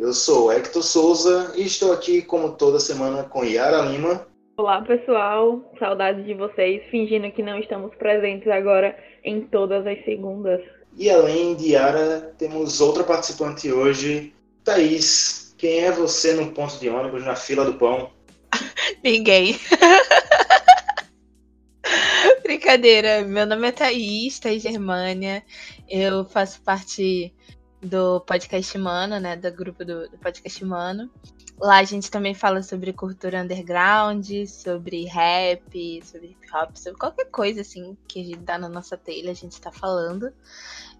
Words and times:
Eu 0.00 0.14
sou 0.14 0.50
Hector 0.50 0.82
Souza 0.82 1.52
e 1.54 1.66
estou 1.66 1.92
aqui, 1.92 2.22
como 2.22 2.52
toda 2.52 2.80
semana, 2.80 3.22
com 3.22 3.44
Yara 3.44 3.82
Lima. 3.82 4.26
Olá, 4.56 4.80
pessoal. 4.80 5.60
Saudades 5.78 6.24
de 6.24 6.32
vocês, 6.32 6.82
fingindo 6.90 7.30
que 7.30 7.42
não 7.42 7.58
estamos 7.58 7.94
presentes 7.96 8.48
agora 8.48 8.96
em 9.22 9.42
todas 9.42 9.86
as 9.86 10.02
segundas. 10.06 10.62
E 10.96 11.10
além 11.10 11.54
de 11.54 11.72
Yara, 11.72 12.34
temos 12.38 12.80
outra 12.80 13.04
participante 13.04 13.70
hoje, 13.70 14.32
Thaís. 14.64 15.54
Quem 15.58 15.84
é 15.84 15.92
você 15.92 16.32
no 16.32 16.50
ponto 16.52 16.78
de 16.78 16.88
ônibus, 16.88 17.22
na 17.22 17.36
fila 17.36 17.66
do 17.66 17.74
pão? 17.74 18.10
Ninguém. 19.04 19.60
Brincadeira, 22.42 23.20
meu 23.20 23.44
nome 23.44 23.68
é 23.68 23.72
Thaís, 23.72 24.38
Thaís 24.38 24.62
Germânia. 24.62 25.42
Eu 25.86 26.24
faço 26.24 26.62
parte 26.62 27.34
do 27.82 28.20
podcast 28.20 28.76
Mano, 28.78 29.18
né? 29.18 29.36
Do 29.36 29.50
grupo 29.52 29.84
do, 29.84 30.08
do 30.08 30.18
podcast 30.18 30.64
Mano. 30.64 31.10
Lá 31.58 31.78
a 31.78 31.84
gente 31.84 32.10
também 32.10 32.34
fala 32.34 32.62
sobre 32.62 32.92
cultura 32.92 33.42
underground, 33.42 34.26
sobre 34.46 35.04
rap, 35.04 36.00
sobre 36.04 36.28
hip 36.28 36.46
hop, 36.54 36.74
sobre 36.74 36.98
qualquer 36.98 37.26
coisa 37.26 37.60
assim 37.60 37.96
que 38.08 38.20
a 38.20 38.24
gente 38.24 38.38
dá 38.38 38.58
na 38.58 38.68
nossa 38.68 38.96
telha, 38.96 39.30
a 39.30 39.34
gente 39.34 39.60
tá 39.60 39.70
falando. 39.70 40.32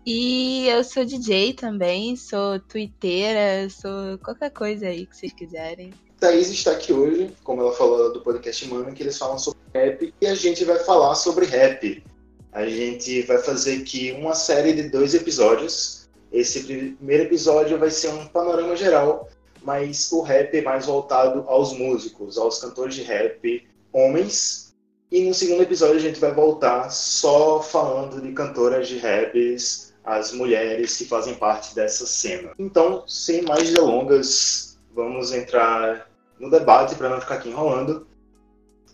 E 0.04 0.66
eu 0.68 0.82
sou 0.84 1.04
DJ 1.04 1.54
também, 1.54 2.16
sou 2.16 2.58
twitteira, 2.60 3.68
sou 3.70 4.18
qualquer 4.18 4.50
coisa 4.50 4.86
aí 4.86 5.06
que 5.06 5.16
vocês 5.16 5.32
quiserem. 5.32 5.92
Thaís 6.18 6.50
está 6.50 6.72
aqui 6.72 6.92
hoje, 6.92 7.34
como 7.42 7.62
ela 7.62 7.72
falou 7.72 8.12
do 8.12 8.20
podcast 8.20 8.66
Mano, 8.68 8.92
que 8.92 9.02
eles 9.02 9.16
falam 9.16 9.38
sobre 9.38 9.60
rap 9.74 10.12
e 10.20 10.26
a 10.26 10.34
gente 10.34 10.64
vai 10.64 10.78
falar 10.78 11.14
sobre 11.14 11.46
rap. 11.46 12.04
A 12.52 12.66
gente 12.66 13.22
vai 13.22 13.38
fazer 13.38 13.80
aqui 13.80 14.12
uma 14.12 14.34
série 14.34 14.74
de 14.74 14.88
dois 14.90 15.14
episódios. 15.14 15.99
Esse 16.32 16.64
primeiro 16.64 17.24
episódio 17.24 17.78
vai 17.78 17.90
ser 17.90 18.08
um 18.08 18.26
panorama 18.26 18.76
geral, 18.76 19.28
mas 19.62 20.10
o 20.12 20.22
rap 20.22 20.56
é 20.56 20.62
mais 20.62 20.86
voltado 20.86 21.44
aos 21.46 21.72
músicos, 21.72 22.38
aos 22.38 22.60
cantores 22.60 22.94
de 22.94 23.02
rap 23.02 23.66
homens. 23.92 24.74
E 25.10 25.24
no 25.24 25.34
segundo 25.34 25.62
episódio 25.62 25.96
a 25.96 26.00
gente 26.00 26.20
vai 26.20 26.32
voltar 26.32 26.88
só 26.90 27.60
falando 27.60 28.20
de 28.20 28.32
cantoras 28.32 28.86
de 28.86 28.98
raps, 28.98 29.92
as 30.04 30.32
mulheres 30.32 30.96
que 30.96 31.04
fazem 31.04 31.34
parte 31.34 31.74
dessa 31.74 32.06
cena. 32.06 32.52
Então, 32.58 33.04
sem 33.08 33.42
mais 33.42 33.72
delongas, 33.72 34.78
vamos 34.94 35.32
entrar 35.32 36.08
no 36.38 36.48
debate 36.48 36.94
para 36.94 37.08
não 37.08 37.20
ficar 37.20 37.36
aqui 37.36 37.48
enrolando. 37.48 38.06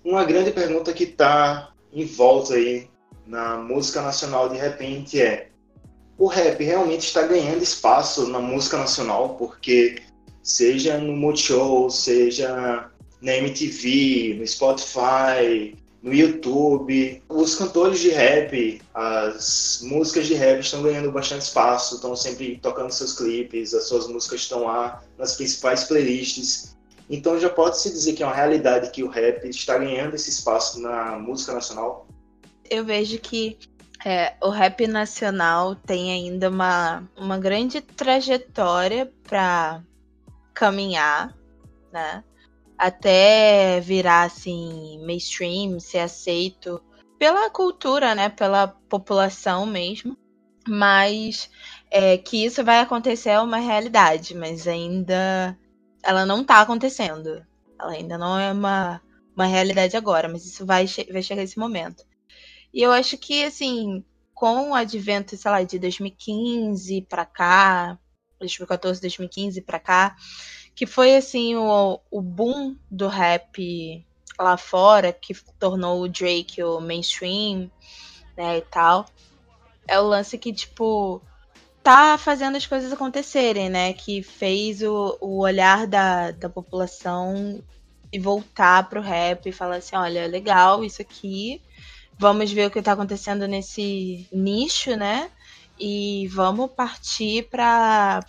Uma 0.05 0.25
grande 0.25 0.53
pergunta 0.53 0.93
que 0.93 1.05
está 1.05 1.73
em 1.93 2.05
volta 2.05 2.55
aí 2.55 2.89
na 3.27 3.56
música 3.56 4.00
nacional 4.00 4.48
de 4.48 4.56
repente 4.56 5.21
é: 5.21 5.50
o 6.19 6.27
rap 6.27 6.62
realmente 6.62 7.06
está 7.06 7.22
ganhando 7.22 7.62
espaço 7.62 8.28
na 8.28 8.39
música 8.39 8.78
nacional? 8.78 9.36
Porque 9.36 10.03
seja 10.42 10.98
no 10.98 11.12
Multishow, 11.14 11.91
seja 11.91 12.89
na 13.20 13.36
MTV, 13.36 14.37
no 14.39 14.47
Spotify, 14.47 15.77
no 16.03 16.14
YouTube, 16.14 17.22
os 17.28 17.56
cantores 17.56 17.98
de 18.00 18.11
rap, 18.11 18.81
as 18.94 19.81
músicas 19.82 20.27
de 20.27 20.34
rap 20.34 20.60
estão 20.60 20.82
ganhando 20.82 21.10
bastante 21.10 21.43
espaço, 21.43 21.97
estão 21.97 22.15
sempre 22.15 22.59
tocando 22.62 22.93
seus 22.93 23.12
clipes, 23.12 23.75
as 23.75 23.88
suas 23.88 24.06
músicas 24.06 24.43
estão 24.43 24.65
lá 24.65 25.03
nas 25.19 25.34
principais 25.34 25.84
playlists. 25.84 26.77
Então 27.10 27.38
já 27.38 27.48
pode-se 27.48 27.91
dizer 27.91 28.12
que 28.12 28.22
é 28.22 28.27
uma 28.27 28.34
realidade 28.34 28.91
que 28.91 29.03
o 29.03 29.09
rap 29.09 29.48
está 29.48 29.78
ganhando 29.78 30.15
esse 30.15 30.31
espaço 30.31 30.81
na 30.81 31.19
música 31.19 31.53
nacional? 31.53 32.06
Eu 32.71 32.84
vejo 32.84 33.19
que 33.19 33.59
é, 34.09 34.37
o 34.41 34.50
rap 34.50 34.87
nacional 34.87 35.75
tem 35.75 36.12
ainda 36.12 36.49
uma, 36.49 37.03
uma 37.17 37.37
grande 37.37 37.81
trajetória 37.81 39.12
para 39.25 39.83
caminhar, 40.55 41.37
né? 41.93 42.22
Até 42.78 43.81
virar 43.81 44.22
assim 44.22 45.05
mainstream, 45.05 45.81
ser 45.81 45.99
aceito 45.99 46.81
pela 47.19 47.50
cultura, 47.50 48.15
né? 48.15 48.28
Pela 48.28 48.69
população 48.69 49.66
mesmo. 49.66 50.16
Mas 50.69 51.50
é, 51.91 52.16
que 52.16 52.45
isso 52.45 52.62
vai 52.62 52.78
acontecer 52.78 53.31
é 53.31 53.41
uma 53.41 53.59
realidade, 53.59 54.37
mas 54.37 54.69
ainda 54.69 55.59
ela 56.00 56.25
não 56.25 56.45
tá 56.45 56.61
acontecendo. 56.61 57.45
Ela 57.77 57.91
ainda 57.91 58.16
não 58.16 58.39
é 58.39 58.53
uma, 58.53 59.03
uma 59.34 59.47
realidade 59.47 59.97
agora, 59.97 60.28
mas 60.28 60.47
isso 60.47 60.65
vai, 60.65 60.87
vai 61.11 61.22
chegar 61.25 61.43
esse 61.43 61.59
momento. 61.59 62.05
E 62.76 62.82
eu 62.82 62.92
acho 62.92 63.16
que, 63.16 63.42
assim, 63.42 64.04
com 64.34 64.72
o 64.72 64.75
advento, 64.75 65.34
sei 65.34 65.50
lá, 65.50 65.62
de 65.62 65.78
2015 65.78 67.00
para 67.09 67.25
cá, 67.25 67.98
2014, 68.38 69.00
2015 69.00 69.62
para 69.62 69.81
cá, 69.81 70.14
que 70.75 70.84
foi, 70.84 71.16
assim, 71.16 71.56
o, 71.56 71.98
o 72.10 72.20
boom 72.20 72.76
do 72.91 73.09
rap 73.09 74.06
lá 74.38 74.59
fora, 74.59 75.10
que 75.10 75.32
tornou 75.59 76.03
o 76.03 76.09
Drake 76.09 76.62
o 76.62 76.78
mainstream, 76.78 77.70
né, 78.36 78.59
e 78.59 78.60
tal. 78.60 79.06
É 79.88 79.98
o 79.98 80.06
lance 80.06 80.36
que, 80.36 80.53
tipo, 80.53 81.22
tá 81.82 82.19
fazendo 82.19 82.56
as 82.56 82.66
coisas 82.66 82.92
acontecerem, 82.92 83.70
né? 83.70 83.94
Que 83.94 84.22
fez 84.22 84.82
o, 84.82 85.16
o 85.22 85.38
olhar 85.38 85.86
da, 85.86 86.31
da 86.31 86.50
população 86.50 87.65
e 88.12 88.19
voltar 88.19 88.86
pro 88.91 89.00
rap 89.00 89.47
e 89.47 89.53
falar 89.53 89.76
assim, 89.76 89.97
olha, 89.97 90.26
legal 90.26 90.84
isso 90.84 91.00
aqui. 91.00 91.62
Vamos 92.19 92.50
ver 92.53 92.66
o 92.66 92.71
que 92.71 92.82
tá 92.82 92.93
acontecendo 92.93 93.47
nesse 93.47 94.27
nicho, 94.32 94.97
né? 94.97 95.31
E 95.78 96.27
vamos 96.28 96.71
partir 96.71 97.49
para 97.50 98.25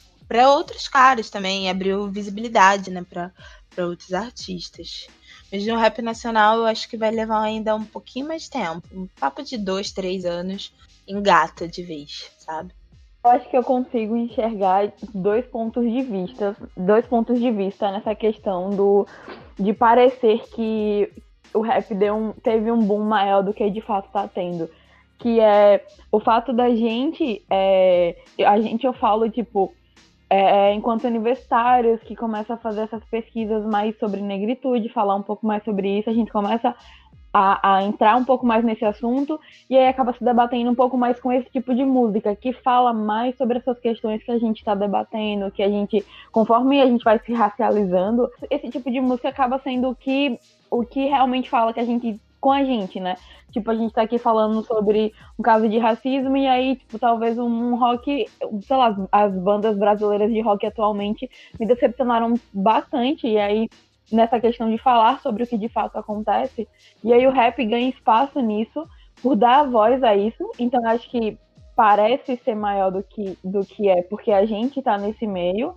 outros 0.50 0.88
caras 0.88 1.30
também, 1.30 1.70
abriu 1.70 2.10
visibilidade, 2.10 2.92
né, 2.92 3.06
para 3.10 3.32
outros 3.78 4.14
artistas. 4.14 5.08
Mas 5.52 5.66
no 5.66 5.78
rap 5.78 6.02
nacional 6.02 6.58
eu 6.58 6.66
acho 6.66 6.90
que 6.90 6.98
vai 6.98 7.12
levar 7.12 7.42
ainda 7.42 7.74
um 7.76 7.86
pouquinho 7.86 8.28
mais 8.28 8.50
tempo. 8.50 8.84
Um 8.94 9.08
papo 9.20 9.42
de 9.42 9.58
dois, 9.58 9.92
três 9.92 10.26
anos 10.26 10.74
engata 11.08 11.68
de 11.68 11.84
vez, 11.84 12.30
sabe? 12.38 12.74
Eu 13.24 13.32
acho 13.32 13.50
que 13.50 13.58
eu 13.58 13.64
consigo 13.64 14.16
enxergar 14.16 14.92
dois 15.14 15.46
pontos 15.46 15.84
de 15.84 16.02
vista, 16.02 16.56
dois 16.76 17.06
pontos 17.06 17.40
de 17.40 17.52
vista 17.52 17.92
nessa 17.92 18.14
questão 18.14 18.70
do 18.70 19.08
de 19.58 19.74
parecer 19.74 20.40
que 20.54 21.12
o 21.58 21.62
rap 21.62 21.94
deu 21.94 22.16
um, 22.16 22.32
teve 22.32 22.72
um 22.72 22.80
boom 22.80 23.04
maior 23.04 23.42
do 23.44 23.54
que 23.54 23.70
de 23.70 23.82
fato 23.82 24.08
está 24.08 24.28
tendo. 24.28 24.70
Que 25.20 25.40
é 25.40 25.84
o 26.12 26.20
fato 26.20 26.54
da 26.54 26.70
gente, 26.70 27.44
é, 27.50 28.16
a 28.46 28.60
gente 28.62 28.86
eu 28.86 28.94
falo, 28.94 29.30
tipo, 29.30 29.74
é, 30.30 30.74
enquanto 30.74 31.06
universitários 31.06 32.02
que 32.02 32.16
começam 32.16 32.56
a 32.56 32.60
fazer 32.60 32.82
essas 32.82 33.04
pesquisas 33.06 33.66
mais 33.66 33.98
sobre 33.98 34.22
negritude, 34.22 34.90
falar 34.90 35.16
um 35.16 35.24
pouco 35.24 35.46
mais 35.46 35.64
sobre 35.64 36.00
isso, 36.00 36.10
a 36.10 36.14
gente 36.14 36.32
começa 36.32 36.76
a, 37.38 37.76
a, 37.76 37.84
entrar 37.84 38.16
um 38.16 38.26
pouco 38.26 38.48
mais 38.48 38.66
nesse 38.66 38.84
assunto 38.84 39.40
e 39.70 39.78
aí 39.78 39.88
acaba 39.88 40.12
se 40.12 40.24
debatendo 40.24 40.72
um 40.72 40.76
pouco 40.76 40.98
mais 40.98 41.20
com 41.20 41.32
esse 41.32 41.48
tipo 41.52 41.76
de 41.76 41.86
música 41.86 42.36
que 42.36 42.52
fala 42.52 42.92
mais 42.92 43.38
sobre 43.38 43.60
essas 43.60 43.80
questões 43.80 44.24
que 44.24 44.32
a 44.32 44.40
gente 44.40 44.58
está 44.58 44.74
debatendo, 44.74 45.52
que 45.52 45.62
a 45.62 45.70
gente, 45.70 46.04
conforme 46.32 46.82
a 46.82 46.88
gente 46.88 47.04
vai 47.04 47.20
se 47.20 47.32
racializando, 47.32 48.28
esse 48.50 48.70
tipo 48.70 48.90
de 48.90 49.00
música 49.00 49.30
acaba 49.30 49.60
sendo 49.60 49.90
o 49.90 49.96
que, 49.96 50.40
o 50.72 50.84
que 50.84 51.06
realmente 51.06 51.48
fala 51.48 51.72
que 51.72 51.80
a 51.80 51.86
gente 51.86 52.20
com 52.40 52.52
a 52.52 52.64
gente, 52.64 53.00
né? 53.00 53.16
Tipo, 53.52 53.72
a 53.72 53.76
gente 53.76 53.94
tá 53.94 54.04
aqui 54.04 54.18
falando 54.18 54.64
sobre 54.64 55.14
um 55.38 55.42
caso 55.42 55.68
de 55.68 55.78
racismo, 55.78 56.38
e 56.38 56.48
aí, 56.48 56.76
tipo, 56.76 57.00
talvez 57.00 57.38
um 57.38 57.76
rock, 57.76 58.26
sei 58.62 58.78
lá, 58.78 58.96
as 59.12 59.34
bandas 59.34 59.78
brasileiras 59.78 60.32
de 60.32 60.40
rock 60.42 60.66
atualmente 60.66 61.30
me 61.60 61.66
decepcionaram 61.66 62.36
bastante, 62.54 63.28
e 63.28 63.38
aí 63.38 63.70
nessa 64.12 64.40
questão 64.40 64.70
de 64.70 64.78
falar 64.78 65.20
sobre 65.22 65.44
o 65.44 65.48
que 65.48 65.58
de 65.58 65.70
fato 65.70 65.98
acontece. 65.98 66.68
E 67.04 67.14
aí 67.14 67.26
o 67.28 67.32
rap 67.32 67.64
ganha 67.66 67.90
espaço 67.90 68.40
nisso 68.40 68.88
por 69.22 69.36
dar 69.36 69.64
voz 69.64 70.04
a 70.04 70.16
isso. 70.16 70.50
Então 70.60 70.86
acho 70.86 71.10
que 71.10 71.38
parece 71.76 72.38
ser 72.38 72.56
maior 72.56 72.92
do 72.92 73.04
que, 73.04 73.38
do 73.44 73.62
que 73.62 73.88
é, 73.88 74.02
porque 74.04 74.32
a 74.32 74.46
gente 74.46 74.80
está 74.80 74.98
nesse 74.98 75.28
meio 75.28 75.74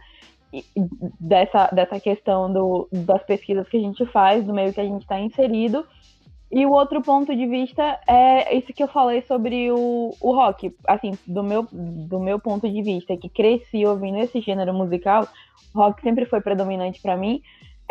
dessa, 1.21 1.69
dessa 1.73 2.01
questão 2.01 2.53
do, 2.53 2.89
das 2.91 3.23
pesquisas 3.23 3.69
que 3.69 3.77
a 3.77 3.81
gente 3.81 4.05
faz, 4.07 4.45
do 4.45 4.53
meio 4.53 4.73
que 4.73 4.81
a 4.81 4.85
gente 4.85 5.03
está 5.03 5.21
inserido. 5.21 5.87
E 6.51 6.67
o 6.67 6.73
outro 6.73 7.01
ponto 7.01 7.35
de 7.35 7.47
vista 7.47 8.01
é 8.09 8.57
isso 8.57 8.73
que 8.73 8.83
eu 8.83 8.89
falei 8.89 9.23
sobre 9.23 9.71
o, 9.71 10.13
o 10.21 10.35
rock. 10.35 10.75
Assim, 10.87 11.13
do 11.25 11.45
meu, 11.45 11.69
do 11.71 12.19
meu 12.19 12.41
ponto 12.41 12.69
de 12.69 12.83
vista, 12.83 13.17
que 13.17 13.29
cresci 13.29 13.87
ouvindo 13.87 14.19
esse 14.19 14.41
gênero 14.41 14.75
musical, 14.75 15.29
rock 15.73 16.03
sempre 16.03 16.27
foi 16.27 16.41
predominante 16.41 17.01
para 17.01 17.17
mim. 17.17 17.41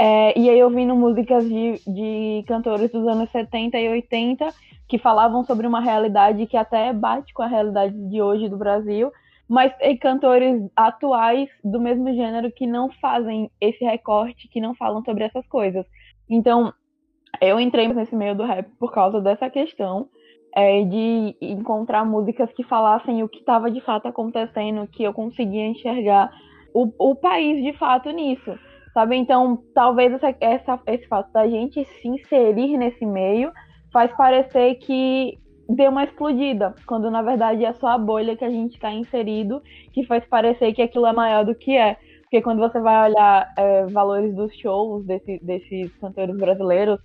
É, 0.01 0.40
e 0.40 0.50
aí 0.50 0.63
ouvindo 0.63 0.96
músicas 0.96 1.44
de, 1.44 1.81
de 1.86 2.46
cantores 2.48 2.90
dos 2.90 3.06
anos 3.06 3.30
70 3.31 3.78
e 3.78 3.90
80 3.90 4.48
que 4.88 4.98
falavam 4.98 5.44
sobre 5.44 5.68
uma 5.68 5.81
realidade 5.81 6.48
que 6.48 6.56
até 6.56 6.94
bate 6.94 7.34
com 7.34 7.44
a 7.44 7.48
realidade 7.48 7.94
de 8.10 8.22
hoje 8.22 8.48
do 8.48 8.57
Brasil, 8.57 9.12
mas 9.46 9.74
e 9.81 9.98
cantores 9.98 10.72
atuais 10.74 11.50
do 11.62 11.81
mesmo 11.81 12.13
gênero 12.13 12.50
que 12.50 12.66
não 12.66 12.90
fazem 13.01 13.51
esse 13.60 13.84
recorte, 13.84 14.48
que 14.48 14.62
não 14.62 14.74
falam 14.74 15.04
sobre 15.04 15.25
essas 15.25 15.46
coisas. 15.48 15.86
Então, 16.30 16.74
eu 17.42 17.60
entrei 17.60 17.90
nesse 17.90 18.16
meio 18.16 18.36
do 18.36 18.45
rap 18.45 18.69
por 18.80 18.94
causa 18.94 19.19
dessa 19.19 19.50
questão 19.50 20.07
é, 20.56 20.81
de 20.81 21.36
encontrar 21.42 22.06
músicas 22.06 22.50
que 22.54 22.63
falassem 22.63 23.22
o 23.22 23.28
que 23.28 23.40
estava 23.40 23.69
de 23.69 23.81
fato 23.81 24.07
acontecendo, 24.07 24.88
que 24.88 25.04
eu 25.04 25.13
conseguia 25.13 25.68
enxergar 25.68 26.31
o, 26.74 26.90
o 26.98 27.16
país 27.16 27.62
de 27.62 27.74
fato 27.78 28.10
nisso, 28.12 28.57
sabe? 28.94 29.15
Então, 29.15 29.62
talvez 29.74 30.13
essa, 30.13 30.36
essa, 30.39 30.80
esse 30.88 31.07
fato 31.07 31.31
da 31.31 31.47
gente 31.47 31.83
se 31.86 32.07
inserir 32.07 32.77
nesse 32.77 33.06
meio 33.06 33.51
faz 33.91 34.12
parecer 34.15 34.75
que 34.75 35.38
deu 35.68 35.91
uma 35.91 36.03
explodida, 36.03 36.74
quando 36.88 37.12
na 37.12 37.21
verdade 37.21 37.63
é 37.63 37.74
só 37.74 37.88
a 37.88 37.97
bolha 37.97 38.36
que 38.36 38.44
a 38.44 38.50
gente 38.50 38.74
está 38.74 38.91
inserido 38.91 39.62
que 39.94 40.03
faz 40.03 40.25
parecer 40.25 40.74
que 40.74 40.81
aquilo 40.81 41.06
é 41.06 41.13
maior 41.13 41.45
do 41.45 41.53
que 41.53 41.77
é. 41.77 41.97
Porque 42.21 42.41
quando 42.41 42.59
você 42.59 42.80
vai 42.80 43.09
olhar 43.09 43.51
é, 43.57 43.86
valores 43.88 44.36
dos 44.36 44.56
shows 44.56 45.06
desse, 45.06 45.39
desses 45.44 45.95
cantores 45.97 46.35
brasileiros, 46.35 47.00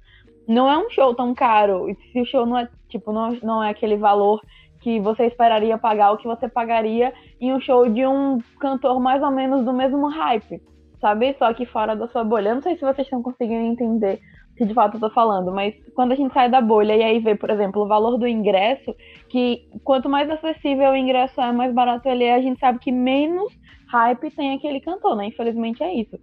não 0.46 0.70
é 0.70 0.76
um 0.76 0.90
show 0.90 1.14
tão 1.14 1.34
caro. 1.34 1.86
Se 2.12 2.20
o 2.20 2.26
show 2.26 2.44
não 2.44 2.58
é, 2.58 2.68
tipo, 2.88 3.12
não, 3.12 3.32
não 3.42 3.62
é 3.62 3.70
aquele 3.70 3.96
valor 3.96 4.40
que 4.80 5.00
você 5.00 5.24
esperaria 5.24 5.78
pagar, 5.78 6.12
o 6.12 6.18
que 6.18 6.26
você 6.26 6.46
pagaria 6.46 7.12
em 7.40 7.54
um 7.54 7.60
show 7.60 7.88
de 7.88 8.06
um 8.06 8.38
cantor 8.60 9.00
mais 9.00 9.22
ou 9.22 9.30
menos 9.30 9.64
do 9.64 9.72
mesmo 9.72 10.08
hype, 10.08 10.60
sabe? 11.04 11.36
Só 11.38 11.52
que 11.52 11.66
fora 11.66 11.94
da 11.94 12.08
sua 12.08 12.24
bolha. 12.24 12.48
Eu 12.48 12.54
não 12.54 12.62
sei 12.62 12.76
se 12.76 12.80
vocês 12.80 13.06
estão 13.06 13.22
conseguindo 13.22 13.66
entender 13.66 14.20
que 14.56 14.64
de 14.64 14.72
fato 14.72 14.96
eu 14.96 15.00
tô 15.00 15.10
falando, 15.10 15.52
mas 15.52 15.74
quando 15.94 16.12
a 16.12 16.14
gente 16.14 16.32
sai 16.32 16.48
da 16.48 16.62
bolha 16.62 16.96
e 16.96 17.02
aí 17.02 17.18
vê, 17.18 17.34
por 17.34 17.50
exemplo, 17.50 17.82
o 17.82 17.86
valor 17.86 18.16
do 18.16 18.26
ingresso, 18.26 18.94
que 19.28 19.68
quanto 19.82 20.08
mais 20.08 20.30
acessível 20.30 20.92
o 20.92 20.96
ingresso 20.96 21.38
é, 21.42 21.52
mais 21.52 21.74
barato 21.74 22.08
ele 22.08 22.24
é, 22.24 22.34
a 22.34 22.40
gente 22.40 22.58
sabe 22.58 22.78
que 22.78 22.90
menos 22.90 23.52
hype 23.88 24.30
tem 24.30 24.54
aquele 24.54 24.80
cantor, 24.80 25.14
né? 25.16 25.26
Infelizmente 25.26 25.82
é 25.82 25.92
isso. 25.92 26.18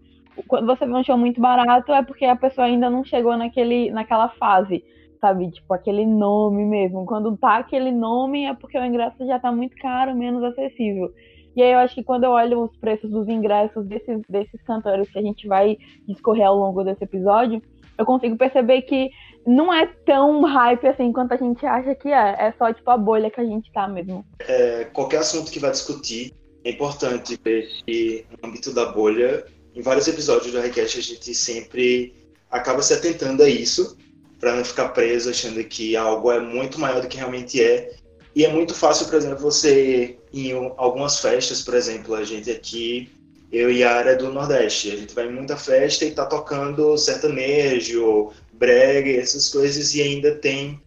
Quando 0.47 0.65
você 0.65 0.83
vê 0.83 0.93
um 0.93 1.03
show 1.03 1.17
muito 1.17 1.39
barato, 1.39 1.91
é 1.91 2.01
porque 2.01 2.25
a 2.25 2.35
pessoa 2.35 2.65
ainda 2.65 2.89
não 2.89 3.03
chegou 3.03 3.37
naquele, 3.37 3.91
naquela 3.91 4.29
fase, 4.29 4.83
sabe? 5.19 5.51
Tipo, 5.51 5.73
aquele 5.75 6.05
nome 6.07 6.65
mesmo. 6.65 7.05
Quando 7.05 7.37
tá 7.37 7.57
aquele 7.57 7.91
nome, 7.91 8.45
é 8.45 8.53
porque 8.53 8.79
o 8.79 8.85
ingresso 8.85 9.27
já 9.27 9.37
tá 9.37 9.51
muito 9.51 9.75
caro, 9.75 10.15
menos 10.15 10.43
acessível. 10.43 11.11
E 11.55 11.61
aí 11.61 11.71
eu 11.71 11.79
acho 11.79 11.95
que 11.95 12.03
quando 12.03 12.23
eu 12.23 12.31
olho 12.31 12.63
os 12.63 12.75
preços 12.77 13.09
dos 13.09 13.27
ingressos 13.27 13.85
desses, 13.85 14.21
desses 14.29 14.61
cantores 14.63 15.09
que 15.09 15.19
a 15.19 15.21
gente 15.21 15.47
vai 15.47 15.77
discorrer 16.07 16.47
ao 16.47 16.57
longo 16.57 16.83
desse 16.83 17.03
episódio, 17.03 17.61
eu 17.97 18.05
consigo 18.05 18.37
perceber 18.37 18.83
que 18.83 19.09
não 19.45 19.73
é 19.73 19.85
tão 20.05 20.41
hype 20.43 20.87
assim 20.87 21.11
quanto 21.11 21.33
a 21.33 21.37
gente 21.37 21.65
acha 21.65 21.95
que 21.95 22.09
é. 22.09 22.47
É 22.47 22.53
só 22.57 22.71
tipo 22.73 22.89
a 22.89 22.97
bolha 22.97 23.29
que 23.29 23.41
a 23.41 23.45
gente 23.45 23.71
tá 23.71 23.87
mesmo. 23.87 24.25
É, 24.39 24.85
qualquer 24.85 25.17
assunto 25.17 25.51
que 25.51 25.59
vai 25.59 25.71
discutir 25.71 26.33
é 26.63 26.71
importante 26.71 27.39
ver 27.43 27.67
que 27.85 28.25
no 28.29 28.49
âmbito 28.49 28.73
da 28.73 28.91
bolha, 28.91 29.45
em 29.75 29.81
vários 29.81 30.07
episódios 30.07 30.51
do 30.51 30.59
Request 30.59 30.99
a 30.99 31.01
gente 31.01 31.33
sempre 31.33 32.13
acaba 32.49 32.81
se 32.81 32.93
atentando 32.93 33.43
a 33.43 33.49
isso 33.49 33.97
para 34.39 34.55
não 34.55 34.65
ficar 34.65 34.89
preso 34.89 35.29
achando 35.29 35.63
que 35.63 35.95
algo 35.95 36.31
é 36.31 36.39
muito 36.39 36.79
maior 36.79 37.01
do 37.01 37.07
que 37.07 37.17
realmente 37.17 37.61
é. 37.61 37.93
E 38.35 38.45
é 38.45 38.51
muito 38.51 38.73
fácil, 38.73 39.05
por 39.07 39.15
exemplo, 39.15 39.39
você 39.39 40.17
em 40.33 40.51
algumas 40.77 41.19
festas, 41.19 41.61
por 41.61 41.73
exemplo, 41.73 42.15
a 42.15 42.23
gente 42.23 42.49
aqui 42.49 43.09
eu 43.51 43.69
e 43.69 43.83
a 43.83 43.93
área 43.93 44.15
do 44.15 44.31
Nordeste. 44.31 44.91
A 44.91 44.95
gente 44.95 45.13
vai 45.13 45.27
em 45.27 45.31
muita 45.31 45.57
festa 45.57 46.05
e 46.05 46.11
tá 46.11 46.25
tocando 46.25 46.97
sertanejo, 46.97 48.31
brega, 48.53 49.11
essas 49.11 49.49
coisas, 49.49 49.93
e 49.93 50.01
ainda 50.01 50.35
tem 50.35 50.81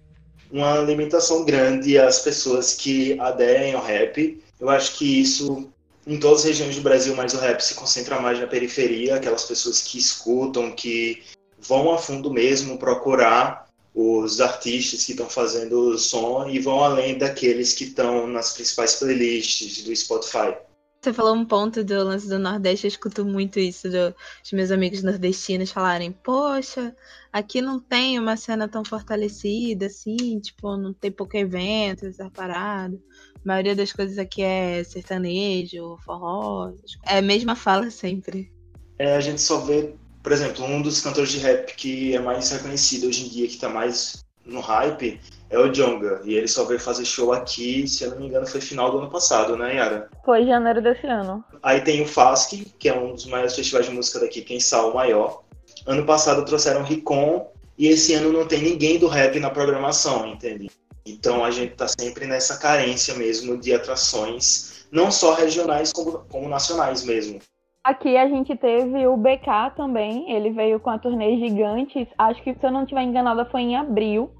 uma 0.50 0.78
limitação 0.78 1.44
grande 1.44 1.98
às 1.98 2.20
pessoas 2.20 2.74
que 2.74 3.18
aderem 3.20 3.74
ao 3.74 3.84
rap. 3.84 4.42
Eu 4.58 4.70
acho 4.70 4.96
que 4.96 5.20
isso 5.20 5.68
em 6.06 6.18
todas 6.18 6.40
as 6.40 6.44
regiões 6.46 6.76
do 6.76 6.82
Brasil, 6.82 7.14
mas 7.14 7.34
o 7.34 7.38
rap 7.38 7.60
se 7.60 7.74
concentra 7.74 8.20
mais 8.20 8.38
na 8.38 8.46
periferia, 8.46 9.16
aquelas 9.16 9.44
pessoas 9.44 9.80
que 9.80 9.98
escutam, 9.98 10.70
que 10.70 11.22
vão 11.58 11.92
a 11.92 11.98
fundo 11.98 12.30
mesmo 12.30 12.78
procurar 12.78 13.63
os 13.94 14.40
artistas 14.40 15.04
que 15.04 15.12
estão 15.12 15.30
fazendo 15.30 15.90
o 15.90 15.98
som 15.98 16.48
e 16.48 16.58
vão 16.58 16.82
além 16.82 17.16
daqueles 17.16 17.72
que 17.72 17.84
estão 17.84 18.26
nas 18.26 18.52
principais 18.52 18.96
playlists 18.96 19.84
do 19.84 19.94
Spotify. 19.94 20.56
Você 21.00 21.12
falou 21.12 21.34
um 21.34 21.44
ponto 21.44 21.84
do 21.84 22.02
lance 22.02 22.26
do 22.26 22.38
Nordeste, 22.38 22.86
eu 22.86 22.88
escuto 22.88 23.26
muito 23.26 23.60
isso 23.60 23.90
dos 23.90 24.52
meus 24.52 24.70
amigos 24.70 25.02
nordestinos 25.02 25.70
falarem, 25.70 26.10
poxa, 26.10 26.96
aqui 27.30 27.60
não 27.60 27.78
tem 27.78 28.18
uma 28.18 28.38
cena 28.38 28.66
tão 28.66 28.82
fortalecida 28.82 29.84
assim, 29.84 30.40
tipo, 30.40 30.78
não 30.78 30.94
tem 30.94 31.12
pouco 31.12 31.36
evento, 31.36 32.06
essa 32.06 32.30
parada. 32.30 32.98
A 33.34 33.40
maioria 33.44 33.76
das 33.76 33.92
coisas 33.92 34.16
aqui 34.16 34.40
é 34.40 34.82
sertanejo, 34.82 35.98
forró. 36.06 36.72
É 37.04 37.18
a 37.18 37.22
mesma 37.22 37.54
fala 37.54 37.90
sempre. 37.90 38.50
É, 38.98 39.14
a 39.14 39.20
gente 39.20 39.42
só 39.42 39.60
vê, 39.60 39.94
por 40.24 40.32
exemplo, 40.32 40.64
um 40.64 40.80
dos 40.80 41.02
cantores 41.02 41.30
de 41.30 41.38
rap 41.38 41.76
que 41.76 42.16
é 42.16 42.18
mais 42.18 42.50
reconhecido 42.50 43.06
hoje 43.06 43.26
em 43.26 43.28
dia, 43.28 43.46
que 43.46 43.58
tá 43.58 43.68
mais 43.68 44.24
no 44.42 44.58
hype, 44.58 45.20
é 45.50 45.58
o 45.58 45.70
Jonga. 45.70 46.22
E 46.24 46.34
ele 46.34 46.48
só 46.48 46.64
veio 46.64 46.80
fazer 46.80 47.04
show 47.04 47.30
aqui, 47.34 47.86
se 47.86 48.04
eu 48.04 48.10
não 48.12 48.18
me 48.18 48.26
engano, 48.26 48.46
foi 48.46 48.62
final 48.62 48.90
do 48.90 48.98
ano 48.98 49.10
passado, 49.10 49.54
né, 49.54 49.76
Yara? 49.76 50.08
Foi 50.24 50.46
janeiro 50.46 50.80
desse 50.80 51.06
ano. 51.06 51.44
Aí 51.62 51.82
tem 51.82 52.00
o 52.00 52.08
FASC, 52.08 52.72
que 52.78 52.88
é 52.88 52.98
um 52.98 53.12
dos 53.12 53.26
maiores 53.26 53.54
festivais 53.54 53.84
de 53.84 53.92
música 53.92 54.18
daqui, 54.18 54.40
quem 54.40 54.58
sabe 54.58 54.88
o 54.88 54.94
maior. 54.94 55.42
Ano 55.86 56.06
passado 56.06 56.42
trouxeram 56.46 56.82
Ricon, 56.82 57.46
e 57.76 57.88
esse 57.88 58.14
ano 58.14 58.32
não 58.32 58.46
tem 58.46 58.62
ninguém 58.62 58.98
do 58.98 59.08
rap 59.08 59.38
na 59.38 59.50
programação, 59.50 60.26
entende? 60.26 60.70
Então 61.04 61.44
a 61.44 61.50
gente 61.50 61.74
tá 61.74 61.86
sempre 61.86 62.24
nessa 62.24 62.56
carência 62.56 63.14
mesmo 63.14 63.58
de 63.58 63.74
atrações, 63.74 64.86
não 64.90 65.10
só 65.10 65.34
regionais 65.34 65.92
como, 65.92 66.24
como 66.30 66.48
nacionais 66.48 67.04
mesmo. 67.04 67.40
Aqui 67.84 68.16
a 68.16 68.26
gente 68.26 68.56
teve 68.56 69.06
o 69.06 69.14
BK 69.14 69.76
também, 69.76 70.32
ele 70.32 70.50
veio 70.50 70.80
com 70.80 70.88
a 70.88 70.98
turnê 70.98 71.36
Gigantes, 71.36 72.08
acho 72.16 72.42
que 72.42 72.54
se 72.54 72.66
eu 72.66 72.70
não 72.70 72.84
estiver 72.84 73.02
enganada 73.02 73.44
foi 73.44 73.60
em 73.60 73.76
abril. 73.76 74.30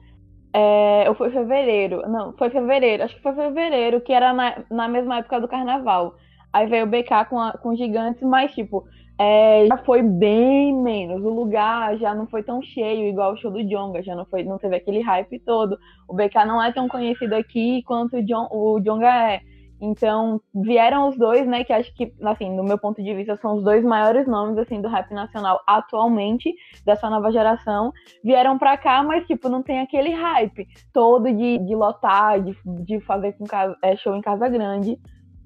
É, 0.56 1.04
ou 1.08 1.14
foi 1.14 1.30
fevereiro? 1.30 2.08
Não, 2.08 2.32
foi 2.38 2.48
fevereiro. 2.48 3.02
Acho 3.02 3.14
que 3.14 3.22
foi 3.22 3.34
fevereiro, 3.34 4.00
que 4.00 4.12
era 4.12 4.32
na, 4.32 4.64
na 4.70 4.88
mesma 4.88 5.18
época 5.18 5.40
do 5.40 5.48
carnaval. 5.48 6.14
Aí 6.52 6.66
veio 6.66 6.86
o 6.86 6.88
BK 6.88 7.26
com, 7.28 7.38
a, 7.38 7.52
com 7.52 7.74
gigantes, 7.76 8.22
mas, 8.22 8.54
tipo, 8.54 8.84
é, 9.18 9.66
já 9.66 9.76
foi 9.78 10.00
bem 10.02 10.72
menos. 10.80 11.22
O 11.22 11.28
lugar 11.28 11.98
já 11.98 12.14
não 12.14 12.26
foi 12.28 12.42
tão 12.42 12.62
cheio 12.62 13.08
igual 13.08 13.34
o 13.34 13.36
show 13.36 13.50
do 13.50 13.62
Jonga, 13.62 14.02
já 14.02 14.14
não, 14.14 14.24
foi, 14.24 14.44
não 14.44 14.56
teve 14.56 14.76
aquele 14.76 15.00
hype 15.02 15.38
todo. 15.40 15.76
O 16.08 16.14
BK 16.14 16.46
não 16.46 16.62
é 16.62 16.72
tão 16.72 16.88
conhecido 16.88 17.34
aqui 17.34 17.82
quanto 17.82 18.16
o, 18.16 18.22
John, 18.22 18.48
o 18.50 18.80
Jonga 18.80 19.32
é. 19.32 19.40
Então, 19.80 20.40
vieram 20.54 21.08
os 21.08 21.16
dois, 21.16 21.46
né, 21.46 21.64
que 21.64 21.72
acho 21.72 21.92
que, 21.94 22.12
assim, 22.22 22.54
no 22.54 22.62
meu 22.62 22.78
ponto 22.78 23.02
de 23.02 23.14
vista, 23.14 23.36
são 23.36 23.56
os 23.56 23.64
dois 23.64 23.84
maiores 23.84 24.26
nomes, 24.26 24.56
assim, 24.56 24.80
do 24.80 24.88
rap 24.88 25.12
nacional 25.12 25.60
atualmente, 25.66 26.54
dessa 26.84 27.10
nova 27.10 27.30
geração, 27.30 27.92
vieram 28.22 28.56
pra 28.58 28.76
cá, 28.76 29.02
mas, 29.02 29.26
tipo, 29.26 29.48
não 29.48 29.62
tem 29.62 29.80
aquele 29.80 30.10
hype 30.10 30.66
todo 30.92 31.32
de, 31.32 31.58
de 31.58 31.74
lotar, 31.74 32.40
de, 32.40 32.56
de 32.84 33.00
fazer 33.00 33.32
com 33.32 33.44
casa, 33.44 33.76
é, 33.82 33.96
show 33.96 34.14
em 34.14 34.22
Casa 34.22 34.48
Grande. 34.48 34.98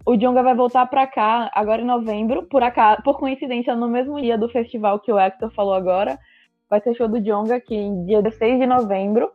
O 0.07 0.17
Jonga 0.17 0.43
vai 0.43 0.55
voltar 0.55 0.87
pra 0.87 1.07
cá 1.07 1.51
agora 1.55 1.83
em 1.83 1.87
novembro, 1.87 2.45
por, 2.45 2.63
acaso, 2.63 3.03
por 3.03 3.19
coincidência, 3.19 3.75
no 3.75 3.89
mesmo 3.89 4.21
dia 4.21 4.39
do 4.39 4.49
festival 4.49 5.01
que 5.01 5.13
o 5.13 5.19
Hector 5.19 5.51
falou 5.51 5.75
agora, 5.75 6.19
vai 6.69 6.81
ser 6.81 6.95
show 6.95 7.09
do 7.09 7.21
Jonga 7.21 7.57
aqui, 7.57 7.91
dia 8.07 8.23
16 8.23 8.61
de 8.61 8.67
novembro, 8.67 9.31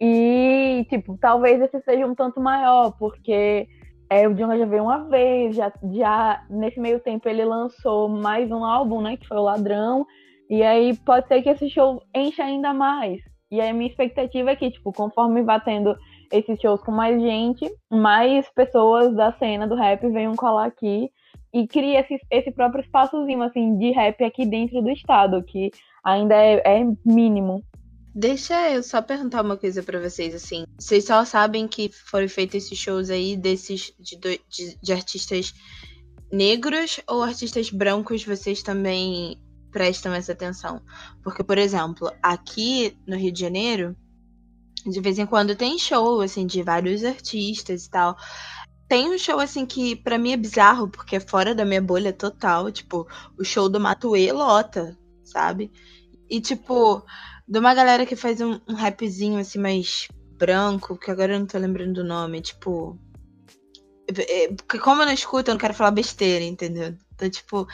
e, 0.00 0.86
tipo, 0.90 1.16
talvez 1.18 1.60
esse 1.60 1.80
seja 1.80 2.06
um 2.06 2.14
tanto 2.14 2.40
maior, 2.40 2.92
porque 2.98 3.66
é, 4.08 4.28
o 4.28 4.34
Djonga 4.34 4.58
já 4.58 4.66
veio 4.66 4.84
uma 4.84 5.04
vez, 5.08 5.56
já, 5.56 5.72
já 5.92 6.44
nesse 6.48 6.78
meio 6.78 7.00
tempo 7.00 7.28
ele 7.28 7.44
lançou 7.44 8.08
mais 8.08 8.50
um 8.50 8.64
álbum, 8.64 9.00
né, 9.00 9.16
que 9.16 9.26
foi 9.26 9.36
o 9.36 9.42
Ladrão, 9.42 10.06
e 10.48 10.62
aí 10.62 10.96
pode 10.98 11.26
ser 11.26 11.42
que 11.42 11.48
esse 11.48 11.68
show 11.68 12.02
encha 12.14 12.44
ainda 12.44 12.72
mais. 12.72 13.20
E 13.50 13.60
aí 13.60 13.72
minha 13.72 13.88
expectativa 13.88 14.50
é 14.50 14.56
que, 14.56 14.70
tipo, 14.70 14.92
conforme 14.92 15.42
vá 15.42 15.58
tendo 15.60 15.96
esses 16.32 16.60
shows 16.60 16.82
com 16.82 16.90
mais 16.90 17.20
gente, 17.20 17.70
mais 17.90 18.48
pessoas 18.50 19.14
da 19.14 19.32
cena 19.32 19.66
do 19.66 19.76
rap 19.76 20.08
venham 20.08 20.34
colar 20.34 20.66
aqui 20.66 21.10
e 21.52 21.66
crie 21.66 21.96
esse, 21.96 22.18
esse 22.30 22.50
próprio 22.50 22.82
espaçozinho, 22.82 23.42
assim, 23.42 23.78
de 23.78 23.90
rap 23.92 24.22
aqui 24.22 24.44
dentro 24.44 24.82
do 24.82 24.90
estado, 24.90 25.42
que 25.42 25.70
ainda 26.04 26.34
é, 26.34 26.60
é 26.64 26.84
mínimo. 27.04 27.62
Deixa 28.18 28.70
eu 28.70 28.82
só 28.82 29.02
perguntar 29.02 29.44
uma 29.44 29.58
coisa 29.58 29.82
para 29.82 30.00
vocês, 30.00 30.34
assim. 30.34 30.64
Vocês 30.78 31.04
só 31.04 31.22
sabem 31.26 31.68
que 31.68 31.90
foram 31.92 32.26
feitos 32.26 32.54
esses 32.64 32.78
shows 32.78 33.10
aí 33.10 33.36
desses 33.36 33.92
de, 34.00 34.16
de, 34.16 34.78
de, 34.82 34.92
artistas 34.94 35.52
negros 36.32 36.98
ou 37.06 37.22
artistas 37.22 37.68
brancos 37.68 38.24
vocês 38.24 38.62
também 38.62 39.38
prestam 39.70 40.14
essa 40.14 40.32
atenção? 40.32 40.80
Porque, 41.22 41.44
por 41.44 41.58
exemplo, 41.58 42.10
aqui 42.22 42.96
no 43.06 43.18
Rio 43.18 43.30
de 43.30 43.40
Janeiro, 43.40 43.94
De 44.86 44.98
vez 44.98 45.18
em 45.18 45.26
quando 45.26 45.54
tem 45.54 45.78
show, 45.78 46.22
assim, 46.22 46.46
de 46.46 46.62
vários 46.62 47.04
artistas 47.04 47.84
e 47.84 47.90
tal. 47.90 48.16
Tem 48.88 49.10
um 49.10 49.18
show, 49.18 49.38
assim, 49.38 49.66
que 49.66 49.94
para 49.94 50.16
mim 50.16 50.32
é 50.32 50.38
bizarro, 50.38 50.88
porque 50.88 51.16
é 51.16 51.20
fora 51.20 51.54
da 51.54 51.66
minha 51.66 51.82
bolha 51.82 52.14
total. 52.14 52.72
Tipo, 52.72 53.06
o 53.38 53.44
show 53.44 53.68
do 53.68 53.78
Matuê 53.78 54.32
lota, 54.32 54.96
sabe? 55.22 55.70
E, 56.30 56.40
tipo, 56.40 57.04
de 57.48 57.58
uma 57.58 57.74
galera 57.74 58.04
que 58.04 58.16
faz 58.16 58.40
um, 58.40 58.58
um 58.68 58.74
rapzinho, 58.74 59.38
assim, 59.38 59.58
mais 59.58 60.08
branco, 60.38 60.98
que 60.98 61.10
agora 61.10 61.34
eu 61.34 61.40
não 61.40 61.46
tô 61.46 61.58
lembrando 61.58 61.94
do 61.94 62.04
nome, 62.04 62.40
tipo. 62.40 62.98
É, 64.08 64.48
porque 64.48 64.78
como 64.78 65.02
eu 65.02 65.06
não 65.06 65.12
escuto, 65.12 65.50
eu 65.50 65.54
não 65.54 65.60
quero 65.60 65.74
falar 65.74 65.90
besteira, 65.90 66.44
entendeu? 66.44 66.94
Então, 67.14 67.28
tipo, 67.28 67.66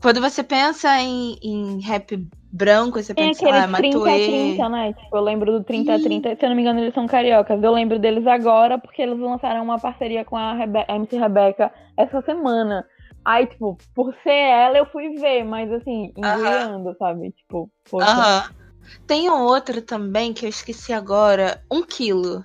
quando 0.00 0.20
você 0.20 0.42
pensa 0.42 0.88
em, 1.00 1.36
em 1.42 1.80
rap 1.80 2.16
branco, 2.52 3.02
você 3.02 3.14
pensa, 3.14 3.46
ah, 3.46 3.64
aqueles 3.64 3.70
Matuê. 3.70 4.56
30-30, 4.56 4.68
né? 4.68 4.92
Tipo, 4.92 5.16
eu 5.16 5.22
lembro 5.22 5.52
do 5.52 5.64
30-30, 5.64 6.36
se 6.36 6.44
eu 6.44 6.48
não 6.48 6.56
me 6.56 6.62
engano, 6.62 6.80
eles 6.80 6.94
são 6.94 7.06
cariocas. 7.06 7.62
Eu 7.62 7.72
lembro 7.72 7.98
deles 7.98 8.26
agora 8.26 8.78
porque 8.78 9.02
eles 9.02 9.18
lançaram 9.18 9.62
uma 9.62 9.78
parceria 9.78 10.24
com 10.24 10.36
a, 10.36 10.54
Rebe 10.54 10.84
a 10.86 10.96
MC 10.96 11.16
Rebeca 11.16 11.72
essa 11.96 12.22
semana. 12.22 12.86
Aí, 13.24 13.46
tipo, 13.46 13.76
por 13.94 14.14
ser 14.22 14.30
ela, 14.30 14.78
eu 14.78 14.86
fui 14.86 15.10
ver, 15.16 15.44
mas 15.44 15.70
assim, 15.72 16.12
engoiando, 16.16 16.96
sabe? 16.98 17.32
Tipo, 17.32 17.70
poxa. 17.90 18.06
Aham. 18.06 18.59
Tem 19.06 19.30
um 19.30 19.42
outro 19.42 19.82
também 19.82 20.32
que 20.32 20.44
eu 20.44 20.48
esqueci 20.48 20.92
agora, 20.92 21.64
um 21.70 21.82
quilo. 21.82 22.44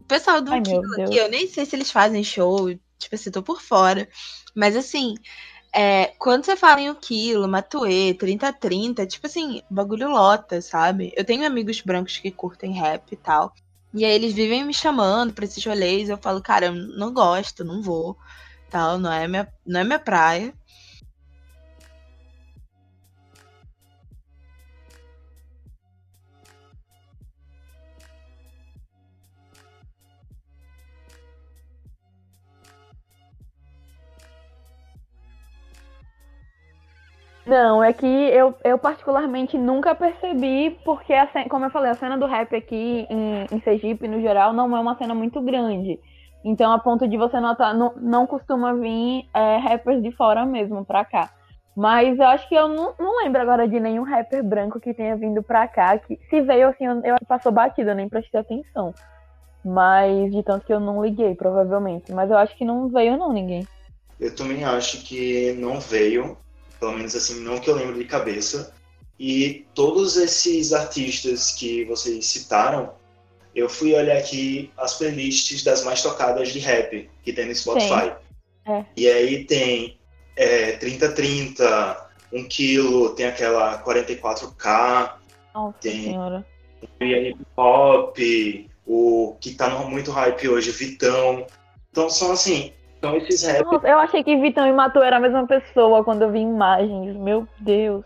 O 0.00 0.04
pessoal 0.04 0.40
do 0.40 0.52
Ai, 0.52 0.60
um 0.60 0.62
quilo 0.62 0.94
aqui, 1.02 1.16
eu 1.16 1.28
nem 1.28 1.46
sei 1.46 1.64
se 1.64 1.76
eles 1.76 1.90
fazem 1.90 2.24
show, 2.24 2.68
tipo 2.98 3.14
assim, 3.14 3.30
tô 3.30 3.42
por 3.42 3.60
fora. 3.60 4.08
Mas 4.54 4.76
assim, 4.76 5.14
é, 5.72 6.06
quando 6.18 6.44
você 6.44 6.56
fala 6.56 6.80
em 6.80 6.90
um 6.90 6.94
quilo, 6.94 7.48
Matuê, 7.48 8.14
30-30, 8.14 9.06
tipo 9.06 9.26
assim, 9.26 9.62
bagulho 9.70 10.08
lota, 10.10 10.60
sabe? 10.60 11.12
Eu 11.16 11.24
tenho 11.24 11.46
amigos 11.46 11.80
brancos 11.80 12.18
que 12.18 12.30
curtem 12.30 12.72
rap 12.72 13.12
e 13.12 13.16
tal. 13.16 13.54
E 13.94 14.04
aí 14.04 14.12
eles 14.12 14.32
vivem 14.32 14.64
me 14.64 14.74
chamando 14.74 15.32
pra 15.32 15.44
esses 15.44 15.64
rolês, 15.64 16.08
eu 16.08 16.16
falo, 16.16 16.40
cara, 16.40 16.66
eu 16.66 16.74
não 16.74 17.12
gosto, 17.12 17.64
não 17.64 17.82
vou, 17.82 18.16
tal, 18.68 18.98
não 18.98 19.12
é 19.12 19.26
minha, 19.26 19.48
não 19.66 19.80
é 19.80 19.84
minha 19.84 19.98
praia. 19.98 20.54
Não, 37.50 37.82
é 37.82 37.92
que 37.92 38.06
eu, 38.06 38.54
eu 38.62 38.78
particularmente 38.78 39.58
nunca 39.58 39.92
percebi, 39.92 40.78
porque, 40.84 41.12
a 41.12 41.28
como 41.48 41.64
eu 41.64 41.70
falei, 41.70 41.90
a 41.90 41.96
cena 41.96 42.16
do 42.16 42.24
rap 42.24 42.54
aqui 42.54 43.04
em, 43.10 43.44
em 43.50 43.60
Sergipe, 43.62 44.06
no 44.06 44.20
geral, 44.20 44.52
não 44.52 44.76
é 44.76 44.78
uma 44.78 44.96
cena 44.96 45.16
muito 45.16 45.42
grande. 45.42 45.98
Então, 46.44 46.70
a 46.70 46.78
ponto 46.78 47.08
de 47.08 47.16
você 47.16 47.40
notar, 47.40 47.74
não, 47.74 47.92
não 47.96 48.24
costuma 48.24 48.72
vir 48.74 49.28
é, 49.34 49.56
rappers 49.56 50.00
de 50.00 50.12
fora 50.12 50.46
mesmo 50.46 50.84
pra 50.84 51.04
cá. 51.04 51.28
Mas 51.76 52.16
eu 52.20 52.26
acho 52.26 52.48
que 52.48 52.54
eu 52.54 52.68
não, 52.68 52.94
não 52.96 53.18
lembro 53.24 53.42
agora 53.42 53.66
de 53.66 53.80
nenhum 53.80 54.04
rapper 54.04 54.44
branco 54.44 54.78
que 54.78 54.94
tenha 54.94 55.16
vindo 55.16 55.42
pra 55.42 55.66
cá. 55.66 55.98
Que, 55.98 56.20
se 56.30 56.40
veio, 56.42 56.68
assim, 56.68 56.86
eu, 56.86 57.00
eu 57.02 57.16
passou 57.26 57.50
batido, 57.50 57.90
eu 57.90 57.96
nem 57.96 58.08
prestei 58.08 58.38
atenção. 58.38 58.94
Mas 59.64 60.30
de 60.30 60.40
tanto 60.44 60.64
que 60.64 60.72
eu 60.72 60.78
não 60.78 61.04
liguei, 61.04 61.34
provavelmente. 61.34 62.12
Mas 62.12 62.30
eu 62.30 62.38
acho 62.38 62.56
que 62.56 62.64
não 62.64 62.88
veio, 62.88 63.18
não, 63.18 63.32
ninguém. 63.32 63.66
Eu 64.20 64.32
também 64.36 64.62
acho 64.62 65.02
que 65.02 65.52
não 65.54 65.80
veio, 65.80 66.36
pelo 66.80 66.92
menos 66.92 67.14
assim, 67.14 67.40
não 67.40 67.60
que 67.60 67.68
eu 67.68 67.76
lembro 67.76 67.94
de 67.94 68.04
cabeça. 68.04 68.74
E 69.18 69.66
todos 69.74 70.16
esses 70.16 70.72
artistas 70.72 71.52
que 71.52 71.84
vocês 71.84 72.26
citaram, 72.26 72.94
eu 73.54 73.68
fui 73.68 73.94
olhar 73.94 74.16
aqui 74.16 74.72
as 74.78 74.94
playlists 74.94 75.62
das 75.62 75.84
mais 75.84 76.02
tocadas 76.02 76.48
de 76.48 76.58
rap 76.58 77.10
que 77.22 77.32
tem 77.32 77.46
no 77.46 77.54
Spotify. 77.54 78.14
É. 78.66 78.84
E 78.96 79.06
aí 79.06 79.44
tem 79.44 79.98
é, 80.36 80.72
3030, 80.72 82.08
1 82.32 82.44
quilo, 82.48 83.10
tem 83.14 83.26
aquela 83.26 83.82
44K, 83.84 85.14
Nossa 85.54 85.78
Tem. 85.80 86.04
senhora. 86.04 86.46
hip 87.00 87.46
hop, 87.56 88.16
o 88.86 89.36
que 89.40 89.54
tá 89.54 89.68
muito 89.80 90.10
hype 90.10 90.48
hoje, 90.48 90.70
Vitão. 90.70 91.46
Então 91.90 92.08
são 92.08 92.32
assim, 92.32 92.72
são 93.00 93.16
esses 93.16 93.42
rap 93.42 93.64
Nossa, 93.64 93.86
eu 93.88 93.98
achei 93.98 94.22
que 94.22 94.36
Vitão 94.36 94.66
e 94.66 94.72
Matu 94.72 94.98
era 95.00 95.16
a 95.16 95.20
mesma 95.20 95.46
pessoa 95.46 96.04
quando 96.04 96.22
eu 96.22 96.30
vi 96.30 96.40
imagens. 96.40 97.16
Meu 97.16 97.46
Deus. 97.58 98.04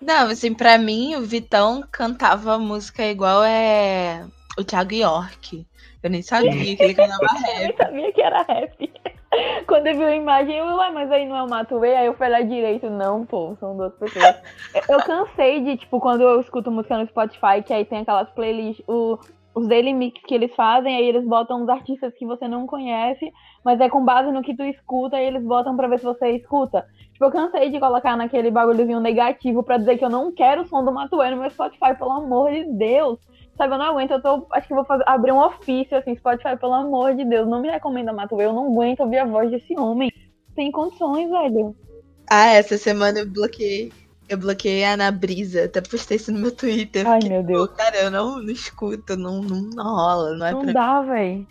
Não, 0.00 0.28
assim, 0.30 0.52
pra 0.54 0.78
mim, 0.78 1.14
o 1.16 1.22
Vitão 1.22 1.82
cantava 1.90 2.58
música 2.58 3.04
igual 3.04 3.42
é 3.44 4.24
o 4.58 4.64
Thiago 4.64 4.94
York. 4.94 5.66
Eu 6.02 6.10
nem 6.10 6.22
sabia 6.22 6.76
que 6.76 6.82
ele 6.82 6.94
cantava 6.94 7.20
Eu 7.36 7.40
nem 7.58 7.66
rap. 7.66 7.76
sabia 7.76 8.12
que 8.12 8.20
era 8.22 8.42
rap. 8.42 8.92
Quando 9.66 9.86
eu 9.86 9.96
vi 9.96 10.04
a 10.04 10.14
imagem, 10.14 10.56
eu, 10.58 10.66
ué, 10.76 10.90
mas 10.90 11.10
aí 11.10 11.26
não 11.26 11.36
é 11.36 11.42
o 11.42 11.48
Matuê? 11.48 11.94
Aí 11.96 12.06
eu 12.06 12.14
fui 12.14 12.28
lá 12.28 12.40
direito. 12.42 12.90
Não, 12.90 13.24
pô, 13.24 13.56
são 13.60 13.76
duas 13.76 13.94
pessoas. 13.94 14.24
Eu- 14.88 14.96
Eu 14.96 15.02
cansei 15.04 15.60
de, 15.60 15.76
tipo, 15.76 16.00
quando 16.00 16.22
eu 16.22 16.40
escuto 16.40 16.70
música 16.70 16.98
no 16.98 17.06
Spotify, 17.06 17.62
que 17.64 17.72
aí 17.72 17.84
tem 17.84 18.00
aquelas 18.00 18.28
playlists, 18.30 18.82
o- 18.88 19.18
os 19.54 19.68
daily 19.68 19.92
mix 19.92 20.20
que 20.26 20.34
eles 20.34 20.54
fazem, 20.54 20.96
aí 20.96 21.04
eles 21.06 21.24
botam 21.24 21.62
uns 21.62 21.68
artistas 21.68 22.12
que 22.14 22.26
você 22.26 22.48
não 22.48 22.66
conhece, 22.66 23.30
mas 23.64 23.80
é 23.80 23.88
com 23.88 24.04
base 24.04 24.30
no 24.32 24.42
que 24.42 24.56
tu 24.56 24.62
escuta, 24.62 25.20
e 25.20 25.26
eles 25.26 25.42
botam 25.42 25.76
pra 25.76 25.88
ver 25.88 25.98
se 25.98 26.04
você 26.04 26.30
escuta. 26.30 26.86
Tipo, 27.12 27.26
eu 27.26 27.30
cansei 27.30 27.70
de 27.70 27.78
colocar 27.78 28.16
naquele 28.16 28.50
bagulhozinho 28.50 29.00
negativo 29.00 29.62
pra 29.62 29.78
dizer 29.78 29.98
que 29.98 30.04
eu 30.04 30.10
não 30.10 30.32
quero 30.32 30.62
o 30.62 30.66
som 30.66 30.84
do 30.84 30.92
Matuê 30.92 31.30
no 31.30 31.40
meu 31.40 31.50
Spotify, 31.50 31.96
pelo 31.96 32.10
amor 32.10 32.50
de 32.50 32.64
Deus. 32.64 33.18
Sabe, 33.56 33.74
eu 33.74 33.78
não 33.78 33.86
aguento, 33.86 34.12
eu 34.12 34.22
tô. 34.22 34.46
Acho 34.52 34.66
que 34.66 34.74
vou 34.74 34.84
fazer, 34.84 35.04
abrir 35.06 35.32
um 35.32 35.44
ofício, 35.44 35.96
assim, 35.96 36.16
Spotify, 36.16 36.56
pelo 36.58 36.72
amor 36.72 37.14
de 37.14 37.24
Deus. 37.24 37.46
Não 37.46 37.60
me 37.60 37.70
recomenda 37.70 38.12
Matuê, 38.12 38.46
eu 38.46 38.52
não 38.52 38.72
aguento 38.72 39.00
ouvir 39.00 39.18
a 39.18 39.26
voz 39.26 39.50
desse 39.50 39.78
homem. 39.78 40.10
Tem 40.54 40.70
condições, 40.70 41.30
velho. 41.30 41.76
Ah, 42.30 42.54
essa 42.54 42.78
semana 42.78 43.20
eu 43.20 43.30
bloqueei. 43.30 43.92
Eu 44.28 44.38
bloqueei 44.38 44.84
a 44.84 44.94
Ana 44.94 45.10
Brisa. 45.10 45.64
Até 45.64 45.80
postei 45.80 46.16
isso 46.16 46.32
no 46.32 46.40
meu 46.40 46.54
Twitter. 46.54 47.06
Ai, 47.06 47.18
porque, 47.18 47.28
meu 47.28 47.42
Deus. 47.42 47.68
pô, 47.68 47.74
Cara, 47.74 47.96
eu 47.96 48.10
não, 48.10 48.42
não 48.42 48.50
escuto, 48.50 49.16
não, 49.16 49.42
não, 49.42 49.62
não 49.74 49.94
rola, 49.94 50.36
não 50.36 50.46
é 50.46 50.52
Não 50.52 50.66
dá, 50.66 51.00
velho. 51.02 51.46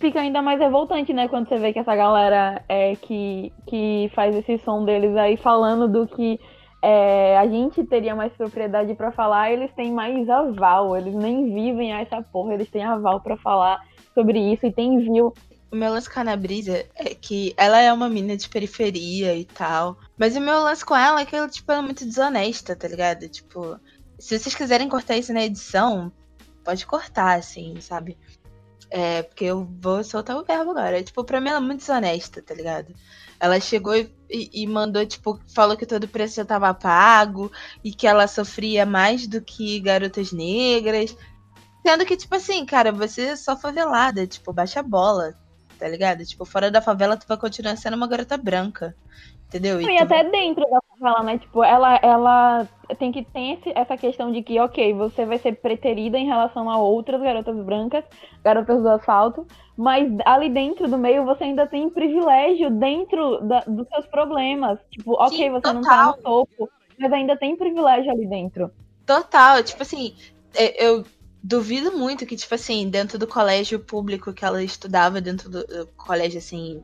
Fica 0.00 0.20
ainda 0.20 0.42
mais 0.42 0.58
revoltante, 0.58 1.12
né, 1.12 1.28
quando 1.28 1.48
você 1.48 1.58
vê 1.58 1.72
que 1.72 1.78
essa 1.78 1.94
galera 1.94 2.60
é 2.68 2.96
que, 2.96 3.52
que 3.68 4.10
faz 4.16 4.34
esse 4.34 4.58
som 4.58 4.84
deles 4.84 5.16
aí 5.16 5.36
falando 5.36 5.86
do 5.86 6.08
que 6.08 6.40
é, 6.82 7.38
a 7.38 7.46
gente 7.46 7.84
teria 7.84 8.16
mais 8.16 8.32
propriedade 8.32 8.92
pra 8.96 9.12
falar, 9.12 9.52
eles 9.52 9.72
têm 9.74 9.92
mais 9.92 10.28
aval, 10.28 10.96
eles 10.96 11.14
nem 11.14 11.54
vivem 11.54 11.92
a 11.92 12.00
essa 12.00 12.20
porra, 12.20 12.54
eles 12.54 12.68
têm 12.68 12.82
aval 12.82 13.20
pra 13.20 13.36
falar 13.36 13.80
sobre 14.12 14.40
isso 14.52 14.66
e 14.66 14.72
tem 14.72 14.98
view. 14.98 15.32
O 15.72 15.76
meu 15.76 15.90
lance 15.90 16.08
com 16.08 16.18
a 16.18 16.22
Ana 16.22 16.36
Brisa 16.36 16.84
é 16.94 17.14
que 17.14 17.54
ela 17.56 17.80
é 17.80 17.90
uma 17.90 18.06
mina 18.06 18.36
de 18.36 18.46
periferia 18.46 19.34
e 19.34 19.46
tal. 19.46 19.98
Mas 20.18 20.36
o 20.36 20.40
meu 20.40 20.62
lance 20.62 20.84
com 20.84 20.94
ela 20.94 21.22
é 21.22 21.24
que 21.24 21.34
ela, 21.34 21.48
tipo, 21.48 21.72
ela 21.72 21.80
é 21.80 21.84
muito 21.84 22.04
desonesta, 22.04 22.76
tá 22.76 22.86
ligado? 22.86 23.26
Tipo, 23.26 23.80
se 24.18 24.38
vocês 24.38 24.54
quiserem 24.54 24.86
cortar 24.86 25.16
isso 25.16 25.32
na 25.32 25.42
edição, 25.42 26.12
pode 26.62 26.84
cortar, 26.84 27.38
assim, 27.38 27.80
sabe? 27.80 28.18
É, 28.90 29.22
porque 29.22 29.46
eu 29.46 29.66
vou 29.80 30.04
soltar 30.04 30.36
o 30.36 30.44
verbo 30.44 30.72
agora. 30.72 31.02
Tipo, 31.02 31.24
pra 31.24 31.40
mim 31.40 31.48
ela 31.48 31.56
é 31.58 31.62
muito 31.62 31.80
desonesta, 31.80 32.42
tá 32.42 32.52
ligado? 32.52 32.94
Ela 33.40 33.58
chegou 33.58 33.94
e, 33.96 34.12
e- 34.30 34.66
mandou, 34.66 35.06
tipo, 35.06 35.40
falou 35.54 35.74
que 35.74 35.86
todo 35.86 36.06
preço 36.06 36.36
já 36.36 36.44
tava 36.44 36.74
pago 36.74 37.50
e 37.82 37.92
que 37.94 38.06
ela 38.06 38.28
sofria 38.28 38.84
mais 38.84 39.26
do 39.26 39.40
que 39.40 39.80
garotas 39.80 40.32
negras. 40.32 41.16
Sendo 41.84 42.04
que, 42.04 42.16
tipo 42.16 42.34
assim, 42.34 42.64
cara, 42.66 42.92
você 42.92 43.22
é 43.22 43.36
só 43.36 43.56
favelada, 43.56 44.26
tipo, 44.26 44.52
baixa 44.52 44.80
a 44.80 44.82
bola, 44.82 45.34
tá 45.82 45.88
ligado? 45.88 46.24
Tipo, 46.24 46.44
fora 46.44 46.70
da 46.70 46.80
favela 46.80 47.16
tu 47.16 47.26
vai 47.26 47.36
continuar 47.36 47.76
sendo 47.76 47.96
uma 47.96 48.06
garota 48.06 48.36
branca, 48.36 48.94
entendeu? 49.48 49.80
E 49.80 49.86
tu 49.96 50.02
até 50.04 50.22
dentro 50.30 50.64
da 50.70 50.78
favela, 50.88 51.24
né? 51.24 51.38
Tipo, 51.38 51.64
ela, 51.64 51.98
ela 52.00 52.68
tem 53.00 53.10
que 53.10 53.24
ter 53.24 53.54
esse- 53.58 53.72
essa 53.74 53.96
questão 53.96 54.30
de 54.30 54.44
que, 54.44 54.60
ok, 54.60 54.94
você 54.94 55.26
vai 55.26 55.38
ser 55.38 55.56
preterida 55.56 56.16
em 56.16 56.24
relação 56.24 56.70
a 56.70 56.78
outras 56.78 57.20
garotas 57.20 57.56
brancas, 57.64 58.04
garotas 58.44 58.80
do 58.80 58.88
asfalto, 58.90 59.44
mas 59.76 60.08
ali 60.24 60.48
dentro 60.48 60.88
do 60.88 60.96
meio 60.96 61.24
você 61.24 61.42
ainda 61.42 61.66
tem 61.66 61.90
privilégio 61.90 62.70
dentro 62.70 63.40
da- 63.40 63.64
dos 63.66 63.88
seus 63.88 64.06
problemas. 64.06 64.78
Tipo, 64.88 65.14
ok, 65.14 65.36
Sim, 65.36 65.50
você 65.50 65.72
não 65.72 65.82
tá 65.82 65.90
total. 65.96 66.16
no 66.16 66.22
topo, 66.22 66.70
mas 66.96 67.12
ainda 67.12 67.36
tem 67.36 67.56
privilégio 67.56 68.08
ali 68.12 68.28
dentro. 68.28 68.70
Total, 69.04 69.64
tipo 69.64 69.82
assim, 69.82 70.14
é- 70.54 70.86
eu 70.86 71.04
duvido 71.42 71.92
muito 71.92 72.24
que, 72.24 72.36
tipo 72.36 72.54
assim, 72.54 72.88
dentro 72.88 73.18
do 73.18 73.26
colégio 73.26 73.80
público 73.80 74.32
que 74.32 74.44
ela 74.44 74.62
estudava, 74.62 75.20
dentro 75.20 75.50
do, 75.50 75.66
do 75.66 75.86
colégio, 75.96 76.38
assim, 76.38 76.82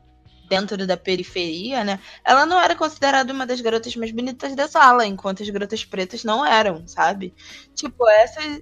dentro 0.49 0.85
da 0.85 0.97
periferia, 0.97 1.83
né? 1.83 1.99
Ela 2.25 2.45
não 2.45 2.59
era 2.59 2.75
considerada 2.75 3.31
uma 3.31 3.45
das 3.45 3.61
garotas 3.61 3.95
mais 3.95 4.11
bonitas 4.11 4.55
da 4.55 4.67
sala, 4.67 5.05
enquanto 5.05 5.43
as 5.43 5.49
garotas 5.49 5.85
pretas 5.85 6.23
não 6.23 6.45
eram, 6.45 6.85
sabe? 6.87 7.33
Tipo, 7.75 8.07
essas. 8.09 8.61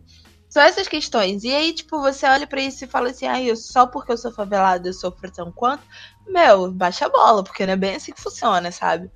São 0.49 0.63
essas 0.63 0.87
questões. 0.87 1.43
E 1.43 1.53
aí, 1.53 1.73
tipo, 1.73 1.99
você 1.99 2.25
olha 2.25 2.47
pra 2.47 2.61
isso 2.61 2.83
e 2.83 2.87
fala 2.87 3.09
assim, 3.09 3.27
ah, 3.27 3.41
eu, 3.41 3.55
só 3.55 3.85
porque 3.85 4.13
eu 4.13 4.17
sou 4.17 4.31
favelada 4.31 4.87
eu 4.87 4.93
sofro 4.93 5.29
tão 5.29 5.51
quanto. 5.51 5.83
Meu, 6.25 6.71
baixa 6.71 7.05
a 7.05 7.09
bola, 7.09 7.43
porque 7.43 7.65
não 7.65 7.73
é 7.73 7.75
bem 7.75 7.95
assim 7.95 8.13
que 8.13 8.21
funciona, 8.21 8.71
sabe? 8.71 9.11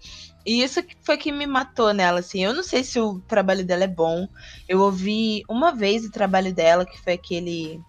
E 0.45 0.63
isso 0.63 0.81
foi 1.01 1.17
que 1.17 1.31
me 1.31 1.45
matou 1.45 1.93
nela, 1.93 2.19
assim. 2.19 2.43
Eu 2.43 2.53
não 2.53 2.63
sei 2.63 2.83
se 2.83 2.99
o 2.99 3.19
trabalho 3.21 3.65
dela 3.65 3.83
é 3.83 3.87
bom. 3.87 4.27
Eu 4.67 4.81
ouvi 4.81 5.43
uma 5.49 5.71
vez 5.71 6.05
o 6.05 6.11
trabalho 6.11 6.53
dela, 6.53 6.85
que 6.85 6.99
foi 7.01 7.13
aquele 7.13 7.79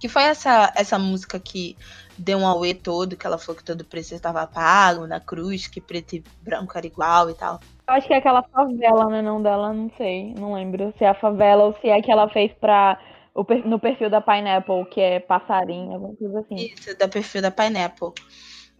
Que 0.00 0.08
foi 0.08 0.24
essa, 0.24 0.72
essa 0.76 0.98
música 0.98 1.38
que 1.38 1.76
deu 2.18 2.38
um 2.38 2.46
auê 2.46 2.74
todo, 2.74 3.16
que 3.16 3.26
ela 3.26 3.38
falou 3.38 3.56
que 3.56 3.64
todo 3.64 3.84
preço 3.84 4.14
estava 4.14 4.46
pago, 4.46 5.06
na 5.06 5.20
cruz, 5.20 5.66
que 5.66 5.80
preto 5.80 6.16
e 6.16 6.24
branco 6.42 6.76
era 6.76 6.86
igual 6.86 7.30
e 7.30 7.34
tal. 7.34 7.60
Eu 7.88 7.94
acho 7.94 8.06
que 8.06 8.14
é 8.14 8.18
aquela 8.18 8.42
favela, 8.42 9.06
né? 9.06 9.22
Não 9.22 9.42
dela, 9.42 9.72
não 9.72 9.90
sei. 9.96 10.34
Não 10.34 10.54
lembro 10.54 10.92
se 10.98 11.04
é 11.04 11.08
a 11.08 11.14
favela 11.14 11.64
ou 11.64 11.76
se 11.80 11.88
é 11.88 12.00
que 12.00 12.10
ela 12.10 12.28
fez 12.28 12.52
pra, 12.60 12.98
o, 13.34 13.44
no 13.66 13.78
perfil 13.78 14.10
da 14.10 14.20
Pineapple, 14.20 14.84
que 14.86 15.00
é 15.00 15.20
passarinho, 15.20 15.92
alguma 15.92 16.14
coisa 16.14 16.40
assim. 16.40 16.56
Isso, 16.56 16.96
da 16.96 17.08
perfil 17.08 17.42
da 17.42 17.50
Pineapple. 17.50 18.12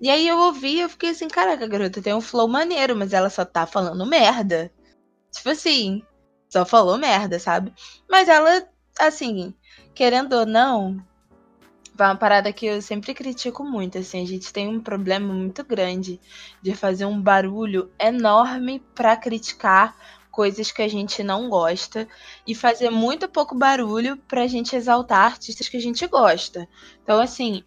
E 0.02 0.10
aí 0.10 0.26
eu 0.26 0.36
ouvi 0.36 0.80
eu 0.80 0.88
fiquei 0.88 1.10
assim, 1.10 1.28
caraca, 1.28 1.64
garota, 1.68 2.02
tem 2.02 2.12
um 2.12 2.20
flow 2.20 2.48
maneiro, 2.48 2.96
mas 2.96 3.12
ela 3.12 3.30
só 3.30 3.44
tá 3.44 3.66
falando 3.68 4.04
merda. 4.04 4.72
Tipo 5.30 5.50
assim, 5.50 6.02
só 6.50 6.66
falou 6.66 6.98
merda, 6.98 7.38
sabe? 7.38 7.72
Mas 8.10 8.28
ela, 8.28 8.68
assim, 8.98 9.54
querendo 9.94 10.32
ou 10.32 10.44
não, 10.44 10.96
vai 11.94 12.08
uma 12.08 12.16
parada 12.16 12.52
que 12.52 12.66
eu 12.66 12.82
sempre 12.82 13.14
critico 13.14 13.62
muito, 13.62 13.96
assim, 13.96 14.20
a 14.20 14.26
gente 14.26 14.52
tem 14.52 14.66
um 14.66 14.80
problema 14.80 15.32
muito 15.32 15.62
grande 15.62 16.20
de 16.60 16.74
fazer 16.74 17.04
um 17.04 17.22
barulho 17.22 17.88
enorme 17.96 18.80
para 18.96 19.16
criticar 19.16 19.96
coisas 20.32 20.72
que 20.72 20.82
a 20.82 20.88
gente 20.88 21.22
não 21.22 21.48
gosta 21.48 22.08
e 22.44 22.56
fazer 22.56 22.90
muito 22.90 23.28
pouco 23.28 23.54
barulho 23.54 24.16
pra 24.26 24.48
gente 24.48 24.74
exaltar 24.74 25.26
artistas 25.26 25.68
que 25.68 25.76
a 25.76 25.80
gente 25.80 26.04
gosta. 26.08 26.68
Então, 27.04 27.20
assim, 27.20 27.62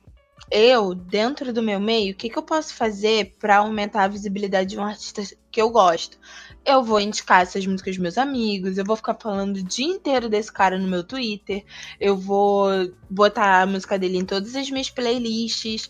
eu, 0.52 0.94
dentro 0.94 1.52
do 1.52 1.62
meu 1.62 1.80
meio, 1.80 2.14
o 2.14 2.16
que, 2.16 2.30
que 2.30 2.38
eu 2.38 2.44
posso 2.44 2.74
fazer 2.74 3.36
para 3.40 3.58
aumentar 3.58 4.04
a 4.04 4.08
visibilidade 4.08 4.70
de 4.70 4.80
um 4.80 4.84
artista 4.84 5.24
que 5.52 5.62
eu 5.62 5.70
gosto? 5.70 6.18
Eu 6.66 6.84
vou 6.84 7.00
indicar 7.00 7.42
essas 7.42 7.66
músicas 7.66 7.96
aos 7.96 8.02
meus 8.02 8.18
amigos, 8.18 8.78
eu 8.78 8.86
vou 8.86 8.96
ficar 8.96 9.16
falando 9.20 9.58
o 9.58 9.64
dia 9.64 9.88
inteiro 9.88 10.30
desse 10.30 10.52
cara 10.52 10.78
no 10.78 10.88
meu 10.88 11.04
Twitter, 11.04 11.64
eu 12.00 12.16
vou 12.16 12.70
botar 13.10 13.62
a 13.62 13.66
música 13.66 13.98
dele 13.98 14.18
em 14.18 14.26
todas 14.26 14.56
as 14.56 14.70
minhas 14.70 14.90
playlists, 14.90 15.90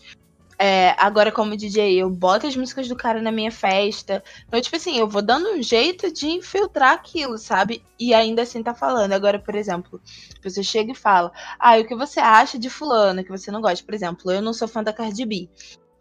é, 0.58 0.94
agora, 0.98 1.30
como 1.30 1.56
DJ, 1.56 2.00
eu 2.00 2.08
boto 2.08 2.46
as 2.46 2.56
músicas 2.56 2.88
do 2.88 2.96
cara 2.96 3.20
na 3.20 3.30
minha 3.30 3.50
festa. 3.50 4.22
Então, 4.48 4.60
tipo 4.60 4.76
assim, 4.76 4.98
eu 4.98 5.06
vou 5.08 5.20
dando 5.20 5.50
um 5.50 5.62
jeito 5.62 6.10
de 6.12 6.28
infiltrar 6.28 6.92
aquilo, 6.92 7.36
sabe? 7.36 7.84
E 7.98 8.14
ainda 8.14 8.42
assim 8.42 8.62
tá 8.62 8.74
falando. 8.74 9.12
Agora, 9.12 9.38
por 9.38 9.54
exemplo, 9.54 10.00
você 10.42 10.62
chega 10.62 10.92
e 10.92 10.94
fala: 10.94 11.30
Ah, 11.58 11.78
o 11.78 11.84
que 11.84 11.94
você 11.94 12.20
acha 12.20 12.58
de 12.58 12.70
fulano 12.70 13.22
que 13.22 13.30
você 13.30 13.50
não 13.50 13.60
gosta? 13.60 13.84
Por 13.84 13.94
exemplo, 13.94 14.30
eu 14.32 14.40
não 14.40 14.52
sou 14.54 14.66
fã 14.66 14.82
da 14.82 14.92
Cardi 14.92 15.26
B. 15.26 15.48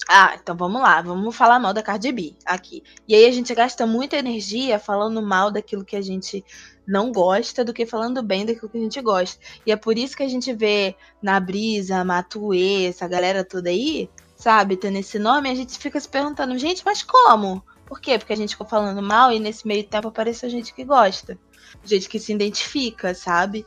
Ah, 0.07 0.35
então 0.39 0.55
vamos 0.55 0.81
lá, 0.81 1.01
vamos 1.01 1.35
falar 1.35 1.59
mal 1.59 1.73
da 1.73 1.81
Cardi 1.81 2.11
B 2.11 2.35
aqui. 2.45 2.83
E 3.07 3.15
aí 3.15 3.25
a 3.25 3.31
gente 3.31 3.53
gasta 3.55 3.87
muita 3.87 4.15
energia 4.15 4.77
falando 4.77 5.21
mal 5.21 5.49
daquilo 5.49 5.83
que 5.83 5.95
a 5.95 6.01
gente 6.01 6.45
não 6.87 7.11
gosta 7.11 7.65
do 7.65 7.73
que 7.73 7.85
falando 7.85 8.21
bem 8.21 8.45
daquilo 8.45 8.69
que 8.69 8.77
a 8.77 8.81
gente 8.81 9.01
gosta. 9.01 9.39
E 9.65 9.71
é 9.71 9.75
por 9.75 9.97
isso 9.97 10.15
que 10.15 10.21
a 10.21 10.27
gente 10.27 10.53
vê 10.53 10.95
na 11.21 11.39
Brisa, 11.39 12.03
Matuê, 12.03 12.85
essa 12.85 13.07
galera 13.07 13.43
toda 13.43 13.69
aí, 13.69 14.07
sabe, 14.45 14.77
tendo 14.77 14.99
esse 14.99 15.17
nome, 15.17 15.49
a 15.49 15.55
gente 15.55 15.75
fica 15.79 15.99
se 15.99 16.07
perguntando, 16.07 16.55
gente, 16.55 16.83
mas 16.85 17.01
como? 17.01 17.63
Por 17.83 17.99
quê? 17.99 18.19
Porque 18.19 18.33
a 18.33 18.37
gente 18.37 18.51
ficou 18.51 18.67
falando 18.67 19.01
mal 19.01 19.31
e 19.31 19.39
nesse 19.39 19.67
meio 19.67 19.83
tempo 19.83 20.09
apareceu 20.09 20.47
gente 20.51 20.71
que 20.71 20.83
gosta. 20.83 21.35
Gente 21.83 22.07
que 22.07 22.19
se 22.19 22.31
identifica, 22.31 23.15
sabe? 23.15 23.65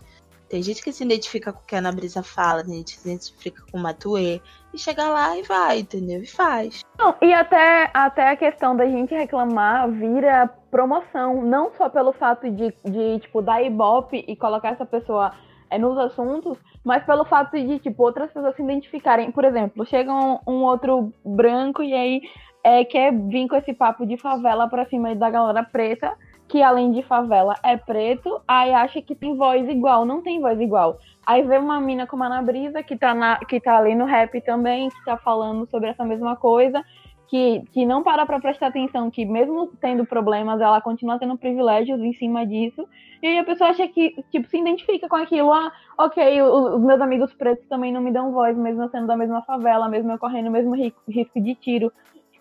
Tem 0.48 0.62
gente 0.62 0.80
que 0.80 0.92
se 0.92 1.02
identifica 1.02 1.52
com 1.52 1.58
o 1.58 1.64
que 1.64 1.74
a 1.74 1.78
Ana 1.78 1.90
Brisa 1.90 2.22
fala, 2.22 2.62
tem 2.62 2.74
gente 2.74 2.94
que 2.94 3.00
se 3.00 3.08
identifica 3.08 3.60
com 3.72 3.76
o 3.76 3.80
Matuê. 3.80 4.40
E 4.72 4.78
chega 4.78 5.08
lá 5.08 5.36
e 5.36 5.42
vai, 5.42 5.80
entendeu? 5.80 6.22
E 6.22 6.26
faz. 6.28 6.84
Não, 6.96 7.12
e 7.22 7.34
até, 7.34 7.90
até 7.92 8.30
a 8.30 8.36
questão 8.36 8.76
da 8.76 8.86
gente 8.86 9.12
reclamar 9.12 9.90
vira 9.90 10.46
promoção. 10.70 11.42
Não 11.42 11.72
só 11.76 11.88
pelo 11.88 12.12
fato 12.12 12.48
de, 12.48 12.72
de 12.84 13.18
tipo, 13.18 13.42
dar 13.42 13.60
ibope 13.64 14.24
e 14.28 14.36
colocar 14.36 14.68
essa 14.68 14.86
pessoa 14.86 15.32
é, 15.70 15.78
nos 15.78 15.96
assuntos, 15.98 16.58
mas 16.84 17.04
pelo 17.04 17.24
fato 17.24 17.58
de, 17.58 17.78
tipo, 17.78 18.02
outras 18.02 18.30
pessoas 18.32 18.56
se 18.56 18.62
identificarem. 18.62 19.30
Por 19.30 19.44
exemplo, 19.44 19.84
chega 19.86 20.12
um, 20.12 20.38
um 20.46 20.64
outro 20.64 21.12
branco 21.24 21.82
e 21.82 21.92
aí 21.92 22.20
é, 22.64 22.84
quer 22.84 23.12
vir 23.12 23.48
com 23.48 23.56
esse 23.56 23.72
papo 23.72 24.06
de 24.06 24.16
favela 24.16 24.68
pra 24.68 24.86
cima 24.86 25.14
da 25.14 25.30
galera 25.30 25.62
preta, 25.62 26.16
que 26.48 26.62
além 26.62 26.90
de 26.92 27.02
favela 27.02 27.54
é 27.62 27.76
preto, 27.76 28.40
aí 28.48 28.72
acha 28.72 29.02
que 29.02 29.14
tem 29.14 29.36
voz 29.36 29.68
igual, 29.68 30.06
não 30.06 30.22
tem 30.22 30.40
voz 30.40 30.58
igual. 30.58 30.98
Aí 31.26 31.42
vê 31.42 31.58
uma 31.58 31.78
mina 31.78 32.06
como 32.06 32.24
a 32.24 32.26
Ana 32.26 32.42
Brisa, 32.42 32.82
que 32.82 32.96
tá, 32.96 33.14
na, 33.14 33.36
que 33.36 33.60
tá 33.60 33.76
ali 33.76 33.94
no 33.94 34.06
rap 34.06 34.40
também, 34.40 34.88
que 34.88 35.04
tá 35.04 35.18
falando 35.18 35.66
sobre 35.66 35.90
essa 35.90 36.04
mesma 36.04 36.36
coisa, 36.36 36.82
que, 37.28 37.62
que 37.72 37.84
não 37.84 38.02
para 38.02 38.24
para 38.24 38.40
prestar 38.40 38.68
atenção 38.68 39.10
que 39.10 39.24
mesmo 39.24 39.68
tendo 39.80 40.04
problemas, 40.06 40.60
ela 40.60 40.80
continua 40.80 41.18
tendo 41.18 41.36
privilégios 41.36 42.00
em 42.00 42.12
cima 42.14 42.46
disso. 42.46 42.88
E 43.22 43.26
aí 43.26 43.38
a 43.38 43.44
pessoa 43.44 43.70
acha 43.70 43.86
que, 43.86 44.14
tipo, 44.30 44.48
se 44.48 44.58
identifica 44.58 45.08
com 45.08 45.16
aquilo. 45.16 45.52
Ah, 45.52 45.70
ok, 45.98 46.42
os, 46.42 46.80
meus 46.80 47.00
amigos 47.00 47.32
pretos 47.34 47.66
também 47.68 47.92
não 47.92 48.00
me 48.00 48.12
dão 48.12 48.32
voz, 48.32 48.56
mesmo 48.56 48.88
sendo 48.88 49.06
da 49.06 49.16
mesma 49.16 49.42
favela, 49.42 49.88
mesmo 49.88 50.10
eu 50.10 50.18
correndo 50.18 50.48
o 50.48 50.52
mesmo 50.52 50.74
risco 50.74 51.40
de 51.40 51.54
tiro. 51.54 51.92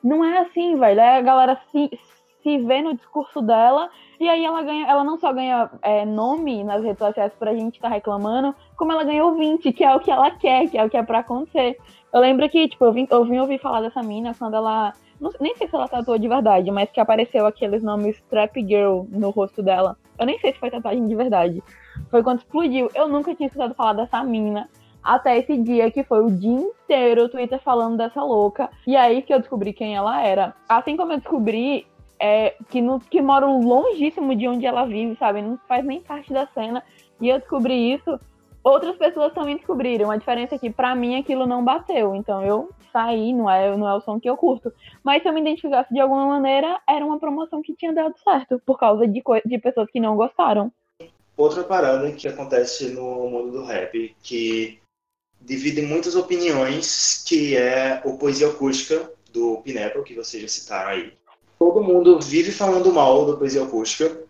Não 0.02 0.24
é 0.24 0.40
assim, 0.40 0.78
velho. 0.78 1.00
É 1.00 1.18
a 1.18 1.22
galera 1.22 1.60
se, 1.70 1.90
se 2.48 2.58
vê 2.60 2.82
no 2.82 2.96
discurso 2.96 3.42
dela 3.42 3.90
e 4.18 4.30
aí 4.30 4.46
ela 4.46 4.64
ganha, 4.64 4.88
ela 4.88 5.04
não 5.04 5.18
só 5.18 5.34
ganha 5.34 5.70
é, 5.82 6.06
nome 6.06 6.64
nas 6.64 6.82
redes 6.82 6.98
sociais 6.98 7.34
pra 7.38 7.54
gente 7.54 7.76
estar 7.76 7.90
tá 7.90 7.94
reclamando, 7.94 8.56
como 8.78 8.94
ela 8.94 9.04
ganha 9.04 9.26
ouvinte, 9.26 9.74
que 9.74 9.84
é 9.84 9.94
o 9.94 10.00
que 10.00 10.10
ela 10.10 10.32
quer, 10.32 10.70
que 10.70 10.78
é 10.78 10.86
o 10.86 10.90
que 10.90 10.96
é 10.96 11.04
pra 11.04 11.20
acontecer. 11.20 11.78
Eu 12.14 12.22
lembro 12.22 12.48
que, 12.48 12.70
tipo, 12.70 12.86
eu 12.86 12.94
vim, 12.94 13.06
eu 13.12 13.26
vim 13.26 13.38
ouvir 13.38 13.60
falar 13.60 13.82
dessa 13.82 14.02
mina 14.02 14.34
quando 14.34 14.56
ela. 14.56 14.94
Não, 15.20 15.30
nem 15.42 15.56
sei 15.56 15.68
se 15.68 15.76
ela 15.76 15.90
tatuou 15.90 16.18
de 16.18 16.28
verdade, 16.28 16.72
mas 16.72 16.90
que 16.90 17.02
apareceu 17.02 17.46
aqueles 17.46 17.84
nomes 17.84 18.22
Trap 18.30 18.56
Girl 18.66 19.04
no 19.10 19.30
rosto 19.30 19.62
dela. 19.62 19.98
Eu 20.18 20.26
nem 20.26 20.40
sei 20.40 20.54
se 20.54 20.60
foi 20.60 20.72
tatuagem 20.72 21.06
de 21.06 21.16
verdade. 21.16 21.62
Foi 22.10 22.24
quando 22.24 22.40
explodiu. 22.40 22.90
Eu 22.96 23.10
nunca 23.10 23.36
tinha 23.36 23.48
escutado 23.48 23.76
falar 23.76 23.94
dessa 23.94 24.24
mina. 24.24 24.70
Até 25.04 25.38
esse 25.38 25.58
dia 25.58 25.92
que 25.92 26.04
foi 26.04 26.24
o 26.24 26.32
dia 26.32 26.52
inteiro 26.52 27.26
o 27.26 27.30
Twitter 27.30 27.60
falando 27.60 27.98
dessa 27.98 28.24
louca. 28.24 28.70
E 28.86 28.96
aí 28.96 29.22
que 29.22 29.34
eu 29.34 29.40
descobri 29.40 29.74
quem 29.74 29.96
ela 29.96 30.22
era. 30.24 30.56
Assim 30.68 30.96
como 30.96 31.14
eu 31.14 31.18
descobri 31.18 31.86
é, 32.20 32.56
que, 32.70 32.82
no, 32.82 33.00
que 33.00 33.22
moram 33.22 33.60
longíssimo 33.60 34.36
de 34.36 34.48
onde 34.48 34.66
ela 34.66 34.86
vive, 34.86 35.16
sabe? 35.18 35.42
Não 35.42 35.58
faz 35.68 35.86
nem 35.86 36.02
parte 36.02 36.34
da 36.34 36.48
cena. 36.48 36.84
E 37.20 37.30
eu 37.30 37.40
descobri 37.40 37.94
isso 37.94 38.20
outras 38.68 38.98
pessoas 38.98 39.34
também 39.34 39.56
descobriram. 39.56 40.12
A 40.12 40.18
diferença 40.18 40.56
é 40.56 40.58
que, 40.60 40.70
para 40.70 40.94
mim, 40.96 41.18
aquilo 41.18 41.48
não 41.48 41.64
bateu. 41.64 42.16
Então 42.16 42.44
eu 42.44 42.70
saí, 42.92 43.34
não 43.34 43.50
é, 43.50 43.76
não 43.76 43.88
é 43.88 43.94
o 43.94 44.02
som 44.02 44.20
que 44.20 44.30
eu 44.30 44.36
curto. 44.36 44.72
Mas 45.04 45.22
se 45.22 45.30
eu 45.30 45.34
me 45.34 45.42
identificasse 45.42 45.94
de 45.94 46.00
alguma 46.00 46.26
maneira, 46.26 46.80
era 46.88 47.06
uma 47.06 47.20
promoção 47.20 47.62
que 47.62 47.76
tinha 47.76 47.94
dado 47.94 48.16
certo, 48.24 48.62
por 48.66 48.78
causa 48.78 49.08
de, 49.08 49.24
de 49.46 49.58
pessoas 49.58 49.90
que 49.90 50.00
não 50.00 50.16
gostaram. 50.16 50.72
Outra 51.36 51.64
parada 51.64 52.12
que 52.12 52.28
acontece 52.28 52.90
no 52.90 53.30
mundo 53.30 53.52
do 53.52 53.64
rap, 53.64 54.16
que 54.24 54.80
divide 55.40 55.84
muitas 55.84 56.16
opiniões, 56.16 57.24
que 57.28 57.56
é 57.56 58.02
o 58.04 58.18
poesia 58.18 58.48
acústica 58.48 59.12
do 59.32 59.62
Pineapple, 59.62 60.04
que 60.04 60.16
vocês 60.16 60.42
já 60.42 60.50
citaram 60.50 60.90
aí. 60.90 61.14
Todo 61.60 61.84
mundo 61.84 62.20
vive 62.20 62.52
falando 62.52 62.94
mal 62.94 63.26
do 63.26 63.38
poesia 63.38 63.64
acústica, 63.64 64.24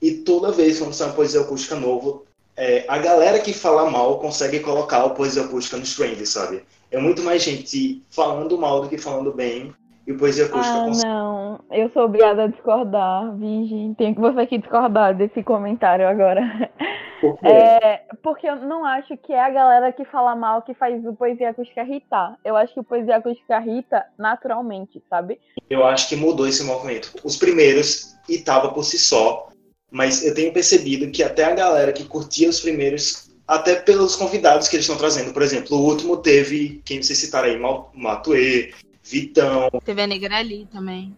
e 0.00 0.12
toda 0.12 0.52
vez 0.52 0.78
quando 0.78 0.94
sai 0.94 1.08
uma 1.08 1.14
poesia 1.14 1.40
acústica 1.40 1.76
novo, 1.76 2.24
é, 2.56 2.84
a 2.88 2.98
galera 2.98 3.38
que 3.38 3.52
fala 3.52 3.90
mal 3.90 4.18
consegue 4.18 4.60
colocar 4.60 5.04
o 5.04 5.14
poesia 5.14 5.44
acústica 5.44 5.76
nos 5.76 5.94
trends, 5.94 6.30
sabe? 6.30 6.62
É 6.90 6.98
muito 6.98 7.22
mais 7.22 7.42
gente 7.42 8.02
falando 8.10 8.58
mal 8.58 8.82
do 8.82 8.88
que 8.88 8.98
falando 8.98 9.32
bem. 9.32 9.72
E 10.10 10.12
o 10.12 10.18
poesia 10.18 10.46
acústica 10.46 10.76
ah, 10.76 10.84
consegue... 10.86 11.06
não. 11.06 11.60
Eu 11.70 11.88
sou 11.90 12.02
obrigada 12.02 12.42
a 12.42 12.46
discordar, 12.48 13.36
Vigi. 13.36 13.94
Tenho 13.96 14.12
que 14.12 14.20
você 14.20 14.40
aqui 14.40 14.58
discordar 14.58 15.14
desse 15.14 15.40
comentário 15.44 16.08
agora. 16.08 16.42
Por 17.20 17.38
é, 17.44 18.06
porque 18.22 18.48
eu 18.48 18.56
não 18.56 18.84
acho 18.84 19.14
que 19.18 19.32
é 19.32 19.40
a 19.40 19.50
galera 19.50 19.92
que 19.92 20.06
fala 20.06 20.34
mal 20.34 20.62
que 20.62 20.72
faz 20.72 21.04
o 21.06 21.12
poesia 21.12 21.50
acústica 21.50 21.82
irritar. 21.82 22.34
Eu 22.42 22.56
acho 22.56 22.72
que 22.72 22.80
o 22.80 22.84
poesia 22.84 23.16
acústica 23.16 23.60
irrita 23.60 24.04
naturalmente, 24.18 25.00
sabe? 25.08 25.38
Eu 25.68 25.84
acho 25.84 26.08
que 26.08 26.16
mudou 26.16 26.48
esse 26.48 26.64
movimento. 26.64 27.12
Os 27.22 27.36
primeiros 27.36 28.16
irritava 28.26 28.70
por 28.72 28.84
si 28.84 28.98
só, 28.98 29.50
mas 29.92 30.24
eu 30.24 30.34
tenho 30.34 30.52
percebido 30.52 31.10
que 31.10 31.22
até 31.22 31.44
a 31.44 31.54
galera 31.54 31.92
que 31.92 32.04
curtia 32.04 32.48
os 32.48 32.58
primeiros, 32.58 33.30
até 33.46 33.74
pelos 33.76 34.16
convidados 34.16 34.66
que 34.66 34.76
eles 34.76 34.86
estão 34.86 34.98
trazendo, 34.98 35.32
por 35.34 35.42
exemplo, 35.42 35.76
o 35.76 35.84
último 35.84 36.16
teve, 36.16 36.80
quem 36.86 37.02
vocês 37.02 37.18
citaram 37.18 37.48
aí, 37.48 37.60
Matuê, 37.94 38.72
Vitão. 39.10 39.68
Teve 39.84 40.02
a 40.02 40.06
Negra 40.06 40.38
ali 40.38 40.66
também. 40.66 41.16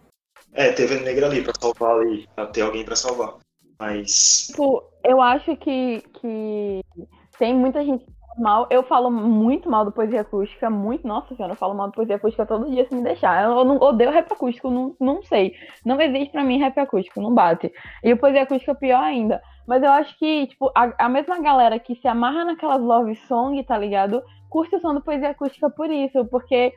É, 0.53 0.71
teve 0.71 0.97
a 0.97 1.01
Negra 1.01 1.27
ali 1.27 1.43
pra 1.43 1.53
salvar 1.59 1.99
ali, 1.99 2.27
pra 2.35 2.47
ter 2.47 2.61
alguém 2.61 2.83
pra 2.83 2.95
salvar. 2.95 3.35
Mas. 3.79 4.47
Tipo, 4.47 4.83
eu 5.03 5.21
acho 5.21 5.55
que, 5.57 6.03
que 6.19 6.81
tem 7.37 7.55
muita 7.55 7.83
gente 7.83 8.05
mal. 8.37 8.67
Eu 8.69 8.83
falo 8.83 9.11
muito 9.11 9.69
mal 9.69 9.85
do 9.85 9.91
poesia 9.91 10.21
acústica, 10.21 10.69
muito. 10.69 11.07
Nossa 11.07 11.35
senhora, 11.35 11.53
eu 11.53 11.57
falo 11.57 11.73
mal 11.73 11.87
do 11.87 11.93
poesia 11.93 12.15
acústica 12.15 12.45
todo 12.45 12.69
dia 12.69 12.87
se 12.87 12.95
me 12.95 13.03
deixar. 13.03 13.43
Eu 13.43 13.63
não 13.63 13.77
odeio 13.77 14.11
rap 14.11 14.31
acústico, 14.31 14.69
não, 14.69 14.95
não 14.99 15.21
sei. 15.23 15.53
Não 15.85 15.99
existe 15.99 16.31
pra 16.31 16.43
mim 16.43 16.59
rap 16.59 16.77
acústico, 16.79 17.21
não 17.21 17.33
bate. 17.33 17.71
E 18.03 18.13
o 18.13 18.17
poesia 18.17 18.43
acústica 18.43 18.75
pior 18.75 19.03
ainda. 19.03 19.41
Mas 19.67 19.81
eu 19.81 19.91
acho 19.91 20.17
que, 20.17 20.47
tipo, 20.47 20.71
a, 20.75 21.05
a 21.05 21.09
mesma 21.09 21.39
galera 21.39 21.79
que 21.79 21.95
se 21.95 22.07
amarra 22.07 22.45
naquelas 22.45 22.81
love 22.81 23.15
song, 23.27 23.61
tá 23.63 23.77
ligado? 23.77 24.21
Curte 24.49 24.75
o 24.75 24.79
som 24.79 24.93
do 24.93 25.01
poesia 25.01 25.29
acústica 25.29 25.69
por 25.69 25.89
isso, 25.89 26.25
porque 26.25 26.73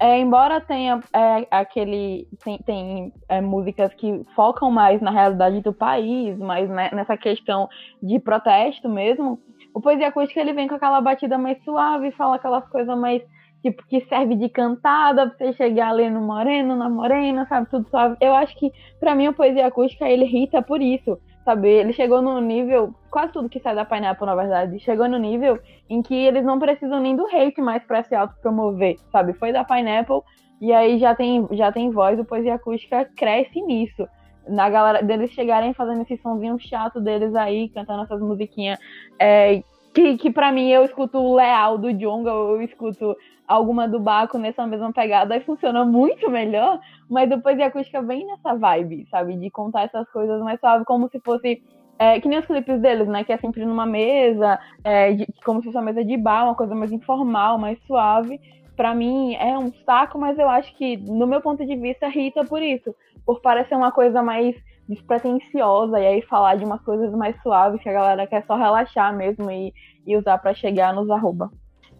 é, 0.00 0.18
embora 0.20 0.60
tenha 0.60 1.00
é, 1.12 1.46
aquele 1.50 2.28
tem, 2.44 2.58
tem 2.58 3.12
é, 3.28 3.40
músicas 3.40 3.92
que 3.94 4.24
focam 4.36 4.70
mais 4.70 5.00
na 5.00 5.10
realidade 5.10 5.60
do 5.60 5.72
país, 5.72 6.38
mais 6.38 6.68
né, 6.70 6.90
nessa 6.92 7.16
questão 7.16 7.68
de 8.02 8.18
protesto 8.20 8.88
mesmo, 8.88 9.40
O 9.74 9.80
Poesia 9.80 10.08
Acústica 10.08 10.40
ele 10.40 10.52
vem 10.52 10.68
com 10.68 10.74
aquela 10.74 11.00
batida 11.00 11.36
mais 11.38 11.62
suave, 11.64 12.10
fala 12.12 12.36
aquelas 12.36 12.66
coisas 12.68 12.98
mais 12.98 13.22
tipo, 13.62 13.84
que 13.86 14.00
serve 14.08 14.36
de 14.36 14.48
cantada 14.48 15.28
pra 15.28 15.36
você 15.36 15.52
chegar 15.54 15.90
ali 15.90 16.08
no 16.10 16.20
moreno, 16.20 16.76
na 16.76 16.88
morena, 16.88 17.46
sabe, 17.48 17.68
tudo 17.70 17.88
suave. 17.88 18.16
Eu 18.20 18.34
acho 18.34 18.56
que, 18.56 18.72
para 19.00 19.14
mim, 19.14 19.28
o 19.28 19.34
Poesia 19.34 19.66
Acústica, 19.66 20.08
ele 20.08 20.24
irrita 20.24 20.62
por 20.62 20.80
isso, 20.80 21.18
Ele 21.56 21.92
chegou 21.92 22.20
no 22.20 22.40
nível, 22.40 22.94
quase 23.10 23.32
tudo 23.32 23.48
que 23.48 23.60
sai 23.60 23.74
da 23.74 23.84
Pineapple, 23.84 24.26
na 24.26 24.34
verdade, 24.34 24.78
chegou 24.80 25.08
no 25.08 25.18
nível 25.18 25.58
em 25.88 26.02
que 26.02 26.14
eles 26.14 26.44
não 26.44 26.58
precisam 26.58 27.00
nem 27.00 27.16
do 27.16 27.26
hate 27.26 27.60
mais 27.60 27.82
pra 27.84 28.02
se 28.02 28.14
autopromover, 28.14 28.96
sabe? 29.10 29.32
Foi 29.32 29.52
da 29.52 29.64
Pineapple, 29.64 30.20
e 30.60 30.72
aí 30.72 30.98
já 30.98 31.14
tem, 31.14 31.46
já 31.52 31.70
tem 31.70 31.90
voz, 31.90 32.18
o 32.18 32.24
Poesia 32.24 32.54
Acústica 32.54 33.08
cresce 33.16 33.60
nisso. 33.62 34.06
Na 34.48 34.68
galera 34.68 35.02
deles 35.02 35.30
chegarem 35.32 35.72
fazendo 35.74 36.02
esse 36.02 36.16
sonzinho 36.18 36.58
chato 36.58 37.00
deles 37.00 37.34
aí, 37.34 37.68
cantando 37.68 38.02
essas 38.02 38.20
musiquinhas 38.20 38.78
é, 39.18 39.62
que, 39.94 40.16
que 40.16 40.30
para 40.30 40.52
mim 40.52 40.70
eu 40.70 40.84
escuto 40.84 41.18
o 41.18 41.34
Leal 41.34 41.76
do 41.76 41.92
Jonga, 41.92 42.30
eu 42.30 42.62
escuto 42.62 43.16
alguma 43.48 43.88
do 43.88 43.98
Baco 43.98 44.36
nessa 44.36 44.66
mesma 44.66 44.92
pegada 44.92 45.34
e 45.34 45.40
funciona 45.40 45.84
muito 45.84 46.30
melhor, 46.30 46.78
mas 47.08 47.28
depois 47.28 47.58
a 47.58 47.66
acústica 47.66 48.02
vem 48.02 48.26
nessa 48.26 48.54
vibe, 48.54 49.08
sabe? 49.10 49.36
De 49.36 49.50
contar 49.50 49.84
essas 49.84 50.08
coisas 50.10 50.40
mais 50.42 50.60
suave, 50.60 50.84
como 50.84 51.08
se 51.08 51.18
fosse. 51.20 51.62
É, 51.98 52.20
que 52.20 52.28
nem 52.28 52.38
os 52.38 52.46
clipes 52.46 52.80
deles, 52.80 53.08
né? 53.08 53.24
Que 53.24 53.32
é 53.32 53.38
sempre 53.38 53.64
numa 53.64 53.86
mesa, 53.86 54.60
é, 54.84 55.12
de, 55.14 55.26
como 55.44 55.60
se 55.60 55.66
fosse 55.66 55.78
uma 55.78 55.84
mesa 55.84 56.04
de 56.04 56.16
bar, 56.16 56.44
uma 56.44 56.54
coisa 56.54 56.74
mais 56.74 56.92
informal, 56.92 57.58
mais 57.58 57.78
suave. 57.86 58.38
Para 58.76 58.94
mim 58.94 59.34
é 59.34 59.58
um 59.58 59.72
saco, 59.84 60.16
mas 60.18 60.38
eu 60.38 60.48
acho 60.48 60.76
que, 60.76 60.96
no 60.98 61.26
meu 61.26 61.40
ponto 61.40 61.66
de 61.66 61.74
vista, 61.74 62.06
irrita 62.06 62.44
por 62.44 62.62
isso. 62.62 62.94
Por 63.26 63.40
parecer 63.40 63.74
uma 63.74 63.90
coisa 63.90 64.22
mais 64.22 64.54
despretensiosa 64.88 65.98
e 65.98 66.06
aí 66.06 66.22
falar 66.22 66.54
de 66.56 66.64
umas 66.64 66.80
coisas 66.82 67.12
mais 67.12 67.40
suaves 67.42 67.82
que 67.82 67.88
a 67.88 67.92
galera 67.92 68.26
quer 68.26 68.44
só 68.46 68.56
relaxar 68.56 69.14
mesmo 69.14 69.50
e, 69.50 69.74
e 70.06 70.16
usar 70.16 70.38
para 70.38 70.54
chegar 70.54 70.94
nos 70.94 71.10
arroba. 71.10 71.50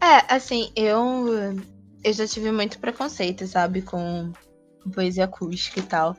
É, 0.00 0.34
assim, 0.34 0.70
eu 0.76 1.26
eu 2.04 2.12
já 2.12 2.26
tive 2.26 2.52
muito 2.52 2.78
preconceito, 2.78 3.46
sabe, 3.46 3.82
com 3.82 4.32
poesia 4.94 5.24
acústica 5.24 5.80
e 5.80 5.82
tal. 5.82 6.16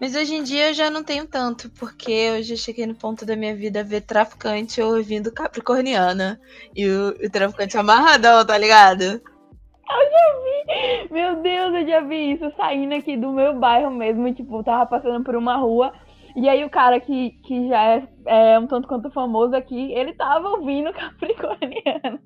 Mas 0.00 0.16
hoje 0.16 0.34
em 0.34 0.42
dia 0.42 0.70
eu 0.70 0.74
já 0.74 0.90
não 0.90 1.04
tenho 1.04 1.26
tanto, 1.28 1.70
porque 1.70 2.10
eu 2.10 2.42
já 2.42 2.56
cheguei 2.56 2.86
no 2.86 2.94
ponto 2.94 3.24
da 3.24 3.36
minha 3.36 3.54
vida 3.54 3.84
ver 3.84 4.00
traficante 4.00 4.82
ouvindo 4.82 5.32
Capricorniana. 5.32 6.40
E 6.74 6.88
o, 6.88 7.10
o 7.10 7.30
traficante 7.30 7.78
amarradão, 7.78 8.44
tá 8.44 8.58
ligado? 8.58 9.04
Eu 9.04 10.10
já 10.10 10.32
vi! 10.42 11.12
Meu 11.12 11.36
Deus, 11.40 11.74
eu 11.74 11.86
já 11.86 12.00
vi 12.00 12.32
isso 12.32 12.52
saindo 12.56 12.94
aqui 12.94 13.16
do 13.16 13.30
meu 13.30 13.58
bairro 13.60 13.92
mesmo. 13.92 14.34
Tipo, 14.34 14.64
tava 14.64 14.86
passando 14.86 15.22
por 15.22 15.36
uma 15.36 15.56
rua 15.56 15.92
e 16.34 16.48
aí 16.48 16.64
o 16.64 16.70
cara 16.70 16.98
que, 16.98 17.30
que 17.44 17.68
já 17.68 17.82
é, 17.96 18.08
é, 18.26 18.58
um 18.58 18.66
tanto 18.66 18.88
quanto 18.88 19.10
famoso 19.10 19.54
aqui, 19.54 19.92
ele 19.92 20.12
tava 20.14 20.48
ouvindo 20.48 20.92
Capricorniano. 20.94 22.20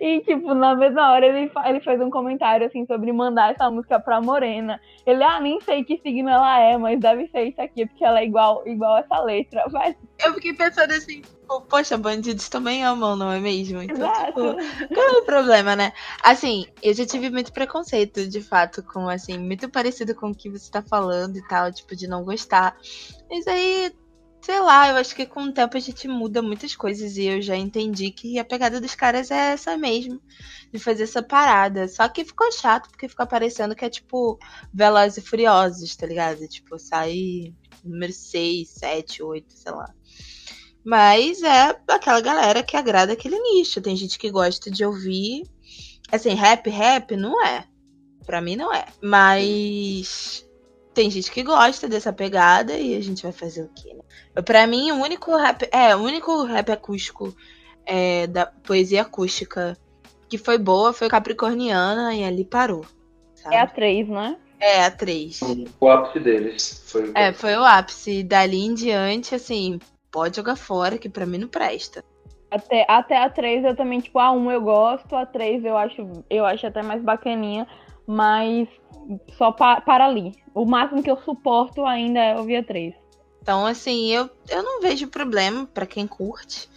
E, 0.00 0.20
tipo, 0.20 0.54
na 0.54 0.74
mesma 0.74 1.12
hora 1.12 1.26
ele, 1.26 1.50
ele 1.66 1.80
fez 1.80 2.00
um 2.00 2.10
comentário, 2.10 2.66
assim, 2.66 2.86
sobre 2.86 3.12
mandar 3.12 3.52
essa 3.52 3.70
música 3.70 4.00
pra 4.00 4.20
Morena. 4.20 4.80
Ele, 5.06 5.22
ah, 5.22 5.40
nem 5.40 5.60
sei 5.60 5.84
que 5.84 5.98
signo 5.98 6.28
ela 6.28 6.58
é, 6.58 6.76
mas 6.76 7.00
deve 7.00 7.28
ser 7.28 7.44
isso 7.44 7.60
aqui, 7.60 7.86
porque 7.86 8.04
ela 8.04 8.20
é 8.20 8.24
igual, 8.24 8.62
igual 8.66 8.98
essa 8.98 9.20
letra. 9.20 9.64
Mas... 9.72 9.96
Eu 10.24 10.34
fiquei 10.34 10.52
pensando 10.52 10.92
assim, 10.92 11.22
tipo, 11.22 11.60
poxa, 11.62 11.98
bandidos 11.98 12.48
também 12.48 12.84
amam, 12.84 13.16
não 13.16 13.32
é 13.32 13.40
mesmo? 13.40 13.82
Então, 13.82 13.96
Exato. 13.96 14.26
tipo, 14.26 14.94
qual 14.94 15.06
é 15.06 15.18
o 15.18 15.24
problema, 15.24 15.74
né? 15.74 15.92
Assim, 16.22 16.66
eu 16.82 16.94
já 16.94 17.04
tive 17.04 17.30
muito 17.30 17.52
preconceito, 17.52 18.28
de 18.28 18.40
fato, 18.40 18.82
com, 18.82 19.08
assim, 19.08 19.38
muito 19.38 19.68
parecido 19.68 20.14
com 20.14 20.30
o 20.30 20.34
que 20.34 20.48
você 20.48 20.70
tá 20.70 20.82
falando 20.82 21.36
e 21.36 21.48
tal, 21.48 21.72
tipo, 21.72 21.96
de 21.96 22.06
não 22.06 22.24
gostar. 22.24 22.76
Mas 23.30 23.46
aí, 23.46 23.92
sei 24.42 24.60
lá, 24.60 24.88
eu 24.88 24.96
acho 24.96 25.14
que 25.14 25.24
com 25.24 25.44
o 25.44 25.52
tempo 25.52 25.76
a 25.76 25.80
gente 25.80 26.08
muda 26.08 26.42
muitas 26.42 26.74
coisas 26.74 27.16
e 27.16 27.24
eu 27.26 27.40
já 27.40 27.56
entendi 27.56 28.10
que 28.10 28.38
a 28.40 28.44
pegada 28.44 28.80
dos 28.80 28.94
caras 28.94 29.30
é 29.30 29.52
essa 29.52 29.76
mesmo, 29.78 30.20
de 30.72 30.80
fazer 30.80 31.04
essa 31.04 31.22
parada. 31.22 31.86
Só 31.86 32.08
que 32.08 32.24
ficou 32.24 32.50
chato 32.50 32.90
porque 32.90 33.08
fica 33.08 33.24
parecendo 33.24 33.76
que 33.76 33.84
é 33.84 33.90
tipo 33.90 34.38
Velozes 34.74 35.18
e 35.18 35.20
Furiosos, 35.20 35.94
tá 35.94 36.06
ligado? 36.06 36.46
Tipo, 36.48 36.76
sai 36.76 37.54
número 37.84 38.12
6, 38.12 38.68
7, 38.68 39.22
8, 39.22 39.46
sei 39.48 39.72
lá. 39.72 39.94
Mas 40.84 41.40
é 41.44 41.78
aquela 41.88 42.20
galera 42.20 42.64
que 42.64 42.76
agrada 42.76 43.12
aquele 43.12 43.38
nicho. 43.38 43.80
Tem 43.80 43.94
gente 43.94 44.18
que 44.18 44.30
gosta 44.30 44.70
de 44.70 44.84
ouvir. 44.84 45.44
Assim, 46.10 46.34
rap, 46.34 46.68
rap, 46.68 47.16
não 47.16 47.44
é. 47.46 47.64
Pra 48.26 48.40
mim 48.40 48.56
não 48.56 48.74
é. 48.74 48.86
Mas 49.00 50.44
tem 50.94 51.10
gente 51.10 51.30
que 51.30 51.42
gosta 51.42 51.88
dessa 51.88 52.12
pegada 52.12 52.74
e 52.74 52.96
a 52.96 53.00
gente 53.00 53.22
vai 53.22 53.32
fazer 53.32 53.62
o 53.62 53.70
quê, 53.74 53.94
né? 53.94 54.42
Pra 54.42 54.66
mim, 54.66 54.92
o 54.92 54.96
único 54.96 55.36
rap. 55.36 55.68
É, 55.72 55.94
o 55.96 56.00
único 56.00 56.44
rap 56.44 56.70
acústico 56.70 57.34
é, 57.86 58.26
da 58.26 58.46
poesia 58.46 59.02
acústica 59.02 59.76
que 60.28 60.38
foi 60.38 60.58
boa 60.58 60.92
foi 60.92 61.08
Capricorniana 61.08 62.14
e 62.14 62.24
ali 62.24 62.44
parou. 62.44 62.84
Sabe? 63.34 63.54
É 63.54 63.60
a 63.60 63.66
3, 63.66 64.08
né? 64.08 64.36
É, 64.60 64.84
a 64.84 64.90
3. 64.90 65.40
O 65.80 65.88
ápice 65.88 66.20
deles. 66.20 66.82
Foi 66.86 67.10
o... 67.10 67.12
É, 67.14 67.32
foi 67.32 67.54
o 67.56 67.64
ápice. 67.64 68.22
Dali 68.22 68.64
em 68.64 68.74
diante, 68.74 69.34
assim, 69.34 69.78
pode 70.10 70.36
jogar 70.36 70.56
fora, 70.56 70.98
que 70.98 71.08
pra 71.08 71.26
mim 71.26 71.38
não 71.38 71.48
presta. 71.48 72.04
Até, 72.50 72.84
até 72.86 73.16
a 73.16 73.30
3 73.30 73.64
eu 73.64 73.74
também, 73.74 73.98
tipo, 74.00 74.18
a 74.18 74.30
1 74.30 74.52
eu 74.52 74.60
gosto, 74.60 75.16
a 75.16 75.24
3 75.24 75.64
eu 75.64 75.76
acho, 75.76 76.24
eu 76.28 76.44
acho 76.44 76.66
até 76.66 76.82
mais 76.82 77.02
bacaninha, 77.02 77.66
mas 78.06 78.68
só 79.36 79.52
pa 79.52 79.80
para 79.80 80.06
ali. 80.06 80.34
O 80.54 80.64
máximo 80.64 81.02
que 81.02 81.10
eu 81.10 81.16
suporto 81.22 81.84
ainda 81.84 82.20
é 82.20 82.36
ouvir 82.36 82.56
a 82.56 82.64
3. 82.64 82.94
Então, 83.40 83.66
assim, 83.66 84.08
eu, 84.08 84.30
eu 84.48 84.62
não 84.62 84.80
vejo 84.80 85.08
problema 85.08 85.66
para 85.66 85.86
quem 85.86 86.06
curte, 86.06 86.68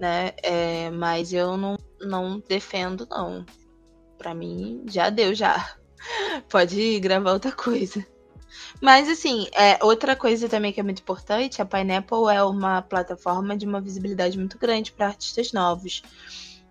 né? 0.00 0.32
É, 0.42 0.90
mas 0.90 1.32
eu 1.32 1.56
não, 1.56 1.76
não 2.00 2.42
defendo, 2.48 3.06
não. 3.10 3.44
Pra 4.16 4.34
mim, 4.34 4.82
já 4.88 5.10
deu, 5.10 5.34
já. 5.34 5.74
Pode 6.48 6.98
gravar 7.00 7.32
outra 7.32 7.52
coisa. 7.52 8.06
Mas, 8.80 9.08
assim, 9.08 9.46
é, 9.52 9.78
outra 9.84 10.16
coisa 10.16 10.48
também 10.48 10.72
que 10.72 10.80
é 10.80 10.82
muito 10.82 11.00
importante, 11.00 11.60
a 11.60 11.66
Pineapple 11.66 12.30
é 12.32 12.42
uma 12.42 12.80
plataforma 12.80 13.56
de 13.56 13.66
uma 13.66 13.80
visibilidade 13.80 14.38
muito 14.38 14.58
grande 14.58 14.92
para 14.92 15.08
artistas 15.08 15.52
novos. 15.52 16.02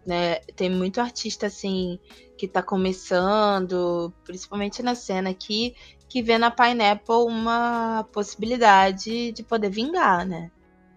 Né? 0.05 0.35
Tem 0.55 0.69
muito 0.69 1.01
artista, 1.01 1.47
assim, 1.47 1.99
que 2.37 2.45
está 2.45 2.61
começando, 2.61 4.13
principalmente 4.23 4.83
na 4.83 4.93
cena 4.93 5.31
aqui, 5.31 5.75
que 6.07 6.21
vê 6.21 6.37
na 6.37 6.51
Pineapple 6.51 7.25
uma 7.27 8.07
possibilidade 8.13 9.31
de 9.31 9.43
poder 9.43 9.69
vingar, 9.69 10.25
né? 10.25 10.51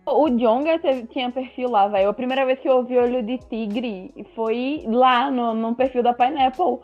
O 0.06 0.28
Jonga 0.30 0.78
tinha 1.10 1.30
perfil 1.30 1.70
lá, 1.70 1.86
velho. 1.88 2.08
A 2.08 2.14
primeira 2.14 2.46
vez 2.46 2.58
que 2.60 2.68
eu 2.68 2.76
ouvi 2.76 2.96
Olho 2.96 3.22
de 3.22 3.38
Tigre 3.38 4.12
foi 4.34 4.82
lá 4.86 5.30
no, 5.30 5.54
no 5.54 5.74
perfil 5.74 6.02
da 6.02 6.14
Pineapple. 6.14 6.78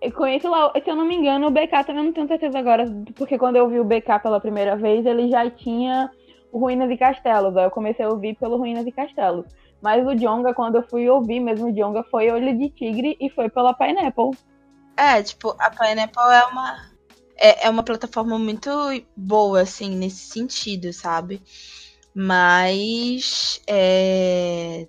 Eu 0.00 0.12
conheço 0.12 0.48
lá, 0.48 0.72
se 0.72 0.88
eu 0.88 0.96
não 0.96 1.06
me 1.06 1.16
engano, 1.16 1.46
o 1.46 1.50
BK 1.50 1.84
também 1.86 2.04
não 2.04 2.12
tenho 2.12 2.28
certeza 2.28 2.58
agora, 2.58 2.84
porque 3.14 3.38
quando 3.38 3.56
eu 3.56 3.64
ouvi 3.64 3.80
o 3.80 3.84
BK 3.84 4.20
pela 4.22 4.40
primeira 4.40 4.76
vez, 4.76 5.04
ele 5.04 5.28
já 5.28 5.50
tinha 5.50 6.10
o 6.52 6.58
Ruínas 6.58 6.90
e 6.90 6.96
Castelos. 6.96 7.56
Aí 7.56 7.64
eu 7.64 7.70
comecei 7.70 8.04
a 8.04 8.08
ouvir 8.08 8.36
pelo 8.36 8.56
Ruínas 8.56 8.86
e 8.86 8.92
Castelos. 8.92 9.46
Mas 9.82 10.06
o 10.06 10.14
Jonga, 10.14 10.54
quando 10.54 10.76
eu 10.76 10.82
fui 10.82 11.08
ouvir 11.08 11.40
mesmo 11.40 11.68
o 11.68 11.72
Jonga, 11.72 12.02
foi 12.04 12.30
Olho 12.30 12.56
de 12.56 12.70
Tigre 12.70 13.16
e 13.20 13.28
foi 13.30 13.48
pela 13.48 13.74
Pineapple. 13.74 14.30
É, 14.96 15.22
tipo, 15.22 15.54
a 15.58 15.70
Pineapple 15.70 16.32
é 16.32 16.44
uma. 16.46 16.90
É, 17.36 17.66
é 17.66 17.70
uma 17.70 17.82
plataforma 17.82 18.38
muito 18.38 18.70
boa, 19.16 19.60
assim, 19.60 19.94
nesse 19.94 20.30
sentido, 20.30 20.92
sabe? 20.92 21.42
Mas. 22.14 23.60
É... 23.68 24.88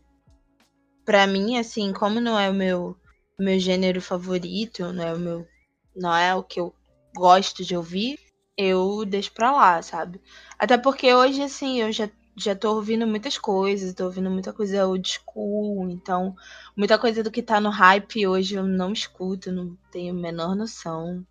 Pra 1.04 1.28
mim, 1.28 1.58
assim, 1.58 1.93
como 1.93 2.19
não 2.19 2.39
é 2.39 2.50
o 2.50 2.54
meu, 2.54 2.95
meu 3.39 3.60
gênero 3.60 4.02
favorito, 4.02 4.91
não 4.93 5.04
é 5.04 5.13
o 5.13 5.19
meu. 5.19 5.47
Não 5.95 6.15
é 6.15 6.36
o 6.36 6.43
que 6.43 6.60
eu 6.60 6.73
gosto 7.15 7.63
de 7.63 7.76
ouvir, 7.76 8.19
eu 8.58 9.04
deixo 9.06 9.32
pra 9.34 9.52
lá, 9.52 9.82
sabe? 9.82 10.21
Até 10.58 10.78
porque 10.78 11.13
hoje, 11.13 11.41
assim, 11.41 11.82
eu 11.82 11.91
já 11.91 12.10
já 12.38 12.56
tô 12.56 12.76
ouvindo 12.76 13.08
muitas 13.08 13.38
coisas, 13.38 13.93
tô 13.93 14.06
ouvindo 14.06 14.30
muita 14.30 14.54
coisa 14.54 14.86
old 14.86 15.10
school, 15.10 15.89
então 15.89 16.36
muita 16.76 16.97
coisa 16.97 17.23
do 17.23 17.32
que 17.32 17.41
tá 17.41 17.60
no 17.60 17.69
hype 17.69 18.28
hoje 18.28 18.56
eu 18.56 18.63
não 18.63 18.93
escuto, 18.93 19.52
não 19.52 19.76
tenho 19.91 20.13
a 20.13 20.17
menor 20.17 20.56
noção. 20.56 21.26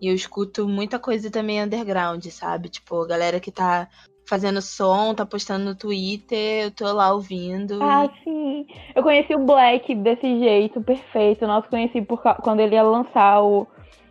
E 0.00 0.08
eu 0.08 0.14
escuto 0.14 0.68
muita 0.68 0.98
coisa 0.98 1.30
também 1.30 1.62
underground, 1.62 2.24
sabe? 2.26 2.68
Tipo, 2.68 3.02
a 3.02 3.06
galera 3.06 3.40
que 3.40 3.50
tá 3.50 3.88
fazendo 4.26 4.62
som, 4.62 5.14
tá 5.14 5.26
postando 5.26 5.64
no 5.64 5.74
Twitter, 5.74 6.64
eu 6.64 6.70
tô 6.70 6.90
lá 6.92 7.12
ouvindo. 7.12 7.82
Ah, 7.82 8.08
sim. 8.22 8.66
Eu 8.94 9.02
conheci 9.02 9.34
o 9.34 9.44
Black 9.44 9.94
desse 9.96 10.38
jeito, 10.38 10.80
perfeito. 10.80 11.46
Nossa, 11.46 11.68
conheci 11.68 12.00
por, 12.00 12.22
quando 12.42 12.60
ele 12.60 12.74
ia 12.74 12.82
lançar 12.82 13.42
o 13.42 13.66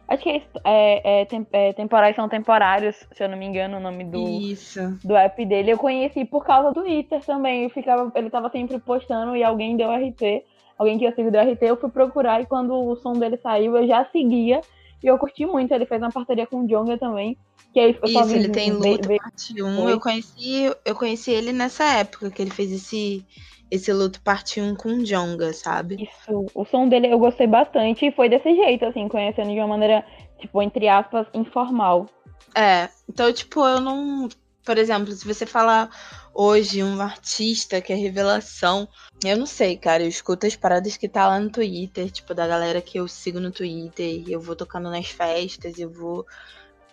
Acho 0.10 0.24
que 0.24 0.30
é, 0.30 0.41
é, 0.63 1.22
é, 1.22 1.28
é, 1.52 1.74
temporais 1.74 2.15
são 2.15 2.28
temporários, 2.28 2.95
se 3.12 3.24
eu 3.24 3.30
não 3.30 3.38
me 3.38 3.45
engano, 3.45 3.78
o 3.78 3.80
nome 3.80 4.04
do, 4.04 4.28
Isso. 4.41 4.98
do 5.04 5.15
app 5.15 5.45
dele. 5.45 5.72
Eu 5.72 5.78
conheci 5.78 6.26
por 6.26 6.43
causa 6.43 6.69
do 6.69 6.82
Twitter 6.82 7.24
também. 7.24 7.63
Eu 7.65 7.69
ficava, 7.69 8.12
ele 8.15 8.30
tava 8.30 8.50
sempre 8.50 8.80
postando 8.80 9.36
e 9.36 9.43
alguém 9.43 9.78
deu 9.78 9.91
RT. 9.91 10.43
Alguém 10.80 10.98
que 10.98 11.06
eu 11.06 11.13
sigo 11.13 11.30
deu 11.30 11.41
RT, 11.41 11.62
eu 11.62 11.78
fui 11.78 11.89
procurar 11.91 12.41
e 12.41 12.48
quando 12.48 12.74
o 12.74 12.95
som 12.95 13.13
dele 13.13 13.38
saiu, 13.38 13.78
eu 13.78 13.88
já 13.88 14.04
seguia. 14.06 14.62
E 15.04 15.08
eu 15.08 15.17
curti 15.17 15.45
muito, 15.45 15.72
ele 15.74 15.86
fez 15.86 16.02
uma 16.02 16.12
parceria 16.12 16.48
com 16.48 16.62
o 16.63 16.67
Jonga 16.67 16.98
também. 16.98 17.38
Que 17.72 17.80
aí 17.80 17.98
Isso, 18.04 18.26
vi- 18.26 18.36
ele 18.36 18.50
tem 18.50 18.72
Luto 18.72 19.08
Parte 19.08 19.62
1. 19.62 19.76
Foi. 19.76 19.91
Eu 19.93 20.00
conheci, 20.00 20.76
eu 20.84 20.95
conheci 20.95 21.32
ele 21.32 21.54
nessa 21.54 21.84
época 21.84 22.32
que 22.32 22.41
ele 22.41 22.50
fez 22.50 22.72
esse, 22.72 23.24
esse 23.72 23.92
Luto 23.94 24.22
Parte 24.22 24.60
1 24.60 24.76
com 24.76 24.90
o 24.90 25.06
Jonga, 25.06 25.54
sabe? 25.54 26.04
Isso, 26.04 26.46
o 26.54 26.66
som 26.66 26.88
dele 26.88 27.08
eu 27.08 27.20
gostei 27.20 27.48
bastante 27.48 28.06
e 28.06 28.12
foi 28.12 28.30
desse 28.30 28.54
jeito, 28.56 28.86
assim, 28.86 29.08
conhecendo 29.08 29.52
de 29.52 29.60
uma 29.60 29.68
maneira, 29.68 30.06
tipo, 30.40 30.62
entre 30.62 30.88
aspas, 30.88 31.28
informal. 31.34 32.08
É, 32.56 32.90
então, 33.08 33.32
tipo, 33.32 33.66
eu 33.66 33.80
não. 33.80 34.28
Por 34.66 34.78
exemplo, 34.78 35.12
se 35.12 35.26
você 35.26 35.46
falar 35.46 35.90
hoje 36.34 36.84
um 36.84 37.02
artista 37.02 37.82
que 37.82 37.92
é 37.92 37.96
revelação, 37.96 38.88
eu 39.24 39.38
não 39.38 39.46
sei, 39.46 39.78
cara. 39.78 40.04
Eu 40.04 40.10
escuto 40.10 40.46
as 40.46 40.56
paradas 40.56 40.96
que 40.98 41.08
tá 41.08 41.28
lá 41.28 41.40
no 41.40 41.50
Twitter, 41.50 42.12
tipo, 42.12 42.34
da 42.34 42.48
galera 42.48 42.82
que 42.82 43.00
eu 43.00 43.08
sigo 43.08 43.40
no 43.40 43.52
Twitter, 43.52 44.24
e 44.28 44.32
eu 44.32 44.40
vou 44.40 44.56
tocando 44.56 44.90
nas 44.90 45.08
festas, 45.08 45.80
eu 45.80 45.90
vou 45.90 46.26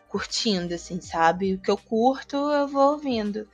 curtindo, 0.08 0.74
assim, 0.74 1.00
sabe? 1.00 1.54
O 1.54 1.58
que 1.58 1.70
eu 1.70 1.76
curto, 1.76 2.36
eu 2.36 2.66
vou 2.68 2.92
ouvindo. 2.92 3.46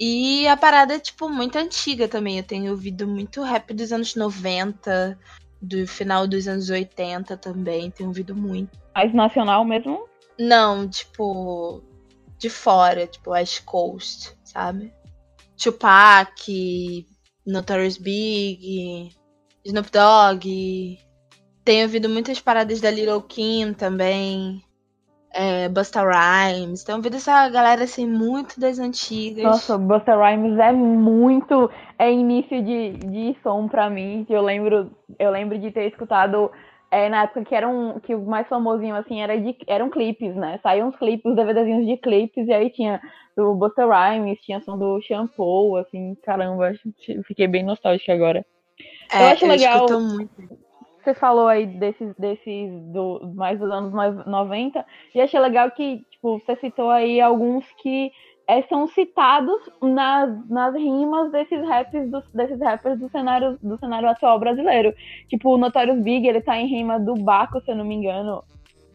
E 0.00 0.48
a 0.48 0.56
parada 0.56 0.94
é, 0.94 0.98
tipo, 0.98 1.28
muito 1.28 1.58
antiga 1.58 2.08
também. 2.08 2.38
Eu 2.38 2.42
tenho 2.44 2.70
ouvido 2.70 3.06
muito 3.06 3.42
rap 3.42 3.74
dos 3.74 3.92
anos 3.92 4.14
90, 4.14 5.18
do 5.60 5.86
final 5.86 6.26
dos 6.26 6.48
anos 6.48 6.70
80 6.70 7.36
também. 7.36 7.90
Tenho 7.90 8.08
ouvido 8.08 8.34
muito. 8.34 8.78
Mais 8.94 9.12
nacional 9.12 9.62
mesmo. 9.62 10.08
Não, 10.38 10.88
tipo, 10.88 11.82
de 12.38 12.48
fora, 12.48 13.06
tipo, 13.06 13.32
West 13.32 13.62
Coast, 13.64 14.34
sabe? 14.42 14.90
Tupac, 15.62 17.06
Notorious 17.46 17.98
Big, 17.98 19.14
Snoop 19.66 19.90
Dogg. 19.90 20.98
Tenho 21.62 21.84
ouvido 21.84 22.08
muitas 22.08 22.40
paradas 22.40 22.80
da 22.80 22.90
Little 22.90 23.20
Kim 23.20 23.74
também. 23.74 24.64
É, 25.32 25.68
Busta 25.68 26.02
Rhymes. 26.02 26.82
Tenho 26.84 26.98
ouvido 26.98 27.16
essa 27.16 27.48
galera 27.48 27.84
assim 27.84 28.06
muito 28.06 28.58
das 28.58 28.78
antigas. 28.78 29.44
Nossa, 29.44 29.78
Busta 29.78 30.16
Rhymes 30.16 30.58
é 30.58 30.72
muito. 30.72 31.70
É 31.98 32.10
início 32.10 32.62
de, 32.62 32.90
de 32.90 33.36
som 33.42 33.68
pra 33.68 33.88
mim. 33.88 34.26
Eu 34.28 34.42
lembro, 34.42 34.90
eu 35.18 35.30
lembro 35.30 35.58
de 35.58 35.70
ter 35.70 35.88
escutado 35.88 36.50
é, 36.90 37.08
na 37.08 37.22
época 37.24 37.44
que 37.44 37.54
era 37.54 37.68
um. 37.68 38.00
Que 38.00 38.14
o 38.14 38.22
mais 38.24 38.48
famosinho 38.48 38.96
assim 38.96 39.20
era 39.20 39.40
de, 39.40 39.56
eram 39.66 39.88
clipes, 39.88 40.34
né? 40.34 40.58
Saíam 40.62 40.88
uns 40.88 40.96
clipes, 40.96 41.24
os 41.24 41.36
DVDzinhos 41.36 41.86
de 41.86 41.96
clipes, 41.96 42.46
e 42.48 42.52
aí 42.52 42.70
tinha 42.70 43.00
do 43.36 43.54
Busta 43.54 43.86
Rhymes, 43.86 44.40
tinha 44.40 44.60
som 44.60 44.76
do 44.76 45.00
shampoo, 45.00 45.76
assim, 45.76 46.16
caramba, 46.24 46.72
fiquei 47.26 47.46
bem 47.46 47.62
nostálgica 47.62 48.12
agora. 48.12 48.44
É, 49.12 49.22
eu 49.22 49.26
acho 49.28 49.46
legal- 49.46 49.86
escuto 49.86 50.00
muito. 50.00 50.60
Você 51.02 51.14
falou 51.14 51.48
aí 51.48 51.66
desses, 51.66 52.14
desses 52.16 52.70
do, 52.92 53.32
mais 53.34 53.58
dos 53.58 53.70
anos 53.70 53.92
no- 53.92 54.24
90, 54.30 54.84
e 55.14 55.20
achei 55.20 55.40
legal 55.40 55.70
que, 55.70 56.04
tipo, 56.10 56.38
você 56.38 56.56
citou 56.56 56.90
aí 56.90 57.20
alguns 57.20 57.64
que 57.82 58.12
é, 58.46 58.62
são 58.62 58.86
citados 58.88 59.60
nas, 59.80 60.48
nas 60.48 60.74
rimas 60.74 61.30
desses 61.30 61.66
raps, 61.66 62.10
dos, 62.10 62.24
desses 62.34 62.58
rappers 62.60 62.98
do 62.98 63.08
cenário, 63.08 63.56
do 63.62 63.78
cenário 63.78 64.08
atual 64.08 64.38
brasileiro. 64.40 64.92
Tipo, 65.28 65.54
o 65.54 65.58
Notorious 65.58 66.00
Big, 66.00 66.26
ele 66.26 66.40
tá 66.40 66.58
em 66.58 66.66
rima 66.66 66.98
do 66.98 67.14
Baco, 67.14 67.60
se 67.60 67.70
eu 67.70 67.76
não 67.76 67.84
me 67.84 67.94
engano. 67.94 68.42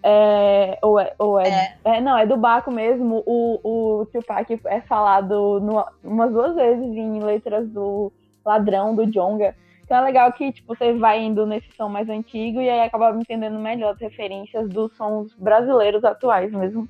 É, 0.03 0.77
ou 0.83 0.99
é, 0.99 1.15
ou 1.17 1.39
é, 1.39 1.49
é, 1.85 2.01
não, 2.01 2.17
é 2.17 2.25
do 2.27 2.37
Baco 2.37 2.69
mesmo. 2.69 3.23
O, 3.25 3.59
o 4.01 4.05
Tupac 4.07 4.59
é 4.65 4.81
falado 4.81 5.59
no, 5.61 5.83
umas 6.03 6.31
duas 6.31 6.53
vezes 6.53 6.85
em 6.85 7.19
letras 7.23 7.67
do 7.69 8.11
Ladrão, 8.45 8.93
do 8.93 9.05
Jonga. 9.07 9.55
Então 9.85 9.97
é 9.97 10.01
legal 10.01 10.33
que 10.33 10.51
tipo, 10.51 10.75
você 10.75 10.93
vai 10.93 11.23
indo 11.23 11.45
nesse 11.45 11.67
som 11.77 11.87
mais 11.87 12.09
antigo 12.09 12.59
e 12.59 12.67
aí 12.67 12.81
acaba 12.81 13.15
entendendo 13.15 13.59
melhor 13.59 13.93
as 13.93 13.99
referências 13.99 14.67
dos 14.67 14.91
sons 14.97 15.31
brasileiros 15.37 16.03
atuais 16.03 16.51
mesmo. 16.51 16.89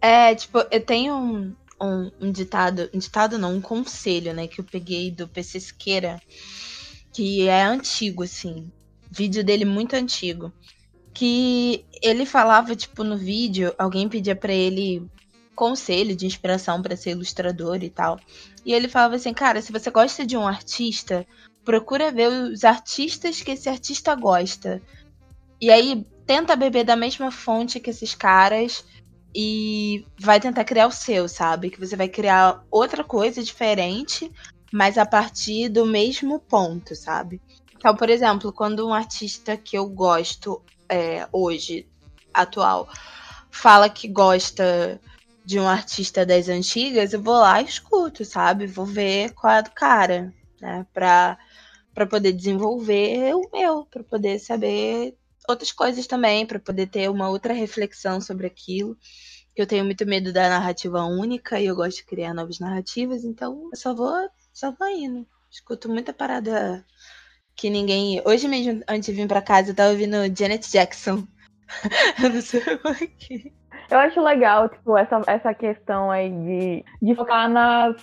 É, 0.00 0.34
tipo, 0.34 0.58
eu 0.70 0.84
tenho 0.84 1.14
um, 1.14 1.54
um, 1.80 2.10
um 2.20 2.32
ditado, 2.32 2.88
um 2.92 2.98
ditado 2.98 3.38
não, 3.38 3.54
um 3.54 3.60
conselho, 3.60 4.32
né, 4.32 4.48
que 4.48 4.60
eu 4.60 4.64
peguei 4.64 5.10
do 5.10 5.28
PC 5.28 5.60
Siqueira, 5.60 6.20
que 7.12 7.46
é 7.46 7.62
antigo, 7.62 8.24
assim, 8.24 8.68
vídeo 9.10 9.44
dele 9.44 9.64
muito 9.64 9.94
antigo, 9.94 10.50
que 11.12 11.84
ele 12.02 12.24
falava, 12.24 12.74
tipo, 12.74 13.04
no 13.04 13.16
vídeo, 13.16 13.74
alguém 13.78 14.08
pedia 14.08 14.34
pra 14.34 14.52
ele 14.52 15.06
conselho 15.54 16.16
de 16.16 16.26
inspiração 16.26 16.80
pra 16.80 16.96
ser 16.96 17.10
ilustrador 17.10 17.84
e 17.84 17.90
tal, 17.90 18.18
e 18.64 18.72
ele 18.72 18.88
falava 18.88 19.16
assim, 19.16 19.34
cara, 19.34 19.60
se 19.60 19.70
você 19.70 19.90
gosta 19.90 20.26
de 20.26 20.36
um 20.36 20.48
artista, 20.48 21.26
procura 21.64 22.10
ver 22.10 22.28
os 22.28 22.64
artistas 22.64 23.40
que 23.40 23.52
esse 23.52 23.68
artista 23.68 24.14
gosta, 24.14 24.82
e 25.60 25.70
aí 25.70 26.06
tenta 26.26 26.56
beber 26.56 26.84
da 26.84 26.96
mesma 26.96 27.30
fonte 27.30 27.80
que 27.80 27.90
esses 27.90 28.14
caras 28.14 28.84
e 29.34 30.04
vai 30.18 30.38
tentar 30.38 30.64
criar 30.64 30.86
o 30.86 30.92
seu, 30.92 31.28
sabe? 31.28 31.70
Que 31.70 31.80
você 31.80 31.96
vai 31.96 32.08
criar 32.08 32.62
outra 32.70 33.02
coisa 33.02 33.42
diferente, 33.42 34.30
mas 34.72 34.98
a 34.98 35.06
partir 35.06 35.68
do 35.68 35.86
mesmo 35.86 36.38
ponto, 36.38 36.94
sabe? 36.94 37.40
Então, 37.76 37.96
por 37.96 38.10
exemplo, 38.10 38.52
quando 38.52 38.86
um 38.86 38.92
artista 38.92 39.56
que 39.56 39.76
eu 39.76 39.88
gosto 39.88 40.62
é, 40.88 41.26
hoje, 41.32 41.86
atual, 42.32 42.88
fala 43.50 43.88
que 43.88 44.06
gosta 44.06 45.00
de 45.44 45.58
um 45.58 45.68
artista 45.68 46.24
das 46.24 46.48
antigas, 46.48 47.12
eu 47.12 47.22
vou 47.22 47.34
lá 47.34 47.60
e 47.60 47.64
escuto, 47.64 48.24
sabe? 48.24 48.66
Vou 48.66 48.86
ver 48.86 49.32
qual 49.32 49.54
é 49.54 49.62
do 49.62 49.70
cara, 49.70 50.32
né? 50.60 50.86
Pra, 50.92 51.36
pra 51.94 52.06
poder 52.06 52.32
desenvolver 52.32 53.34
o 53.34 53.48
meu, 53.52 53.84
pra 53.86 54.02
poder 54.02 54.38
saber 54.38 55.16
outras 55.48 55.72
coisas 55.72 56.06
também, 56.06 56.46
para 56.46 56.58
poder 56.58 56.86
ter 56.86 57.10
uma 57.10 57.28
outra 57.28 57.52
reflexão 57.52 58.20
sobre 58.20 58.46
aquilo. 58.46 58.96
Eu 59.54 59.66
tenho 59.66 59.84
muito 59.84 60.06
medo 60.06 60.32
da 60.32 60.48
narrativa 60.48 61.04
única 61.04 61.60
e 61.60 61.66
eu 61.66 61.76
gosto 61.76 61.98
de 61.98 62.06
criar 62.06 62.32
novas 62.32 62.58
narrativas, 62.58 63.24
então 63.24 63.68
eu 63.72 63.78
só 63.78 63.94
vou, 63.94 64.14
só 64.52 64.72
vou 64.72 64.88
indo. 64.88 65.26
Escuto 65.50 65.90
muita 65.90 66.14
parada 66.14 66.84
que 67.54 67.68
ninguém. 67.68 68.22
Hoje 68.24 68.48
mesmo, 68.48 68.82
antes 68.88 69.06
de 69.06 69.12
vir 69.12 69.28
para 69.28 69.42
casa, 69.42 69.70
eu 69.70 69.74
tava 69.74 69.90
ouvindo 69.90 70.16
Janet 70.34 70.70
Jackson. 70.70 71.26
eu 72.22 72.30
não 72.30 72.40
sei. 72.40 72.62
Eu 73.90 73.98
acho 73.98 74.22
legal, 74.22 74.70
tipo, 74.70 74.96
essa, 74.96 75.20
essa 75.26 75.52
questão 75.52 76.10
aí 76.10 76.30
de, 76.30 76.84
de 77.02 77.14
focar 77.14 77.50
nas 77.50 78.02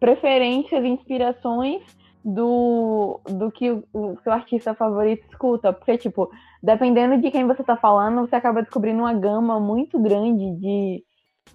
preferências 0.00 0.82
e 0.82 0.88
inspirações 0.88 1.82
do, 2.24 3.20
do 3.26 3.50
que 3.50 3.70
o, 3.70 3.84
o 3.92 4.16
seu 4.22 4.32
artista 4.32 4.74
favorito 4.74 5.26
escuta. 5.28 5.72
Porque, 5.72 5.98
tipo, 5.98 6.30
dependendo 6.62 7.20
de 7.20 7.30
quem 7.30 7.46
você 7.46 7.62
tá 7.62 7.76
falando, 7.76 8.20
você 8.20 8.36
acaba 8.36 8.62
descobrindo 8.62 9.00
uma 9.00 9.14
gama 9.14 9.58
muito 9.58 9.98
grande 9.98 10.50
de, 10.56 11.04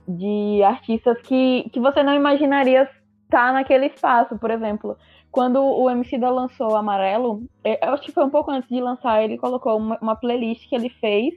de 0.07 0.63
artistas 0.63 1.21
que, 1.21 1.69
que 1.71 1.79
você 1.79 2.03
não 2.03 2.13
imaginaria 2.13 2.89
estar 3.23 3.53
naquele 3.53 3.87
espaço. 3.87 4.37
Por 4.37 4.51
exemplo, 4.51 4.97
quando 5.31 5.61
o 5.61 5.89
MC 5.89 6.17
da 6.17 6.29
lançou 6.29 6.75
Amarelo, 6.75 7.43
eu 7.63 7.93
acho 7.93 8.03
que 8.03 8.11
foi 8.11 8.25
um 8.25 8.29
pouco 8.29 8.51
antes 8.51 8.69
de 8.69 8.81
lançar, 8.81 9.23
ele 9.23 9.37
colocou 9.37 9.77
uma, 9.77 9.97
uma 10.01 10.15
playlist 10.15 10.67
que 10.67 10.75
ele 10.75 10.89
fez. 10.89 11.33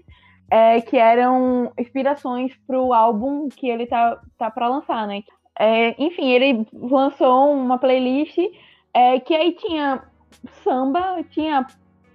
É, 0.53 0.81
que 0.81 0.97
eram 0.97 1.71
inspirações 1.79 2.53
para 2.67 2.77
o 2.77 2.93
álbum 2.93 3.49
que 3.49 3.69
ele 3.69 3.87
tá, 3.87 4.21
tá 4.37 4.51
para 4.51 4.69
lançar, 4.69 5.07
né? 5.07 5.23
É, 5.57 5.95
enfim, 6.03 6.29
ele 6.29 6.67
lançou 6.73 7.53
uma 7.53 7.79
playlist 7.79 8.37
é, 8.93 9.21
que 9.21 9.35
aí 9.35 9.53
tinha 9.53 10.03
samba, 10.63 11.23
tinha 11.31 11.67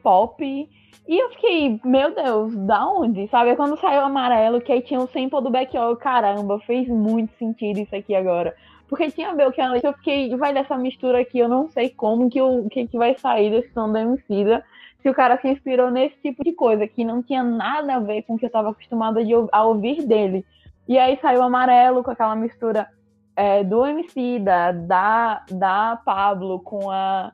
pop, 0.02 0.70
e 1.08 1.20
eu 1.20 1.30
fiquei, 1.32 1.80
meu 1.84 2.16
Deus, 2.16 2.56
da 2.56 2.88
onde? 2.88 3.28
Sabe? 3.28 3.56
Quando 3.56 3.80
saiu 3.80 4.02
amarelo, 4.02 4.60
que 4.60 4.72
aí 4.72 4.82
tinha 4.82 5.00
o 5.00 5.08
sample 5.08 5.42
do 5.42 5.52
Backyard, 5.52 6.00
caramba, 6.00 6.60
fez 6.62 6.88
muito 6.88 7.32
sentido 7.38 7.80
isso 7.80 7.96
aqui 7.96 8.16
agora. 8.16 8.56
Porque 8.88 9.12
tinha 9.12 9.34
Belchior, 9.34 9.80
eu 9.84 9.94
fiquei, 9.94 10.36
vai 10.36 10.54
dessa 10.54 10.78
mistura 10.78 11.22
aqui, 11.22 11.38
eu 11.40 11.48
não 11.48 11.70
sei 11.70 11.90
como 11.90 12.30
que, 12.30 12.42
o, 12.42 12.68
que, 12.70 12.88
que 12.88 12.98
vai 12.98 13.16
sair 13.16 13.52
desse 13.52 13.72
som 13.72 13.92
da 13.92 14.02
Emicida, 14.02 14.64
se 15.02 15.10
o 15.10 15.14
cara 15.14 15.40
se 15.40 15.48
inspirou 15.48 15.92
nesse 15.92 16.16
tipo 16.24 16.44
de 16.44 16.54
coisa, 16.54 16.88
que 16.88 17.04
não 17.04 17.22
tinha 17.22 17.44
nada 17.44 17.96
a 17.96 18.00
ver 18.00 18.24
com 18.24 18.34
o 18.34 18.38
que 18.38 18.46
eu 18.46 18.48
estava 18.48 18.72
acostumada 18.72 19.24
de, 19.24 19.32
a 19.52 19.64
ouvir 19.64 20.04
dele. 20.08 20.44
E 20.88 20.98
aí 20.98 21.20
saiu 21.22 21.44
amarelo 21.44 22.04
com 22.04 22.12
aquela 22.12 22.36
mistura 22.36 22.88
é, 23.36 23.64
do 23.64 23.86
MC, 23.86 24.40
da, 24.40 24.72
da, 24.72 25.46
da 25.52 26.02
Pablo 26.04 26.60
com 26.60 26.90
a 26.90 27.32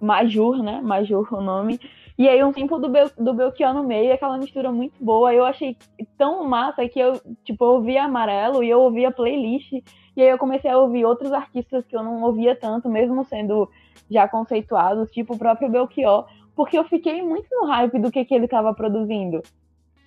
Majur, 0.00 0.62
né? 0.62 0.80
Majur 0.80 1.32
o 1.34 1.40
nome. 1.40 1.80
E 2.16 2.28
aí 2.28 2.44
um 2.44 2.52
tempo 2.52 2.78
do, 2.78 2.88
Bel, 2.88 3.10
do 3.18 3.32
Belchior 3.32 3.72
no 3.72 3.82
meio, 3.82 4.12
aquela 4.12 4.36
mistura 4.36 4.70
muito 4.70 5.02
boa. 5.02 5.32
Eu 5.32 5.44
achei 5.44 5.76
tão 6.18 6.46
massa 6.46 6.86
que 6.88 7.00
eu, 7.00 7.20
tipo, 7.44 7.64
eu 7.64 7.68
ouvia 7.68 8.04
amarelo 8.04 8.62
e 8.62 8.68
eu 8.68 8.80
ouvia 8.80 9.08
a 9.08 9.12
playlist. 9.12 9.72
E 10.16 10.22
aí 10.22 10.28
eu 10.28 10.38
comecei 10.38 10.70
a 10.70 10.78
ouvir 10.78 11.04
outros 11.04 11.32
artistas 11.32 11.84
que 11.86 11.96
eu 11.96 12.02
não 12.02 12.22
ouvia 12.22 12.54
tanto, 12.54 12.88
mesmo 12.88 13.24
sendo 13.24 13.70
já 14.10 14.28
conceituados, 14.28 15.10
tipo 15.10 15.34
o 15.34 15.38
próprio 15.38 15.70
Belchior, 15.70 16.26
porque 16.54 16.76
eu 16.76 16.84
fiquei 16.84 17.22
muito 17.22 17.48
no 17.52 17.66
hype 17.66 17.98
do 17.98 18.10
que, 18.10 18.24
que 18.24 18.34
ele 18.34 18.44
estava 18.44 18.74
produzindo. 18.74 19.40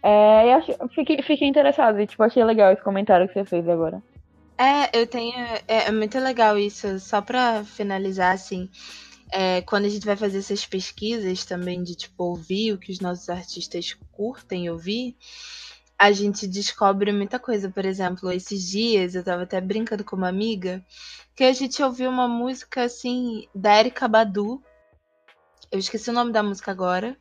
É, 0.03 0.53
eu 0.79 0.89
fiquei, 0.89 1.21
fiquei 1.21 1.47
interessado 1.47 1.99
e 1.99 2.05
tipo, 2.05 2.21
achei 2.21 2.43
legal 2.43 2.71
esse 2.71 2.83
comentário 2.83 3.27
que 3.27 3.33
você 3.33 3.45
fez 3.45 3.67
agora. 3.67 4.03
É, 4.63 5.01
eu 5.01 5.05
tenho. 5.07 5.33
É, 5.67 5.87
é 5.87 5.91
muito 5.91 6.17
legal 6.19 6.57
isso. 6.57 6.99
Só 6.99 7.21
pra 7.21 7.63
finalizar, 7.65 8.33
assim. 8.33 8.69
é, 9.31 9.61
quando 9.63 9.85
a 9.85 9.89
gente 9.89 10.05
vai 10.05 10.15
fazer 10.15 10.39
essas 10.39 10.65
pesquisas 10.65 11.45
também 11.45 11.83
de 11.83 11.95
tipo 11.95 12.23
ouvir 12.25 12.73
o 12.73 12.77
que 12.79 12.91
os 12.91 12.99
nossos 12.99 13.29
artistas 13.29 13.95
curtem 14.11 14.69
ouvir, 14.69 15.17
a 15.97 16.11
gente 16.11 16.47
descobre 16.47 17.11
muita 17.11 17.39
coisa. 17.39 17.69
Por 17.69 17.85
exemplo, 17.85 18.31
esses 18.31 18.67
dias 18.69 19.15
eu 19.15 19.23
tava 19.23 19.43
até 19.43 19.59
brincando 19.61 20.03
com 20.03 20.15
uma 20.15 20.29
amiga 20.29 20.85
que 21.35 21.43
a 21.43 21.53
gente 21.53 21.81
ouviu 21.83 22.09
uma 22.11 22.27
música 22.27 22.83
assim 22.83 23.47
da 23.55 23.79
Erika 23.79 24.07
Badu. 24.07 24.63
Eu 25.71 25.79
esqueci 25.79 26.09
o 26.09 26.13
nome 26.13 26.31
da 26.31 26.43
música 26.43 26.71
agora. 26.71 27.17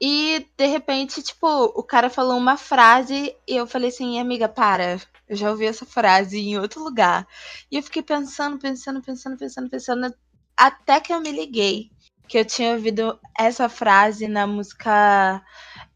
E 0.00 0.46
de 0.56 0.66
repente, 0.66 1.22
tipo, 1.22 1.46
o 1.46 1.82
cara 1.82 2.10
falou 2.10 2.36
uma 2.36 2.56
frase 2.56 3.34
e 3.48 3.56
eu 3.56 3.66
falei 3.66 3.88
assim, 3.88 4.18
amiga, 4.18 4.48
para. 4.48 5.00
Eu 5.28 5.36
já 5.36 5.50
ouvi 5.50 5.66
essa 5.66 5.86
frase 5.86 6.38
em 6.38 6.58
outro 6.58 6.82
lugar. 6.82 7.26
E 7.70 7.76
eu 7.76 7.82
fiquei 7.82 8.02
pensando, 8.02 8.58
pensando, 8.58 9.00
pensando, 9.00 9.36
pensando, 9.38 9.70
pensando, 9.70 10.14
até 10.56 11.00
que 11.00 11.12
eu 11.12 11.20
me 11.20 11.30
liguei 11.30 11.90
que 12.28 12.38
eu 12.38 12.44
tinha 12.44 12.72
ouvido 12.72 13.18
essa 13.38 13.68
frase 13.68 14.28
na 14.28 14.46
música 14.46 15.42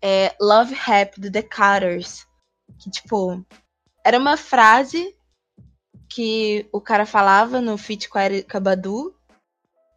é, 0.00 0.34
Love 0.40 0.74
Rap 0.74 1.20
do 1.20 1.30
The 1.30 1.42
Carters. 1.42 2.26
Que, 2.78 2.90
tipo, 2.90 3.44
era 4.04 4.18
uma 4.18 4.37
frase 4.37 5.14
que 6.08 6.68
o 6.72 6.80
cara 6.80 7.06
falava 7.06 7.61
no 7.61 7.76
feat 7.76 8.08
com 8.08 8.18
a 8.18 8.24
Erika 8.24 8.61
Badu. 8.61 9.14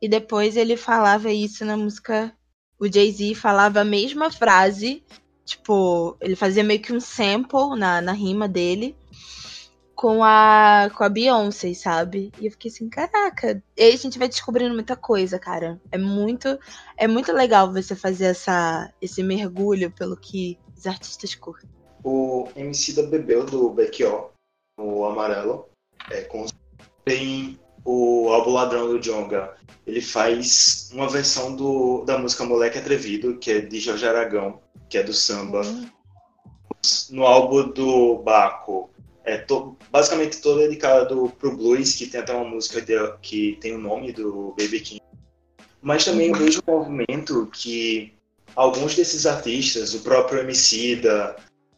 E 0.01 0.09
depois 0.09 0.57
ele 0.57 0.75
falava 0.75 1.31
isso 1.31 1.63
na 1.63 1.77
música. 1.77 2.35
O 2.81 2.91
Jay-Z 2.91 3.35
falava 3.35 3.81
a 3.81 3.85
mesma 3.85 4.31
frase. 4.31 5.03
Tipo, 5.45 6.17
ele 6.19 6.35
fazia 6.35 6.63
meio 6.63 6.81
que 6.81 6.91
um 6.91 6.99
sample 6.99 7.77
na, 7.77 8.01
na 8.01 8.11
rima 8.11 8.47
dele 8.47 8.95
com 10.01 10.23
a, 10.23 10.89
com 10.97 11.03
a 11.03 11.09
Beyoncé, 11.09 11.75
sabe? 11.75 12.31
E 12.41 12.47
eu 12.47 12.51
fiquei 12.51 12.71
assim, 12.71 12.89
caraca. 12.89 13.61
E 13.77 13.83
aí 13.83 13.93
a 13.93 13.97
gente 13.97 14.17
vai 14.17 14.27
descobrindo 14.27 14.73
muita 14.73 14.95
coisa, 14.95 15.37
cara. 15.37 15.79
É 15.91 15.97
muito, 15.99 16.57
é 16.97 17.07
muito 17.07 17.31
legal 17.31 17.71
você 17.71 17.95
fazer 17.95 18.25
essa, 18.25 18.91
esse 18.99 19.21
mergulho 19.21 19.91
pelo 19.91 20.17
que 20.17 20.57
os 20.75 20.87
artistas 20.87 21.35
curtem. 21.35 21.69
O 22.03 22.47
MC 22.55 22.93
da 22.93 23.03
bebeu 23.03 23.45
do 23.45 23.69
Beckyo, 23.69 24.31
o 24.79 25.05
amarelo, 25.05 25.69
é, 26.09 26.21
com... 26.21 26.47
tem 27.05 27.59
o 27.85 28.29
álbum 28.29 28.51
Ladrão 28.51 28.87
do 28.87 28.99
Jonga. 28.99 29.55
Ele 29.85 30.01
faz 30.01 30.89
uma 30.93 31.09
versão 31.09 31.55
do, 31.55 32.03
da 32.05 32.17
música 32.17 32.45
Moleque 32.45 32.77
Atrevido, 32.77 33.37
que 33.37 33.51
é 33.51 33.61
de 33.61 33.79
Jorge 33.79 34.07
Aragão, 34.07 34.59
que 34.89 34.97
é 34.97 35.03
do 35.03 35.13
samba. 35.13 35.61
Uhum. 35.61 35.89
No 37.09 37.25
álbum 37.25 37.69
do 37.69 38.17
Baco, 38.19 38.89
é 39.23 39.37
to, 39.37 39.77
basicamente 39.91 40.41
todo 40.41 40.59
dedicado 40.59 41.31
pro 41.39 41.55
blues, 41.55 41.93
que 41.93 42.07
tem 42.07 42.21
até 42.21 42.33
uma 42.33 42.49
música 42.49 42.81
de, 42.81 42.95
que 43.21 43.57
tem 43.61 43.73
o 43.73 43.79
nome 43.79 44.11
do 44.11 44.55
Baby 44.57 44.79
King. 44.79 45.01
Mas 45.81 46.05
também 46.05 46.31
vejo 46.31 46.61
um 46.67 46.71
movimento 46.71 47.47
que 47.51 48.13
alguns 48.55 48.95
desses 48.95 49.25
artistas, 49.25 49.93
o 49.93 50.01
próprio 50.01 50.39
Emicida, 50.39 51.35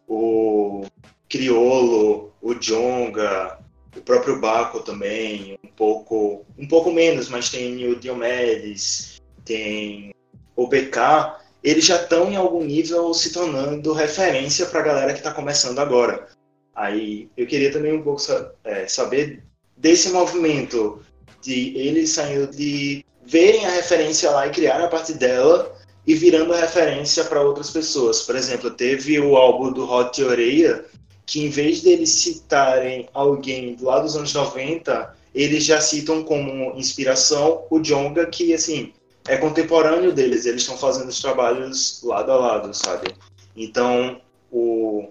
o 0.07 0.85
Criolo, 1.29 2.33
o 2.41 2.53
Jonga, 2.53 3.59
o 3.95 4.01
próprio 4.01 4.39
Baco 4.39 4.81
também, 4.81 5.57
um 5.63 5.69
pouco, 5.69 6.45
um 6.57 6.67
pouco 6.67 6.91
menos, 6.91 7.29
mas 7.29 7.49
tem 7.49 7.87
o 7.87 7.95
Diomedes, 7.95 9.21
tem 9.45 10.13
o 10.55 10.67
BK, 10.67 11.41
eles 11.63 11.85
já 11.85 12.01
estão 12.01 12.31
em 12.31 12.35
algum 12.35 12.63
nível 12.63 13.13
se 13.13 13.31
tornando 13.31 13.93
referência 13.93 14.65
para 14.65 14.81
a 14.81 14.83
galera 14.83 15.13
que 15.13 15.19
está 15.19 15.31
começando 15.31 15.79
agora. 15.79 16.27
Aí 16.75 17.29
eu 17.37 17.45
queria 17.47 17.71
também 17.71 17.93
um 17.93 18.01
pouco 18.01 18.21
é, 18.63 18.87
saber 18.87 19.43
desse 19.77 20.09
movimento 20.09 21.01
de 21.41 21.77
eles 21.77 22.09
saindo 22.09 22.47
de 22.47 23.05
verem 23.25 23.65
a 23.65 23.71
referência 23.71 24.29
lá 24.31 24.47
e 24.47 24.51
criar 24.51 24.83
a 24.83 24.87
partir 24.87 25.13
dela 25.13 25.73
e 26.05 26.13
virando 26.13 26.53
referência 26.53 27.23
para 27.23 27.41
outras 27.41 27.69
pessoas. 27.69 28.23
Por 28.23 28.35
exemplo, 28.35 28.71
teve 28.71 29.19
o 29.19 29.37
álbum 29.37 29.71
do 29.71 29.89
Hot 29.89 30.21
Oreia, 30.21 30.83
que 31.25 31.43
em 31.45 31.49
vez 31.49 31.81
deles 31.81 32.09
citarem 32.09 33.07
alguém 33.13 33.77
lá 33.79 33.99
dos 33.99 34.15
anos 34.15 34.33
90, 34.33 35.15
eles 35.33 35.63
já 35.63 35.81
citam 35.81 36.23
como 36.23 36.77
inspiração 36.77 37.65
o 37.69 37.79
Jonga, 37.79 38.25
que 38.25 38.53
assim 38.53 38.93
é 39.27 39.37
contemporâneo 39.37 40.11
deles, 40.11 40.45
eles 40.45 40.61
estão 40.61 40.77
fazendo 40.77 41.09
os 41.09 41.21
trabalhos 41.21 42.01
lado 42.03 42.31
a 42.31 42.35
lado, 42.35 42.73
sabe? 42.73 43.07
Então, 43.55 44.21
o, 44.51 45.09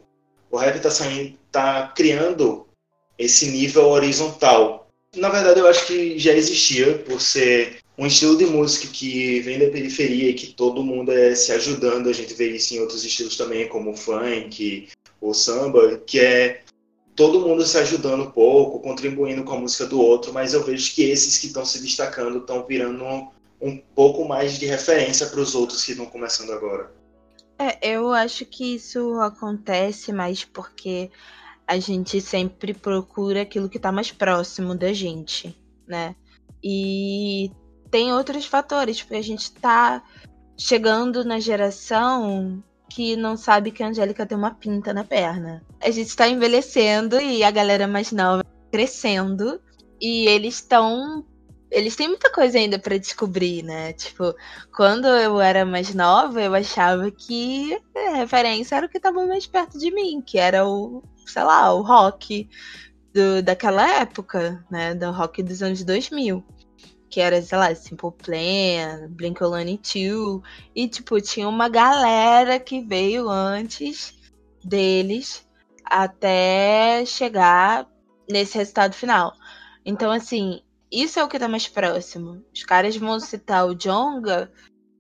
o 0.51 0.57
rap 0.57 0.77
está 0.77 0.90
saindo, 0.90 1.35
tá 1.51 1.88
criando 1.88 2.66
esse 3.18 3.46
nível 3.46 3.88
horizontal. 3.88 4.88
Na 5.16 5.29
verdade, 5.29 5.61
eu 5.61 5.66
acho 5.66 5.87
que 5.87 6.18
já 6.18 6.33
existia, 6.33 6.98
por 6.98 7.20
ser 7.20 7.79
um 7.96 8.07
estilo 8.07 8.37
de 8.37 8.46
música 8.46 8.88
que 8.88 9.40
vem 9.40 9.59
da 9.59 9.70
periferia 9.70 10.31
e 10.31 10.35
que 10.35 10.48
todo 10.48 10.83
mundo 10.83 11.12
é 11.12 11.35
se 11.35 11.53
ajudando. 11.53 12.09
A 12.09 12.12
gente 12.12 12.35
vê 12.35 12.51
isso 12.51 12.75
em 12.75 12.81
outros 12.81 13.05
estilos 13.05 13.37
também, 13.37 13.68
como 13.68 13.96
funk, 13.96 14.88
o 15.23 15.33
samba, 15.33 15.97
que 15.99 16.19
é 16.19 16.63
todo 17.15 17.41
mundo 17.41 17.65
se 17.65 17.79
ajudando 17.79 18.25
um 18.25 18.31
pouco, 18.31 18.81
contribuindo 18.81 19.45
com 19.45 19.55
a 19.55 19.61
música 19.61 19.87
do 19.87 20.01
outro, 20.01 20.33
mas 20.33 20.53
eu 20.53 20.65
vejo 20.65 20.93
que 20.95 21.05
esses 21.05 21.39
que 21.39 21.47
estão 21.47 21.65
se 21.65 21.81
destacando 21.81 22.39
estão 22.39 22.67
virando 22.67 23.05
um, 23.05 23.29
um 23.61 23.77
pouco 23.95 24.27
mais 24.27 24.59
de 24.59 24.67
referência 24.67 25.27
para 25.27 25.41
os 25.41 25.55
outros 25.55 25.85
que 25.85 25.93
estão 25.93 26.07
começando 26.07 26.51
agora. 26.53 26.93
É, 27.59 27.95
eu 27.95 28.13
acho 28.13 28.45
que 28.45 28.75
isso 28.75 29.21
acontece 29.21 30.13
mais 30.13 30.45
porque 30.45 31.11
a 31.67 31.79
gente 31.79 32.21
sempre 32.21 32.75
procura 32.75 33.43
aquilo 33.43 33.69
que 33.69 33.77
está 33.77 33.93
mais 33.93 34.11
próximo 34.11 34.75
da 34.75 34.93
gente, 34.93 35.57
né? 35.87 36.17
E 36.63 37.53
tem 37.91 38.13
outros 38.13 38.47
fatores, 38.47 39.01
porque 39.01 39.17
a 39.17 39.23
gente 39.23 39.43
está 39.43 40.03
chegando 40.59 41.25
na 41.25 41.39
geração 41.39 42.63
que 42.94 43.16
não 43.16 43.37
sabe 43.37 43.70
que 43.70 43.83
a 43.83 43.88
Angélica 43.88 44.26
tem 44.26 44.37
uma 44.37 44.55
pinta 44.55 44.92
na 44.92 45.05
perna. 45.05 45.64
A 45.81 45.90
gente 45.90 46.09
está 46.09 46.28
envelhecendo 46.28 47.20
e 47.20 47.42
a 47.42 47.50
galera 47.50 47.87
mais 47.87 48.12
nova 48.12 48.44
crescendo 48.70 49.61
e 50.00 50.26
eles 50.28 50.57
estão 50.57 51.24
eles 51.70 51.96
têm 51.96 52.09
muita 52.09 52.31
coisa 52.31 52.59
ainda 52.59 52.78
para 52.78 52.98
descobrir, 52.98 53.62
né? 53.62 53.94
Tipo, 53.94 54.35
quando 54.76 55.07
eu 55.07 55.40
era 55.40 55.64
mais 55.64 55.94
nova, 55.94 56.42
eu 56.42 56.55
achava 56.55 57.11
que 57.11 57.74
a 57.96 58.16
referência 58.16 58.76
era 58.76 58.85
o 58.85 58.88
que 58.90 58.98
estava 58.98 59.24
mais 59.26 59.46
perto 59.46 59.78
de 59.78 59.90
mim, 59.90 60.20
que 60.20 60.38
era 60.38 60.68
o, 60.68 61.02
sei 61.26 61.42
lá, 61.42 61.72
o 61.72 61.81
rock 61.81 62.46
do, 63.14 63.42
daquela 63.42 64.00
época, 64.00 64.62
né? 64.70 64.94
Do 64.94 65.11
rock 65.12 65.42
dos 65.42 65.62
anos 65.62 65.83
2000. 65.83 66.44
Que 67.12 67.20
era, 67.20 67.42
sei 67.42 67.59
lá, 67.59 67.75
Simple 67.75 68.11
Plan, 68.12 69.09
Blink-182. 69.11 70.42
E, 70.75 70.88
tipo, 70.88 71.20
tinha 71.20 71.46
uma 71.46 71.68
galera 71.68 72.59
que 72.59 72.81
veio 72.81 73.29
antes 73.29 74.18
deles 74.64 75.46
até 75.85 77.05
chegar 77.05 77.87
nesse 78.27 78.57
resultado 78.57 78.94
final. 78.94 79.35
Então, 79.85 80.11
assim, 80.11 80.62
isso 80.90 81.20
é 81.20 81.25
o 81.25 81.29
que 81.29 81.38
tá 81.38 81.48
mais 81.48 81.68
próximo. 81.68 82.42
Os 82.51 82.62
caras 82.62 82.96
vão 82.96 83.20
citar 83.20 83.66
o 83.66 83.75
Jonga 83.75 84.51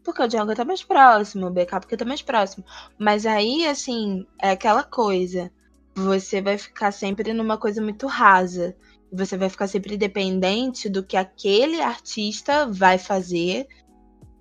porque 0.04 0.22
o 0.22 0.28
Jonga 0.28 0.54
tá 0.54 0.64
mais 0.64 0.82
próximo, 0.82 1.46
o 1.46 1.50
BK 1.50 1.80
porque 1.80 1.96
tá 1.96 2.04
mais 2.04 2.20
próximo. 2.20 2.64
Mas 2.98 3.24
aí, 3.24 3.66
assim, 3.66 4.26
é 4.40 4.50
aquela 4.50 4.82
coisa. 4.82 5.50
Você 5.94 6.42
vai 6.42 6.58
ficar 6.58 6.92
sempre 6.92 7.32
numa 7.32 7.56
coisa 7.56 7.80
muito 7.80 8.06
rasa. 8.06 8.76
Você 9.12 9.36
vai 9.36 9.48
ficar 9.50 9.66
sempre 9.66 9.96
dependente 9.96 10.88
do 10.88 11.02
que 11.02 11.16
aquele 11.16 11.80
artista 11.80 12.66
vai 12.66 12.98
fazer 12.98 13.68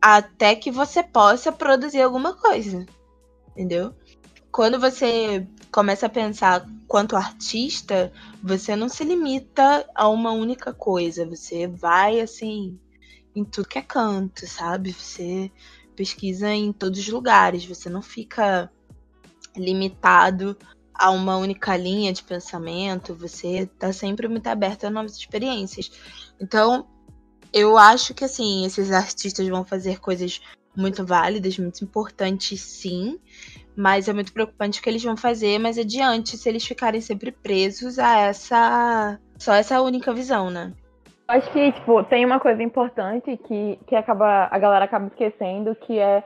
até 0.02 0.56
que 0.56 0.72
você 0.72 1.04
possa 1.04 1.52
produzir 1.52 2.02
alguma 2.02 2.34
coisa. 2.34 2.86
Entendeu? 3.52 3.94
Quando 4.52 4.80
você 4.80 5.48
começa 5.72 6.06
a 6.06 6.10
pensar 6.10 6.66
quanto 6.88 7.16
artista, 7.16 8.12
você 8.42 8.76
não 8.76 8.90
se 8.90 9.04
limita 9.04 9.88
a 9.94 10.10
uma 10.10 10.32
única 10.32 10.74
coisa. 10.74 11.26
Você 11.26 11.68
vai 11.68 12.20
assim 12.20 12.80
em 13.36 13.46
tudo 13.46 13.68
que 13.68 13.78
é 13.78 13.82
canto, 13.82 14.48
sabe? 14.48 14.92
Você 14.92 15.52
pesquisa 15.96 16.50
em 16.50 16.74
todos 16.74 17.00
os 17.00 17.08
lugares. 17.08 17.66
Você 17.66 17.90
não 17.90 18.02
fica 18.02 18.72
limitado 19.56 20.58
a 20.94 21.12
uma 21.12 21.38
única 21.38 21.76
linha 21.76 22.14
de 22.14 22.24
pensamento. 22.24 23.16
Você 23.16 23.70
tá 23.80 23.92
sempre 23.92 24.28
muito 24.28 24.48
aberto 24.48 24.86
a 24.86 24.90
novas 24.90 25.18
experiências. 25.18 25.92
Então, 26.40 26.88
eu 27.54 27.78
acho 27.78 28.14
que 28.14 28.26
assim, 28.26 28.66
esses 28.66 28.92
artistas 28.92 29.48
vão 29.48 29.64
fazer 29.66 30.00
coisas 30.00 30.42
muito 30.76 31.06
válidas, 31.06 31.58
muito 31.58 31.84
importantes, 31.84 32.62
sim 32.62 33.20
mas 33.76 34.08
é 34.08 34.14
muito 34.14 34.34
preocupante 34.34 34.80
o 34.80 34.84
que 34.84 34.90
eles 34.90 35.04
vão 35.04 35.16
fazer 35.16 35.60
mais 35.60 35.78
adiante 35.78 36.38
se 36.38 36.50
eles 36.50 36.66
ficarem 36.66 37.02
sempre 37.02 37.32
presos 37.32 37.98
a 37.98 38.20
essa. 38.20 39.20
só 39.38 39.54
essa 39.54 39.82
única 39.82 40.14
visão, 40.14 40.50
né? 40.50 40.74
Acho 41.28 41.50
que, 41.52 41.72
tipo, 41.72 42.04
tem 42.04 42.26
uma 42.26 42.40
coisa 42.40 42.62
importante 42.62 43.38
que, 43.38 43.80
que 43.88 43.96
acaba, 43.96 44.50
a 44.52 44.60
galera 44.60 44.86
acaba 44.86 45.08
esquecendo, 45.08 45.74
que 45.76 45.98
é, 45.98 46.24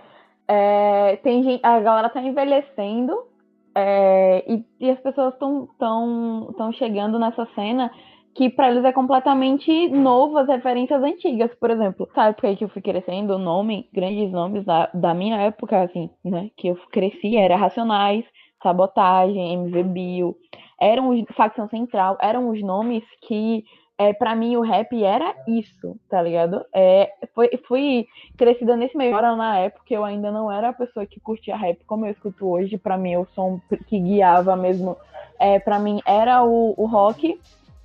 é 0.48 1.16
tem 1.18 1.44
gente, 1.44 1.64
a 1.64 1.80
galera 1.80 2.10
tá 2.10 2.22
envelhecendo 2.22 3.28
é, 3.76 4.44
e, 4.48 4.66
e, 4.80 4.90
as 4.90 5.00
pessoas 5.02 5.34
estão 5.34 5.68
tão, 5.78 6.54
tão 6.58 6.72
chegando 6.72 7.20
nessa 7.20 7.46
cena 7.54 7.92
que 8.34 8.50
para 8.50 8.70
eles 8.70 8.84
é 8.84 8.92
completamente 8.92 9.90
novo 9.90 10.38
as 10.38 10.48
referências 10.48 11.02
antigas, 11.04 11.54
por 11.56 11.70
exemplo. 11.70 12.08
Sabe 12.14 12.30
época 12.32 12.48
aí 12.48 12.56
que 12.56 12.64
eu 12.64 12.70
fui 12.70 12.82
crescendo, 12.82 13.36
o 13.36 13.40
nome, 13.40 13.90
grandes 13.94 14.32
nomes 14.32 14.66
da, 14.66 14.90
da 14.94 15.14
minha 15.14 15.38
época, 15.42 15.82
assim, 15.82 16.10
né, 16.24 16.50
que 16.58 16.68
eu 16.68 16.76
cresci, 16.92 17.38
era 17.38 17.56
Racionais, 17.56 18.26
Sabotagem, 18.62 19.54
MV 19.54 19.84
Bill, 19.84 20.36
eram 20.80 21.10
os, 21.10 21.24
Facção 21.36 21.70
Central, 21.70 22.18
eram 22.22 22.50
os 22.50 22.62
nomes 22.62 23.04
que 23.28 23.64
é, 23.98 24.14
para 24.14 24.36
mim 24.36 24.58
o 24.58 24.62
rap 24.62 25.04
era 25.04 25.34
isso, 25.48 25.98
tá 26.10 26.22
ligado? 26.22 26.66
É, 26.74 27.14
foi, 27.34 27.50
fui 27.68 28.08
crescida 28.38 28.76
nesse 28.76 28.98
meio. 28.98 29.16
Agora, 29.16 29.36
na 29.36 29.58
época, 29.60 29.86
eu 29.94 30.04
ainda 30.04 30.32
não 30.32 30.52
era 30.52 30.70
a 30.70 30.74
pessoa 30.74 31.06
que 31.06 31.20
curtia 31.20 31.56
rap 31.56 31.80
como 31.86 32.06
eu 32.06 32.12
escuto 32.12 32.48
hoje. 32.48 32.78
Para 32.78 32.98
mim, 32.98 33.16
o 33.16 33.28
som 33.34 33.60
que 33.88 33.98
guiava 34.00 34.56
mesmo, 34.56 34.98
é, 35.40 35.60
para 35.60 35.80
mim, 35.80 36.02
era 36.06 36.44
o, 36.44 36.74
o 36.76 36.86
rock. 36.86 37.40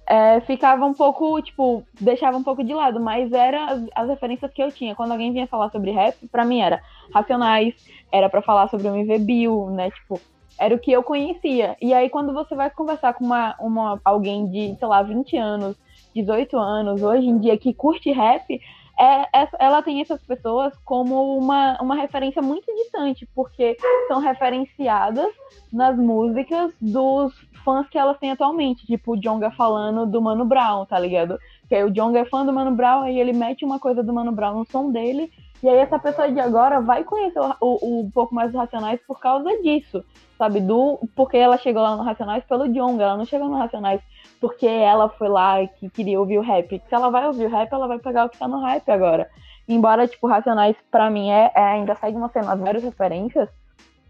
É, 0.05 0.41
ficava 0.41 0.85
um 0.85 0.93
pouco, 0.93 1.41
tipo, 1.41 1.85
deixava 2.01 2.37
um 2.37 2.43
pouco 2.43 2.65
de 2.65 2.75
lado, 2.75 2.99
mas 2.99 3.33
era 3.33 3.67
as, 3.67 3.85
as, 3.95 4.09
referências 4.09 4.53
que 4.53 4.61
eu 4.61 4.73
tinha. 4.73 4.97
Quando 4.97 5.13
alguém 5.13 5.33
vinha 5.33 5.47
falar 5.47 5.71
sobre 5.71 5.93
rap, 5.93 6.27
para 6.27 6.45
mim 6.45 6.61
era 6.61 6.83
Racionais, 7.15 7.75
era 8.11 8.29
para 8.29 8.43
falar 8.43 8.69
sobre 8.69 8.89
o 8.89 8.97
MV 8.97 9.19
Bill, 9.21 9.71
né? 9.71 9.93
Tipo, 9.93 10.21
era 10.59 10.75
o 10.75 10.79
que 10.81 10.91
eu 10.91 11.05
conhecia. 11.05 11.77
E 11.81 11.95
aí, 11.95 12.11
quando 12.11 12.35
você 12.35 12.57
vai 12.57 12.69
conversar 12.69 13.15
com 13.15 13.25
uma, 13.25 13.55
uma 13.61 14.01
alguém 14.05 14.51
de, 14.51 14.75
sei 14.77 14.89
lá, 14.89 15.01
20 15.01 15.37
anos 15.37 15.77
18 16.15 16.57
anos, 16.57 17.03
hoje 17.03 17.27
em 17.27 17.39
dia, 17.39 17.57
que 17.59 17.73
curte 17.73 18.11
rap, 18.11 18.61
é, 19.01 19.43
é, 19.43 19.49
ela 19.59 19.83
tem 19.83 20.03
essas 20.03 20.23
pessoas 20.23 20.75
como 20.85 21.39
uma, 21.39 21.81
uma 21.81 21.95
referência 21.95 22.43
muito 22.43 22.67
distante, 22.75 23.27
porque 23.35 23.77
são 24.09 24.21
referenciadas 24.21 25.33
nas 25.73 25.97
músicas 25.97 26.75
dos 26.79 27.33
fãs 27.65 27.89
que 27.89 27.99
elas 27.99 28.19
têm 28.19 28.31
atualmente, 28.31 28.87
tipo 28.87 29.13
o 29.13 29.17
Jonga 29.17 29.51
falando 29.51 30.05
do 30.05 30.21
Mano 30.21 30.45
Brown, 30.45 30.85
tá 30.85 30.99
ligado? 30.99 31.39
Que 31.67 31.77
aí 31.77 31.85
o 31.85 31.91
Jonga 31.91 32.19
é 32.19 32.25
fã 32.27 32.45
do 32.45 32.53
Mano 32.53 32.73
Brown, 32.73 33.03
aí 33.03 33.19
ele 33.19 33.33
mete 33.33 33.65
uma 33.65 33.79
coisa 33.79 34.03
do 34.03 34.13
Mano 34.13 34.33
Brown 34.33 34.59
no 34.59 34.67
som 34.67 34.91
dele, 34.91 35.33
e 35.63 35.69
aí 35.69 35.77
essa 35.79 35.99
pessoa 35.99 36.31
de 36.31 36.39
agora 36.39 36.81
vai 36.81 37.03
conhecer 37.03 37.41
o, 37.41 37.55
o, 37.61 38.01
um 38.03 38.11
pouco 38.11 38.35
mais 38.35 38.51
dos 38.51 38.61
Racionais 38.61 39.01
por 39.07 39.19
causa 39.19 39.49
disso, 39.63 40.05
sabe? 40.37 40.61
Do, 40.61 41.01
porque 41.15 41.39
ela 41.39 41.57
chegou 41.57 41.83
lá 41.83 41.97
no 41.97 42.03
Racionais 42.03 42.45
pelo 42.45 42.69
Jonga, 42.69 43.05
ela 43.05 43.17
não 43.17 43.25
chegou 43.25 43.49
no 43.49 43.57
Racionais 43.57 44.01
porque 44.41 44.66
ela 44.66 45.09
foi 45.11 45.28
lá 45.28 45.66
que 45.66 45.91
queria 45.91 46.18
ouvir 46.18 46.38
o 46.38 46.43
rap. 46.43 46.82
Se 46.88 46.95
ela 46.95 47.11
vai 47.11 47.26
ouvir 47.26 47.45
o 47.45 47.51
rap, 47.51 47.70
ela 47.70 47.86
vai 47.86 47.99
pegar 47.99 48.24
o 48.24 48.28
que 48.30 48.38
tá 48.38 48.49
no 48.49 48.62
rap 48.62 48.91
agora. 48.91 49.28
Embora, 49.68 50.09
tipo, 50.09 50.26
Racionais, 50.26 50.74
para 50.91 51.11
mim, 51.11 51.30
é, 51.30 51.53
é, 51.55 51.61
ainda 51.61 51.95
segue 51.95 52.16
uma 52.16 52.30
cena 52.30 52.57
várias 52.57 52.82
referências. 52.82 53.49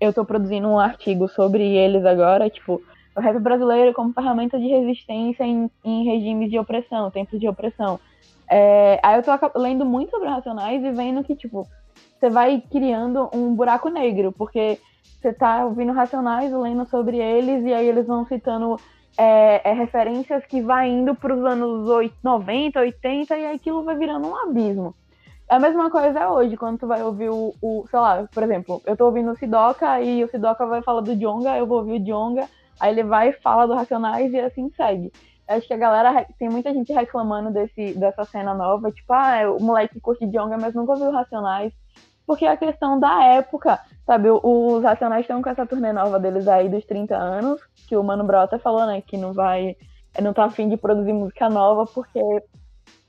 Eu 0.00 0.12
tô 0.12 0.24
produzindo 0.24 0.68
um 0.68 0.78
artigo 0.78 1.28
sobre 1.28 1.76
eles 1.76 2.04
agora, 2.06 2.48
tipo, 2.48 2.80
o 3.14 3.20
rap 3.20 3.38
brasileiro 3.40 3.92
como 3.92 4.14
ferramenta 4.14 4.58
de 4.58 4.68
resistência 4.68 5.44
em, 5.44 5.70
em 5.84 6.04
regimes 6.04 6.50
de 6.50 6.58
opressão, 6.58 7.10
tempos 7.10 7.38
de 7.38 7.48
opressão. 7.48 7.98
É, 8.48 8.98
aí 9.02 9.16
eu 9.16 9.22
tô 9.22 9.58
lendo 9.58 9.84
muito 9.84 10.10
sobre 10.10 10.28
Racionais 10.28 10.82
e 10.82 10.90
vendo 10.92 11.24
que, 11.24 11.34
tipo, 11.34 11.66
você 12.18 12.30
vai 12.30 12.62
criando 12.70 13.28
um 13.34 13.54
buraco 13.54 13.88
negro, 13.88 14.32
porque 14.32 14.78
você 15.20 15.32
tá 15.32 15.64
ouvindo 15.66 15.92
Racionais, 15.92 16.52
lendo 16.52 16.86
sobre 16.86 17.18
eles, 17.18 17.64
e 17.64 17.74
aí 17.74 17.86
eles 17.86 18.06
vão 18.06 18.24
citando 18.24 18.76
é, 19.16 19.70
é, 19.70 19.72
referências 19.72 20.44
que 20.46 20.62
vai 20.62 20.88
indo 20.88 21.14
para 21.14 21.34
os 21.34 21.44
anos 21.44 22.12
90, 22.22 22.80
80 22.80 23.36
e 23.36 23.46
aquilo 23.46 23.84
vai 23.84 23.96
virando 23.96 24.28
um 24.28 24.36
abismo. 24.36 24.94
É 25.48 25.56
a 25.56 25.60
mesma 25.60 25.90
coisa 25.90 26.30
hoje, 26.30 26.56
quando 26.56 26.78
tu 26.78 26.86
vai 26.86 27.02
ouvir 27.02 27.28
o, 27.28 27.52
o 27.60 27.84
sei 27.90 27.98
lá, 27.98 28.28
por 28.32 28.42
exemplo, 28.42 28.80
eu 28.86 28.96
tô 28.96 29.06
ouvindo 29.06 29.32
o 29.32 29.36
Sidoca 29.36 30.00
e 30.00 30.22
o 30.22 30.28
Sidoca 30.28 30.64
vai 30.64 30.80
falar 30.82 31.00
do 31.00 31.16
Jonga, 31.16 31.56
eu 31.56 31.66
vou 31.66 31.78
ouvir 31.78 32.00
o 32.00 32.04
Jonga, 32.04 32.48
aí 32.78 32.92
ele 32.92 33.02
vai 33.02 33.30
e 33.30 33.32
fala 33.32 33.66
do 33.66 33.74
Racionais 33.74 34.32
e 34.32 34.38
assim 34.38 34.70
segue. 34.76 35.12
Acho 35.48 35.66
que 35.66 35.74
a 35.74 35.76
galera, 35.76 36.24
tem 36.38 36.48
muita 36.48 36.72
gente 36.72 36.92
reclamando 36.92 37.50
desse, 37.50 37.92
dessa 37.94 38.24
cena 38.24 38.54
nova, 38.54 38.92
tipo, 38.92 39.12
ah, 39.12 39.50
o 39.50 39.60
moleque 39.60 39.98
curte 40.00 40.24
Jonga, 40.26 40.56
mas 40.56 40.72
nunca 40.74 40.92
ouviu 40.92 41.10
Racionais 41.10 41.72
porque 42.30 42.44
é 42.44 42.48
a 42.50 42.56
questão 42.56 42.96
da 43.00 43.24
época, 43.24 43.80
sabe? 44.06 44.28
Os 44.30 44.82
Racionais 44.82 45.22
estão 45.22 45.42
com 45.42 45.50
essa 45.50 45.66
turnê 45.66 45.92
nova 45.92 46.18
deles 46.18 46.46
aí 46.48 46.68
dos 46.68 46.84
30 46.84 47.16
anos, 47.16 47.60
que 47.88 47.96
o 47.96 48.02
Mano 48.02 48.24
Brown 48.24 48.42
até 48.42 48.58
falou, 48.58 48.86
né, 48.86 49.00
que 49.00 49.16
não 49.16 49.32
vai, 49.32 49.76
não 50.20 50.32
tá 50.32 50.44
afim 50.44 50.68
de 50.68 50.76
produzir 50.76 51.12
música 51.12 51.48
nova, 51.48 51.84
porque 51.86 52.20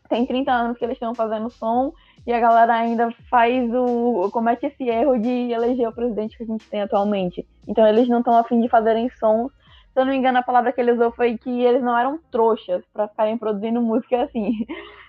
tem 0.10 0.26
30 0.26 0.52
anos 0.52 0.78
que 0.78 0.84
eles 0.84 0.96
estão 0.96 1.16
fazendo 1.16 1.50
som 1.50 1.94
e 2.26 2.34
a 2.34 2.40
galera 2.40 2.74
ainda 2.74 3.10
faz 3.30 3.74
o. 3.74 4.30
comete 4.32 4.66
esse 4.66 4.84
erro 4.88 5.18
de 5.18 5.52
eleger 5.52 5.88
o 5.88 5.94
presidente 5.94 6.38
que 6.38 6.44
a 6.44 6.46
gente 6.46 6.70
tem 6.70 6.82
atualmente. 6.82 7.48
Então 7.68 7.88
eles 7.88 8.08
não 8.08 8.20
estão 8.20 8.38
afim 8.38 8.62
de 8.62 8.70
fazerem 8.70 9.10
sons. 9.12 9.52
Se 9.94 10.00
eu 10.00 10.06
não 10.06 10.12
me 10.12 10.18
engano, 10.18 10.38
a 10.38 10.44
palavra 10.44 10.72
que 10.72 10.80
ele 10.80 10.92
usou 10.92 11.12
foi 11.12 11.38
que 11.38 11.50
eles 11.50 11.82
não 11.82 11.98
eram 11.98 12.20
trouxas 12.32 12.84
para 12.94 13.08
ficarem 13.08 13.38
produzindo 13.38 13.82
música 13.82 14.24
assim. 14.24 14.52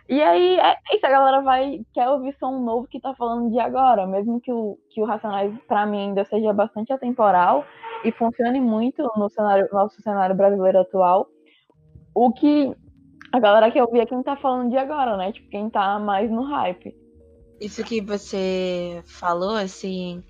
E 0.08 0.20
aí, 0.20 0.58
é 0.58 0.76
isso, 0.94 1.06
a 1.06 1.10
galera 1.10 1.40
vai, 1.42 1.80
quer 1.94 2.08
ouvir 2.08 2.36
som 2.38 2.58
novo 2.58 2.88
que 2.88 3.00
tá 3.00 3.14
falando 3.14 3.50
de 3.50 3.58
agora, 3.58 4.06
mesmo 4.06 4.40
que 4.40 4.52
o, 4.52 4.78
que 4.90 5.00
o 5.00 5.04
Racionais, 5.04 5.54
para 5.68 5.86
mim, 5.86 6.08
ainda 6.08 6.24
seja 6.24 6.52
bastante 6.52 6.92
atemporal 6.92 7.64
e 8.04 8.10
funcione 8.12 8.60
muito 8.60 9.02
no 9.16 9.28
cenário, 9.28 9.68
nosso 9.72 10.02
cenário 10.02 10.34
brasileiro 10.34 10.80
atual. 10.80 11.28
O 12.14 12.32
que 12.32 12.74
a 13.32 13.38
galera 13.38 13.70
quer 13.70 13.82
ouvir 13.82 14.00
é 14.00 14.06
quem 14.06 14.22
tá 14.22 14.36
falando 14.36 14.70
de 14.70 14.76
agora, 14.76 15.16
né? 15.16 15.32
Tipo, 15.32 15.48
quem 15.48 15.70
tá 15.70 15.98
mais 15.98 16.30
no 16.30 16.42
hype. 16.42 16.94
Isso 17.60 17.82
que 17.84 18.00
você 18.00 19.02
falou, 19.06 19.54
assim, 19.54 20.22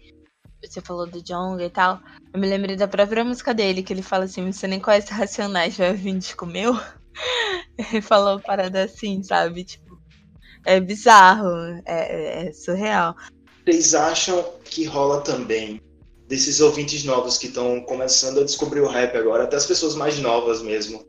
você 0.63 0.81
falou 0.81 1.07
do 1.07 1.23
Jong 1.23 1.65
e 1.65 1.71
tal, 1.71 1.99
eu 2.33 2.39
me 2.39 2.47
lembrei 2.47 2.77
da 2.77 2.87
própria 2.87 3.25
música 3.25 3.55
dele, 3.55 3.83
que 3.83 3.93
ele 3.93 4.03
fala 4.03 4.25
assim, 4.25 4.53
você 4.53 4.69
nem 4.69 4.79
conhece 4.79 5.13
Racionais, 5.13 5.77
vai 5.77 5.93
vir 5.95 6.19
disco 6.19 6.47
meu? 6.47 6.75
Falou 8.03 8.41
parada 8.41 8.85
assim, 8.85 9.23
sabe? 9.23 9.65
Tipo, 9.65 9.99
é 10.65 10.81
bizarro, 10.81 11.51
é, 11.85 12.47
é 12.47 12.53
surreal. 12.53 13.15
Vocês 13.65 13.95
acham 13.95 14.45
que 14.65 14.85
rola 14.85 15.21
também 15.21 15.81
desses 16.29 16.61
ouvintes 16.61 17.05
novos 17.05 17.37
que 17.37 17.47
estão 17.47 17.81
começando 17.83 18.41
a 18.41 18.45
descobrir 18.45 18.81
o 18.81 18.89
rap 18.89 19.17
agora, 19.17 19.45
até 19.45 19.57
as 19.57 19.67
pessoas 19.67 19.95
mais 19.95 20.19
novas 20.19 20.63
mesmo, 20.63 21.05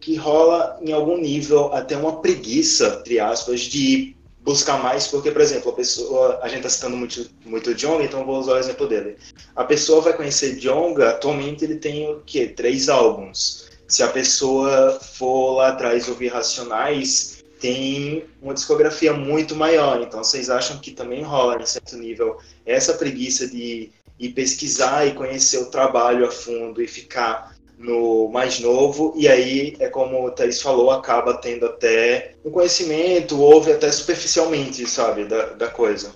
que 0.00 0.16
rola 0.16 0.78
em 0.82 0.92
algum 0.92 1.16
nível 1.16 1.72
até 1.72 1.96
uma 1.96 2.20
preguiça, 2.20 2.98
entre 3.00 3.20
aspas, 3.20 3.60
de 3.60 4.16
buscar 4.40 4.82
mais, 4.82 5.08
porque, 5.08 5.30
por 5.30 5.40
exemplo, 5.40 5.72
a 5.72 5.74
pessoa, 5.74 6.38
a 6.42 6.48
gente 6.48 6.58
está 6.58 6.68
citando 6.68 6.96
muito, 6.96 7.28
muito 7.44 7.74
Jonga, 7.74 8.04
então 8.04 8.24
vou 8.24 8.38
usar 8.38 8.52
o 8.52 8.58
exemplo 8.58 8.86
dele. 8.86 9.16
A 9.54 9.64
pessoa 9.64 10.00
vai 10.00 10.16
conhecer 10.16 10.56
Jonga, 10.56 11.10
atualmente 11.10 11.64
ele 11.64 11.76
tem 11.76 12.08
o 12.08 12.20
quê? 12.24 12.46
Três 12.46 12.88
álbuns 12.88 13.65
se 13.88 14.02
a 14.02 14.08
pessoa 14.08 14.98
for 15.00 15.56
lá 15.56 15.68
atrás 15.68 16.08
ouvir 16.08 16.28
Racionais, 16.28 17.44
tem 17.60 18.24
uma 18.42 18.54
discografia 18.54 19.12
muito 19.12 19.54
maior. 19.54 20.00
Então, 20.02 20.22
vocês 20.22 20.50
acham 20.50 20.78
que 20.78 20.90
também 20.90 21.22
rola, 21.22 21.60
em 21.60 21.66
certo 21.66 21.96
nível, 21.96 22.38
essa 22.64 22.94
preguiça 22.94 23.46
de 23.46 23.90
ir 24.18 24.28
pesquisar 24.30 25.06
e 25.06 25.14
conhecer 25.14 25.58
o 25.58 25.70
trabalho 25.70 26.26
a 26.26 26.30
fundo 26.30 26.82
e 26.82 26.86
ficar 26.86 27.54
no 27.78 28.28
mais 28.28 28.58
novo, 28.58 29.12
e 29.16 29.28
aí 29.28 29.76
é 29.78 29.88
como 29.88 30.24
o 30.24 30.30
Thaís 30.30 30.62
falou, 30.62 30.90
acaba 30.90 31.34
tendo 31.34 31.66
até 31.66 32.32
um 32.42 32.50
conhecimento, 32.50 33.38
ouve 33.38 33.72
até 33.72 33.92
superficialmente, 33.92 34.86
sabe, 34.86 35.26
da, 35.26 35.50
da 35.50 35.68
coisa. 35.68 36.14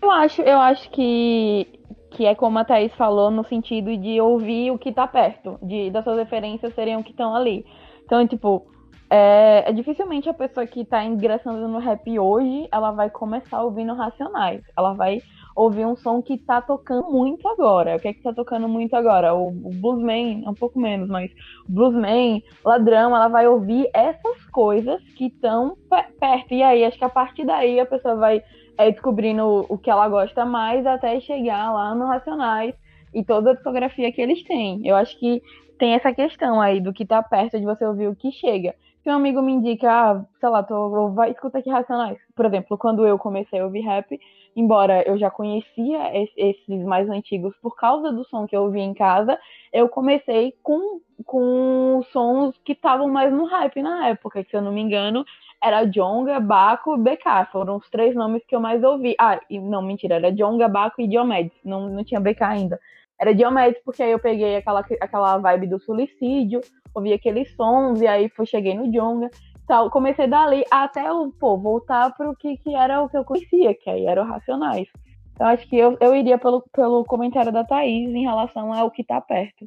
Eu 0.00 0.10
acho, 0.10 0.40
eu 0.42 0.58
acho 0.58 0.88
que 0.92 1.66
que 2.10 2.26
é 2.26 2.34
como 2.34 2.58
a 2.58 2.64
Thaís 2.64 2.92
falou, 2.94 3.30
no 3.30 3.44
sentido 3.44 3.96
de 3.96 4.20
ouvir 4.20 4.70
o 4.70 4.78
que 4.78 4.92
tá 4.92 5.06
perto, 5.06 5.58
de 5.62 5.90
das 5.90 6.04
suas 6.04 6.18
referências 6.18 6.74
serem 6.74 6.96
o 6.96 7.04
que 7.04 7.10
estão 7.10 7.34
ali. 7.34 7.64
Então, 8.04 8.26
tipo, 8.26 8.66
é, 9.12 9.64
é, 9.66 9.72
dificilmente 9.72 10.28
a 10.28 10.34
pessoa 10.34 10.64
que 10.64 10.84
tá 10.84 11.04
ingressando 11.04 11.66
no 11.66 11.78
rap 11.78 12.16
hoje, 12.16 12.68
ela 12.70 12.92
vai 12.92 13.10
começar 13.10 13.60
ouvindo 13.60 13.92
Racionais. 13.92 14.62
Ela 14.76 14.92
vai 14.92 15.20
ouvir 15.56 15.84
um 15.84 15.96
som 15.96 16.22
que 16.22 16.38
tá 16.38 16.62
tocando 16.62 17.10
muito 17.10 17.46
agora. 17.48 17.96
O 17.96 17.98
que 17.98 18.06
é 18.06 18.12
que 18.14 18.22
tá 18.22 18.32
tocando 18.32 18.68
muito 18.68 18.94
agora? 18.94 19.34
O, 19.34 19.48
o 19.48 19.70
Bluesman, 19.74 20.44
um 20.46 20.54
pouco 20.54 20.78
menos, 20.78 21.08
mas 21.08 21.28
Bluesman, 21.68 22.40
Ladrão, 22.64 23.14
ela 23.14 23.26
vai 23.26 23.48
ouvir 23.48 23.90
essas 23.92 24.44
coisas 24.52 25.02
que 25.16 25.26
estão 25.26 25.76
perto. 26.20 26.54
E 26.54 26.62
aí, 26.62 26.84
acho 26.84 26.96
que 26.96 27.04
a 27.04 27.08
partir 27.08 27.44
daí 27.44 27.80
a 27.80 27.86
pessoa 27.86 28.14
vai 28.14 28.44
é, 28.80 28.90
descobrindo 28.90 29.66
o 29.68 29.76
que 29.76 29.90
ela 29.90 30.08
gosta 30.08 30.46
mais 30.46 30.86
até 30.86 31.20
chegar 31.20 31.70
lá 31.70 31.94
no 31.94 32.06
Racionais 32.06 32.74
e 33.12 33.22
toda 33.22 33.50
a 33.50 33.54
discografia 33.54 34.10
que 34.10 34.22
eles 34.22 34.42
têm. 34.44 34.80
Eu 34.86 34.96
acho 34.96 35.18
que 35.18 35.42
tem 35.78 35.92
essa 35.92 36.14
questão 36.14 36.58
aí 36.60 36.80
do 36.80 36.92
que 36.92 37.04
tá 37.04 37.22
perto 37.22 37.58
de 37.58 37.64
você 37.66 37.84
ouvir 37.84 38.08
o 38.08 38.16
que 38.16 38.32
chega. 38.32 38.74
Se 39.02 39.08
um 39.08 39.14
amigo 39.14 39.40
me 39.40 39.52
indica, 39.52 39.90
ah, 39.90 40.24
sei 40.38 40.48
lá, 40.50 40.62
tô, 40.62 41.10
vai, 41.12 41.30
escuta 41.30 41.58
aqui 41.58 41.70
Racionais. 41.70 42.18
Por 42.36 42.44
exemplo, 42.44 42.76
quando 42.76 43.06
eu 43.06 43.18
comecei 43.18 43.58
a 43.58 43.64
ouvir 43.64 43.80
rap, 43.80 44.20
embora 44.54 45.02
eu 45.08 45.16
já 45.16 45.30
conhecia 45.30 46.10
esses 46.36 46.84
mais 46.84 47.08
antigos 47.08 47.56
por 47.62 47.74
causa 47.76 48.12
do 48.12 48.24
som 48.26 48.46
que 48.46 48.54
eu 48.54 48.62
ouvia 48.62 48.82
em 48.82 48.92
casa, 48.92 49.38
eu 49.72 49.88
comecei 49.88 50.54
com, 50.62 51.00
com 51.24 52.02
sons 52.12 52.54
que 52.62 52.72
estavam 52.72 53.08
mais 53.08 53.32
no 53.32 53.46
hype 53.46 53.80
na 53.80 54.08
época, 54.08 54.44
que 54.44 54.50
se 54.50 54.56
eu 54.56 54.62
não 54.62 54.72
me 54.72 54.82
engano, 54.82 55.24
era 55.62 55.84
Jonga, 55.84 56.38
Baco 56.38 56.96
BK. 56.98 57.46
Foram 57.52 57.76
os 57.76 57.88
três 57.88 58.14
nomes 58.14 58.44
que 58.46 58.54
eu 58.54 58.60
mais 58.60 58.82
ouvi. 58.82 59.14
Ah, 59.18 59.40
não, 59.50 59.80
mentira, 59.80 60.16
era 60.16 60.30
Jonga, 60.30 60.68
Baco 60.68 61.00
e 61.00 61.08
Diomedes. 61.08 61.56
Não, 61.64 61.88
não 61.88 62.04
tinha 62.04 62.20
BK 62.20 62.42
ainda. 62.42 62.80
Era 63.20 63.34
Diomedes, 63.34 63.82
porque 63.84 64.02
aí 64.02 64.12
eu 64.12 64.18
peguei 64.18 64.56
aquela, 64.56 64.80
aquela 64.80 65.38
vibe 65.38 65.66
do 65.66 65.78
suicídio, 65.78 66.62
ouvi 66.94 67.12
aqueles 67.12 67.54
sons, 67.54 68.00
e 68.00 68.06
aí 68.06 68.30
fui, 68.30 68.46
cheguei 68.46 68.74
no 68.74 68.90
Jonga. 68.90 69.28
tal. 69.66 69.90
Comecei 69.90 70.26
dali 70.26 70.64
até 70.70 71.06
eu, 71.06 71.30
pô, 71.38 71.58
voltar 71.58 72.14
pro 72.16 72.34
que, 72.34 72.56
que 72.56 72.74
era 72.74 73.02
o 73.02 73.08
que 73.10 73.18
eu 73.18 73.24
conhecia, 73.24 73.74
que 73.74 73.90
aí 73.90 74.06
era 74.06 74.22
o 74.22 74.26
Racionais. 74.26 74.88
Então 75.34 75.46
acho 75.46 75.68
que 75.68 75.76
eu, 75.76 75.98
eu 76.00 76.16
iria 76.16 76.38
pelo, 76.38 76.62
pelo 76.72 77.04
comentário 77.04 77.52
da 77.52 77.62
Thaís 77.62 78.08
em 78.08 78.22
relação 78.22 78.72
ao 78.72 78.90
que 78.90 79.04
tá 79.04 79.20
perto. 79.20 79.66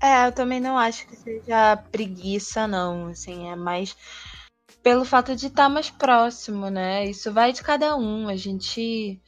É, 0.00 0.26
eu 0.26 0.32
também 0.32 0.60
não 0.60 0.78
acho 0.78 1.08
que 1.08 1.16
seja 1.16 1.76
preguiça, 1.90 2.68
não. 2.68 3.08
Assim, 3.08 3.50
é 3.50 3.56
mais 3.56 3.96
pelo 4.82 5.04
fato 5.04 5.34
de 5.34 5.46
estar 5.46 5.64
tá 5.64 5.68
mais 5.68 5.90
próximo, 5.90 6.70
né? 6.70 7.04
Isso 7.04 7.32
vai 7.32 7.52
de 7.52 7.62
cada 7.62 7.96
um. 7.96 8.28
A 8.28 8.36
gente. 8.36 9.20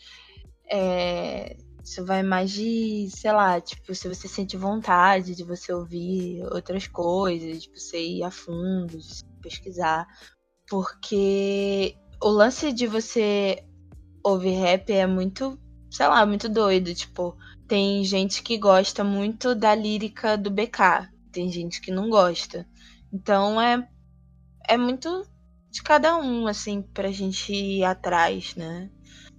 É, 0.70 1.56
isso 1.82 2.04
vai 2.04 2.22
mais 2.22 2.50
de, 2.50 3.08
sei 3.10 3.32
lá, 3.32 3.60
tipo, 3.60 3.94
se 3.94 4.08
você 4.08 4.28
sente 4.28 4.56
vontade 4.56 5.34
de 5.34 5.44
você 5.44 5.72
ouvir 5.72 6.42
outras 6.52 6.86
coisas, 6.86 7.62
de 7.62 7.70
você 7.70 8.00
ir 8.00 8.22
a 8.22 8.30
fundo, 8.30 8.98
de 8.98 9.24
pesquisar. 9.42 10.06
Porque 10.68 11.96
o 12.22 12.28
lance 12.28 12.72
de 12.72 12.86
você 12.86 13.64
ouvir 14.22 14.52
rap 14.52 14.92
é 14.92 15.06
muito, 15.06 15.58
sei 15.90 16.06
lá, 16.06 16.24
muito 16.26 16.48
doido. 16.48 16.94
Tipo, 16.94 17.36
tem 17.66 18.04
gente 18.04 18.42
que 18.42 18.58
gosta 18.58 19.02
muito 19.02 19.54
da 19.54 19.74
lírica 19.74 20.36
do 20.36 20.50
BK, 20.50 21.08
tem 21.32 21.50
gente 21.50 21.80
que 21.80 21.90
não 21.90 22.10
gosta. 22.10 22.66
Então 23.12 23.60
é, 23.60 23.88
é 24.68 24.76
muito 24.76 25.26
de 25.70 25.82
cada 25.82 26.16
um, 26.18 26.46
assim, 26.46 26.82
pra 26.82 27.10
gente 27.10 27.52
ir 27.52 27.84
atrás, 27.84 28.54
né? 28.54 28.90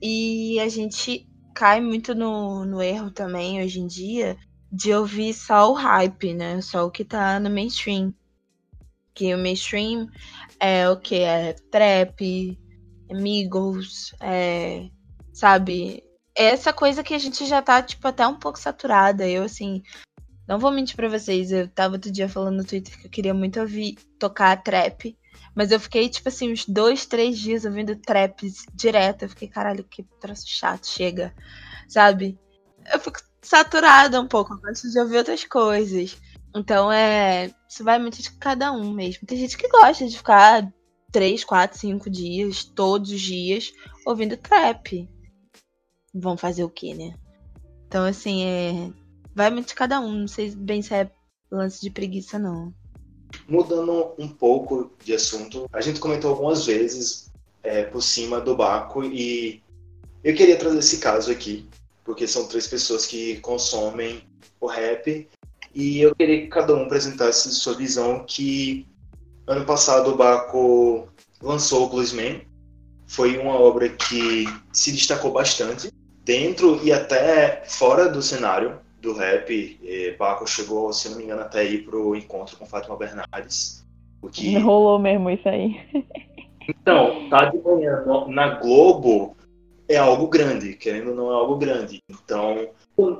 E 0.01 0.59
a 0.59 0.67
gente 0.67 1.27
cai 1.53 1.81
muito 1.81 2.15
no, 2.15 2.65
no 2.65 2.81
erro 2.81 3.11
também, 3.11 3.61
hoje 3.61 3.79
em 3.79 3.87
dia, 3.87 4.37
de 4.71 4.93
ouvir 4.93 5.33
só 5.33 5.71
o 5.71 5.73
hype, 5.73 6.33
né? 6.33 6.61
Só 6.61 6.85
o 6.85 6.91
que 6.91 7.03
tá 7.03 7.39
no 7.39 7.49
mainstream. 7.49 8.13
Que 9.13 9.33
o 9.33 9.37
mainstream 9.37 10.07
é 10.59 10.89
o 10.89 10.97
que? 10.97 11.15
É 11.15 11.53
trap, 11.69 12.57
amigos, 13.09 14.13
é, 14.21 14.89
sabe? 15.33 16.03
Essa 16.33 16.71
coisa 16.71 17.03
que 17.03 17.13
a 17.13 17.19
gente 17.19 17.45
já 17.45 17.61
tá, 17.61 17.81
tipo, 17.81 18.07
até 18.07 18.25
um 18.25 18.39
pouco 18.39 18.57
saturada. 18.57 19.27
Eu, 19.27 19.43
assim, 19.43 19.83
não 20.47 20.57
vou 20.57 20.71
mentir 20.71 20.95
pra 20.95 21.09
vocês. 21.09 21.51
Eu 21.51 21.67
tava 21.67 21.95
outro 21.95 22.11
dia 22.11 22.29
falando 22.29 22.57
no 22.57 22.65
Twitter 22.65 22.97
que 22.99 23.07
eu 23.07 23.11
queria 23.11 23.33
muito 23.33 23.59
ouvir 23.59 23.95
tocar 24.17 24.63
trap. 24.63 25.17
Mas 25.55 25.71
eu 25.71 25.79
fiquei, 25.79 26.07
tipo 26.09 26.29
assim, 26.29 26.51
uns 26.51 26.65
dois, 26.65 27.05
três 27.05 27.37
dias 27.37 27.65
ouvindo 27.65 27.95
trap 27.95 28.47
direto. 28.73 29.23
Eu 29.23 29.29
fiquei, 29.29 29.47
caralho, 29.47 29.83
que 29.83 30.03
troço 30.19 30.47
chato, 30.47 30.87
chega. 30.87 31.33
Sabe? 31.87 32.39
Eu 32.91 32.99
fico 32.99 33.19
saturada 33.41 34.19
um 34.19 34.27
pouco. 34.27 34.59
Gosto 34.61 34.89
de 34.89 34.99
ouvir 34.99 35.17
outras 35.17 35.43
coisas. 35.43 36.17
Então 36.55 36.91
é. 36.91 37.53
Isso 37.69 37.83
vai 37.83 37.99
muito 37.99 38.21
de 38.21 38.31
cada 38.31 38.71
um 38.71 38.91
mesmo. 38.91 39.27
Tem 39.27 39.37
gente 39.37 39.57
que 39.57 39.67
gosta 39.67 40.07
de 40.07 40.17
ficar 40.17 40.71
três, 41.11 41.43
quatro, 41.43 41.77
cinco 41.77 42.09
dias, 42.09 42.63
todos 42.63 43.11
os 43.11 43.21
dias, 43.21 43.71
ouvindo 44.05 44.37
trap. 44.37 45.09
Vão 46.13 46.37
fazer 46.37 46.63
o 46.63 46.69
quê, 46.69 46.93
né? 46.93 47.13
Então, 47.87 48.05
assim, 48.05 48.43
é. 48.45 48.91
Vai 49.35 49.49
muito 49.49 49.67
de 49.67 49.75
cada 49.75 49.99
um. 49.99 50.11
Não 50.11 50.27
sei 50.27 50.55
bem 50.55 50.81
se 50.81 50.93
é 50.93 51.11
lance 51.51 51.81
de 51.81 51.89
preguiça, 51.89 52.39
não. 52.39 52.73
Mudando 53.47 54.13
um 54.17 54.27
pouco 54.27 54.91
de 55.03 55.13
assunto, 55.13 55.69
a 55.71 55.81
gente 55.81 55.99
comentou 55.99 56.31
algumas 56.31 56.65
vezes 56.65 57.31
é, 57.63 57.83
por 57.83 58.01
cima 58.01 58.39
do 58.39 58.55
Baco 58.55 59.03
e 59.03 59.61
eu 60.23 60.35
queria 60.35 60.57
trazer 60.57 60.79
esse 60.79 60.97
caso 60.97 61.31
aqui, 61.31 61.67
porque 62.03 62.27
são 62.27 62.47
três 62.47 62.67
pessoas 62.67 63.05
que 63.05 63.37
consomem 63.37 64.23
o 64.59 64.67
rap 64.67 65.27
e 65.73 66.01
eu 66.01 66.15
queria 66.15 66.41
que 66.41 66.47
cada 66.47 66.75
um 66.75 66.83
apresentasse 66.83 67.51
sua 67.51 67.73
visão 67.73 68.23
que 68.25 68.85
ano 69.47 69.65
passado 69.65 70.11
o 70.11 70.17
Baco 70.17 71.07
lançou 71.41 71.85
o 71.85 71.89
Bluesman. 71.89 72.41
Foi 73.07 73.37
uma 73.37 73.53
obra 73.53 73.89
que 73.89 74.45
se 74.71 74.91
destacou 74.91 75.31
bastante 75.31 75.91
dentro 76.23 76.79
e 76.83 76.91
até 76.91 77.63
fora 77.65 78.07
do 78.07 78.21
cenário 78.21 78.79
do 79.01 79.13
rap. 79.13 79.79
E 79.81 80.15
Baco 80.17 80.47
chegou, 80.47 80.93
se 80.93 81.09
não 81.09 81.17
me 81.17 81.23
engano, 81.23 81.41
até 81.41 81.63
ir 81.63 81.83
pro 81.83 82.15
encontro 82.15 82.55
com 82.57 82.65
Fátima 82.65 82.95
Bernardes. 82.95 83.85
O 84.21 84.29
que... 84.29 84.57
Rolou 84.59 84.99
mesmo 84.99 85.29
isso 85.29 85.47
aí. 85.49 85.79
Então, 86.69 87.27
tá 87.29 87.45
de 87.45 87.57
manhã 87.57 88.03
na 88.27 88.59
Globo 88.59 89.35
é 89.89 89.97
algo 89.97 90.27
grande, 90.27 90.73
querendo 90.73 91.09
ou 91.09 91.15
não 91.15 91.31
é 91.31 91.33
algo 91.33 91.57
grande. 91.57 92.01
Então, 92.09 92.69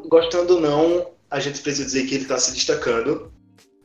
gostando 0.08 0.56
ou 0.56 0.62
não, 0.62 1.08
a 1.30 1.40
gente 1.40 1.62
precisa 1.62 1.86
dizer 1.86 2.06
que 2.06 2.16
ele 2.16 2.24
está 2.24 2.38
se 2.38 2.54
destacando. 2.54 3.32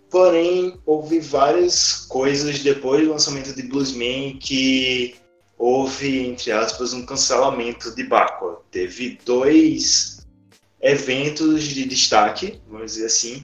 Porém, 0.09 0.78
houve 0.86 1.18
várias 1.18 2.07
coisas 2.07 2.61
depois 2.61 3.05
do 3.05 3.11
lançamento 3.11 3.55
de 3.55 3.62
Bluesman 3.64 4.38
que 4.38 5.16
houve, 5.59 6.28
entre 6.28 6.53
aspas, 6.53 6.92
um 6.92 7.05
cancelamento 7.05 7.94
de 7.94 8.05
Baco. 8.05 8.62
Teve 8.70 9.18
dois 9.24 10.16
eventos 10.87 11.64
de 11.64 11.84
destaque, 11.84 12.61
vamos 12.68 12.93
dizer 12.93 13.07
assim. 13.07 13.43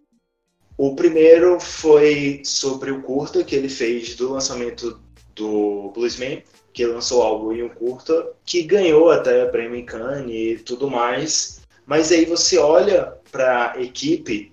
O 0.79 0.95
primeiro 0.95 1.59
foi 1.59 2.41
sobre 2.45 2.93
o 2.93 3.03
curta 3.03 3.43
que 3.43 3.57
ele 3.57 3.69
fez 3.69 4.15
do 4.15 4.33
lançamento 4.33 5.01
do 5.35 5.91
Bluesman, 5.93 6.43
que 6.73 6.87
lançou 6.87 7.21
algo 7.21 7.53
em 7.53 7.63
um 7.63 7.69
curta, 7.69 8.33
que 8.47 8.63
ganhou 8.63 9.11
até 9.11 9.45
prêmio 9.47 9.77
em 9.77 9.85
Cannes 9.85 10.61
e 10.61 10.63
tudo 10.63 10.89
mais. 10.89 11.61
Mas 11.85 12.13
aí 12.13 12.25
você 12.25 12.59
olha 12.59 13.13
para 13.33 13.73
a 13.73 13.83
equipe, 13.83 14.53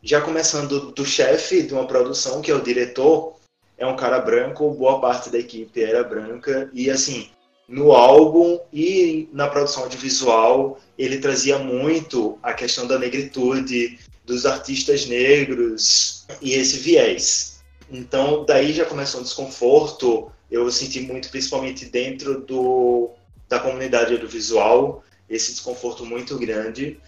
já 0.00 0.20
começando 0.20 0.92
do 0.92 1.04
chefe 1.04 1.62
de 1.62 1.74
uma 1.74 1.86
produção, 1.86 2.40
que 2.40 2.50
é 2.50 2.54
o 2.54 2.62
diretor, 2.62 3.36
é 3.76 3.84
um 3.84 3.96
cara 3.96 4.20
branco, 4.20 4.70
boa 4.70 5.00
parte 5.00 5.30
da 5.30 5.38
equipe 5.38 5.82
era 5.82 6.04
branca, 6.04 6.70
e 6.72 6.88
assim, 6.88 7.28
no 7.70 7.92
álbum 7.92 8.58
e 8.72 9.28
na 9.32 9.46
produção 9.46 9.84
audiovisual, 9.84 10.80
ele 10.98 11.18
trazia 11.18 11.56
muito 11.56 12.36
a 12.42 12.52
questão 12.52 12.84
da 12.84 12.98
negritude, 12.98 13.96
dos 14.26 14.44
artistas 14.44 15.06
negros 15.06 16.26
e 16.42 16.54
esse 16.54 16.78
viés. 16.78 17.62
Então, 17.88 18.44
daí 18.44 18.72
já 18.72 18.84
começou 18.84 19.20
um 19.20 19.22
desconforto, 19.22 20.32
eu 20.50 20.68
senti 20.72 21.00
muito, 21.00 21.30
principalmente 21.30 21.84
dentro 21.84 22.40
do, 22.40 23.10
da 23.48 23.60
comunidade 23.60 24.14
audiovisual, 24.14 25.04
esse 25.28 25.52
desconforto 25.52 26.04
muito 26.04 26.36
grande. 26.36 26.98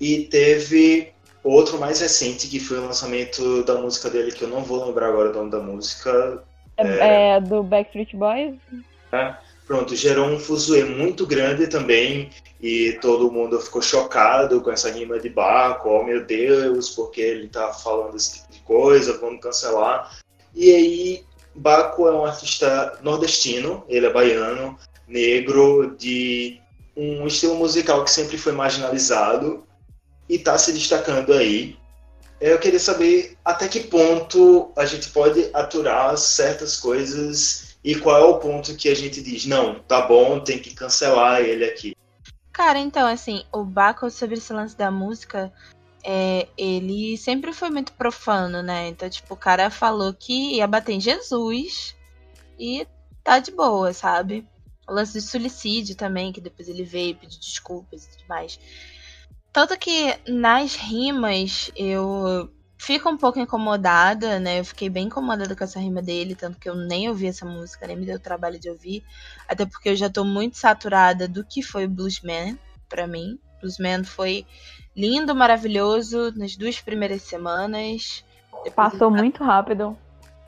E 0.00 0.20
teve 0.24 1.12
outro 1.44 1.78
mais 1.78 2.00
recente, 2.00 2.48
que 2.48 2.58
foi 2.58 2.78
o 2.78 2.86
lançamento 2.86 3.62
da 3.64 3.74
música 3.74 4.08
dele, 4.08 4.32
que 4.32 4.44
eu 4.44 4.48
não 4.48 4.64
vou 4.64 4.86
lembrar 4.86 5.08
agora 5.08 5.30
o 5.30 5.34
nome 5.34 5.50
da 5.50 5.60
música. 5.60 6.42
É, 6.78 7.36
é 7.36 7.40
do 7.40 7.62
Backstreet 7.62 8.16
Boys? 8.16 8.54
É, 9.12 9.34
pronto, 9.66 9.96
gerou 9.96 10.28
um 10.28 10.38
fuzuê 10.38 10.84
muito 10.84 11.26
grande 11.26 11.66
também, 11.66 12.30
e 12.60 12.92
todo 13.00 13.30
mundo 13.30 13.60
ficou 13.60 13.82
chocado 13.82 14.60
com 14.60 14.70
essa 14.70 14.90
rima 14.90 15.18
de 15.18 15.28
Baco, 15.28 15.90
oh 15.90 16.04
meu 16.04 16.24
Deus, 16.24 16.90
porque 16.90 17.20
ele 17.20 17.48
tá 17.48 17.72
falando 17.72 18.16
esse 18.16 18.34
tipo 18.34 18.52
de 18.52 18.60
coisa, 18.60 19.18
vamos 19.18 19.40
cancelar. 19.40 20.18
E 20.54 20.72
aí, 20.72 21.24
Baco 21.54 22.06
é 22.06 22.12
um 22.12 22.24
artista 22.24 22.98
nordestino, 23.02 23.84
ele 23.88 24.06
é 24.06 24.12
baiano, 24.12 24.78
negro, 25.06 25.94
de 25.98 26.60
um 26.96 27.26
estilo 27.26 27.56
musical 27.56 28.04
que 28.04 28.10
sempre 28.10 28.38
foi 28.38 28.52
marginalizado, 28.52 29.64
e 30.28 30.36
está 30.36 30.56
se 30.56 30.72
destacando 30.72 31.32
aí. 31.32 31.76
Eu 32.40 32.58
queria 32.58 32.80
saber 32.80 33.36
até 33.44 33.66
que 33.66 33.80
ponto 33.80 34.70
a 34.76 34.84
gente 34.84 35.08
pode 35.10 35.48
aturar 35.54 36.16
certas 36.18 36.76
coisas 36.76 37.75
e 37.86 37.94
qual 37.94 38.20
é 38.20 38.24
o 38.24 38.40
ponto 38.40 38.74
que 38.74 38.88
a 38.88 38.96
gente 38.96 39.22
diz, 39.22 39.46
não, 39.46 39.78
tá 39.78 40.08
bom, 40.08 40.40
tem 40.40 40.58
que 40.58 40.74
cancelar 40.74 41.40
ele 41.40 41.64
aqui. 41.64 41.94
Cara, 42.52 42.80
então, 42.80 43.06
assim, 43.06 43.44
o 43.52 43.62
Baco 43.62 44.10
sobre 44.10 44.34
esse 44.34 44.52
lance 44.52 44.76
da 44.76 44.90
música, 44.90 45.52
é, 46.02 46.48
ele 46.58 47.16
sempre 47.16 47.52
foi 47.52 47.70
muito 47.70 47.92
profano, 47.92 48.60
né? 48.60 48.88
Então, 48.88 49.08
tipo, 49.08 49.34
o 49.34 49.36
cara 49.36 49.70
falou 49.70 50.12
que 50.12 50.56
ia 50.56 50.66
bater 50.66 50.94
em 50.94 51.00
Jesus 51.00 51.94
e 52.58 52.84
tá 53.22 53.38
de 53.38 53.52
boa, 53.52 53.92
sabe? 53.92 54.44
O 54.88 54.92
lance 54.92 55.12
do 55.12 55.20
suicídio 55.20 55.94
também, 55.94 56.32
que 56.32 56.40
depois 56.40 56.68
ele 56.68 56.82
veio 56.82 57.14
pedir 57.14 57.38
desculpas 57.38 58.04
e 58.04 58.10
tudo 58.10 58.24
mais. 58.28 58.58
Tanto 59.52 59.78
que 59.78 60.12
nas 60.26 60.74
rimas 60.74 61.70
eu 61.76 62.50
fico 62.78 63.08
um 63.08 63.16
pouco 63.16 63.38
incomodada, 63.38 64.38
né? 64.38 64.60
Eu 64.60 64.64
fiquei 64.64 64.88
bem 64.88 65.06
incomodada 65.06 65.54
com 65.54 65.64
essa 65.64 65.80
rima 65.80 66.02
dele, 66.02 66.34
tanto 66.34 66.58
que 66.58 66.68
eu 66.68 66.74
nem 66.74 67.08
ouvi 67.08 67.26
essa 67.26 67.46
música, 67.46 67.86
nem 67.86 67.96
me 67.96 68.06
deu 68.06 68.18
trabalho 68.18 68.58
de 68.58 68.68
ouvir. 68.68 69.04
Até 69.48 69.66
porque 69.66 69.90
eu 69.90 69.96
já 69.96 70.10
tô 70.10 70.24
muito 70.24 70.56
saturada 70.56 71.26
do 71.26 71.44
que 71.44 71.62
foi 71.62 71.86
Bluesman 71.86 72.58
para 72.88 73.06
mim. 73.06 73.38
Bluesman 73.60 74.04
foi 74.04 74.46
lindo, 74.94 75.34
maravilhoso 75.34 76.32
nas 76.36 76.56
duas 76.56 76.80
primeiras 76.80 77.22
semanas. 77.22 78.24
Passou 78.74 79.10
muito 79.10 79.42
rápido. 79.42 79.96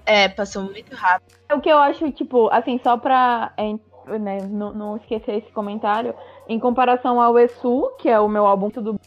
É, 0.04 0.28
passou 0.28 0.62
muito 0.62 0.94
rápido. 0.94 1.36
O 1.52 1.60
que 1.60 1.68
eu 1.68 1.78
acho, 1.78 2.10
tipo, 2.12 2.48
assim, 2.48 2.80
só 2.82 2.96
pra 2.96 3.52
é, 3.56 3.74
né, 4.18 4.38
não, 4.48 4.72
não 4.72 4.96
esquecer 4.96 5.38
esse 5.38 5.52
comentário, 5.52 6.14
em 6.48 6.58
comparação 6.58 7.20
ao 7.20 7.38
Esu, 7.38 7.90
que 7.98 8.08
é 8.08 8.18
o 8.18 8.28
meu 8.28 8.46
álbum 8.46 8.70
do 8.70 8.98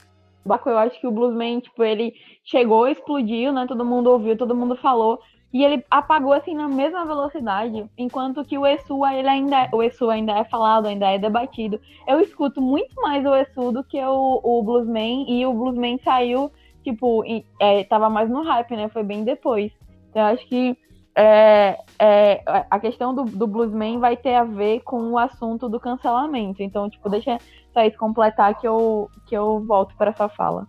Baco, 0.46 0.70
eu 0.70 0.78
acho 0.78 1.00
que 1.00 1.08
o 1.08 1.12
Bluesman, 1.12 1.60
tipo, 1.60 1.84
ele 1.84 2.14
chegou, 2.44 2.88
explodiu, 2.88 3.54
né? 3.54 3.66
Todo 3.68 3.86
mundo 3.86 4.10
ouviu, 4.10 4.38
todo 4.38 4.56
mundo 4.56 4.76
falou. 4.76 5.20
E 5.54 5.64
ele 5.66 5.84
apagou 5.92 6.32
assim 6.32 6.56
na 6.56 6.68
mesma 6.70 7.06
velocidade, 7.06 7.86
enquanto 7.98 8.46
que 8.46 8.58
o 8.58 8.66
Esu 8.66 9.06
ele 9.06 9.28
ainda, 9.28 9.70
o 9.74 9.84
Esu 9.84 10.10
ainda 10.10 10.32
é 10.32 10.46
falado, 10.46 10.86
ainda 10.88 11.12
é 11.12 11.18
debatido. 11.18 11.80
Eu 12.08 12.22
escuto 12.22 12.62
muito 12.62 12.96
mais 13.02 13.26
o 13.26 13.36
Esu 13.36 13.72
do 13.72 13.84
que 13.84 14.02
o, 14.02 14.40
o 14.42 14.64
Bluesman, 14.64 15.26
e 15.28 15.46
o 15.46 15.54
Bluesman 15.54 16.00
saiu, 16.04 16.50
tipo, 16.84 17.26
e, 17.26 17.46
é, 17.60 17.84
tava 17.84 18.10
mais 18.10 18.30
no 18.30 18.44
hype, 18.44 18.76
né? 18.78 18.88
Foi 18.88 19.04
bem 19.04 19.26
depois. 19.26 19.74
Então, 20.10 20.22
eu 20.22 20.34
acho 20.34 20.48
que 20.48 20.78
é, 21.16 21.78
é, 22.00 22.44
a 22.70 22.80
questão 22.80 23.14
do, 23.14 23.26
do 23.26 23.48
Bluesman 23.48 24.00
vai 24.00 24.16
ter 24.16 24.36
a 24.36 24.44
ver 24.44 24.82
com 24.82 25.12
o 25.12 25.18
assunto 25.18 25.68
do 25.68 25.80
cancelamento. 25.80 26.64
Então, 26.64 26.90
tipo, 26.90 27.10
deixa 27.10 27.38
Thaís 27.74 27.96
completar 27.98 28.60
que 28.60 28.68
eu, 28.68 29.10
que 29.26 29.36
eu 29.36 29.64
volto 29.66 29.96
para 29.96 30.12
essa 30.12 30.30
fala. 30.30 30.68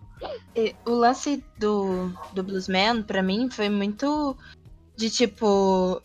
O 0.85 0.91
lance 0.91 1.43
do, 1.57 2.11
do 2.33 2.43
Bluesman, 2.43 3.03
para 3.03 3.21
mim, 3.21 3.49
foi 3.49 3.69
muito 3.69 4.37
de 4.95 5.09
tipo. 5.09 6.01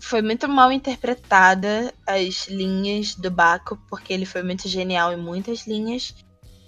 Foi 0.00 0.20
muito 0.20 0.48
mal 0.48 0.72
interpretada 0.72 1.94
as 2.06 2.48
linhas 2.48 3.14
do 3.14 3.30
Baco, 3.30 3.78
porque 3.88 4.12
ele 4.12 4.26
foi 4.26 4.42
muito 4.42 4.68
genial 4.68 5.12
em 5.12 5.16
muitas 5.16 5.64
linhas, 5.64 6.12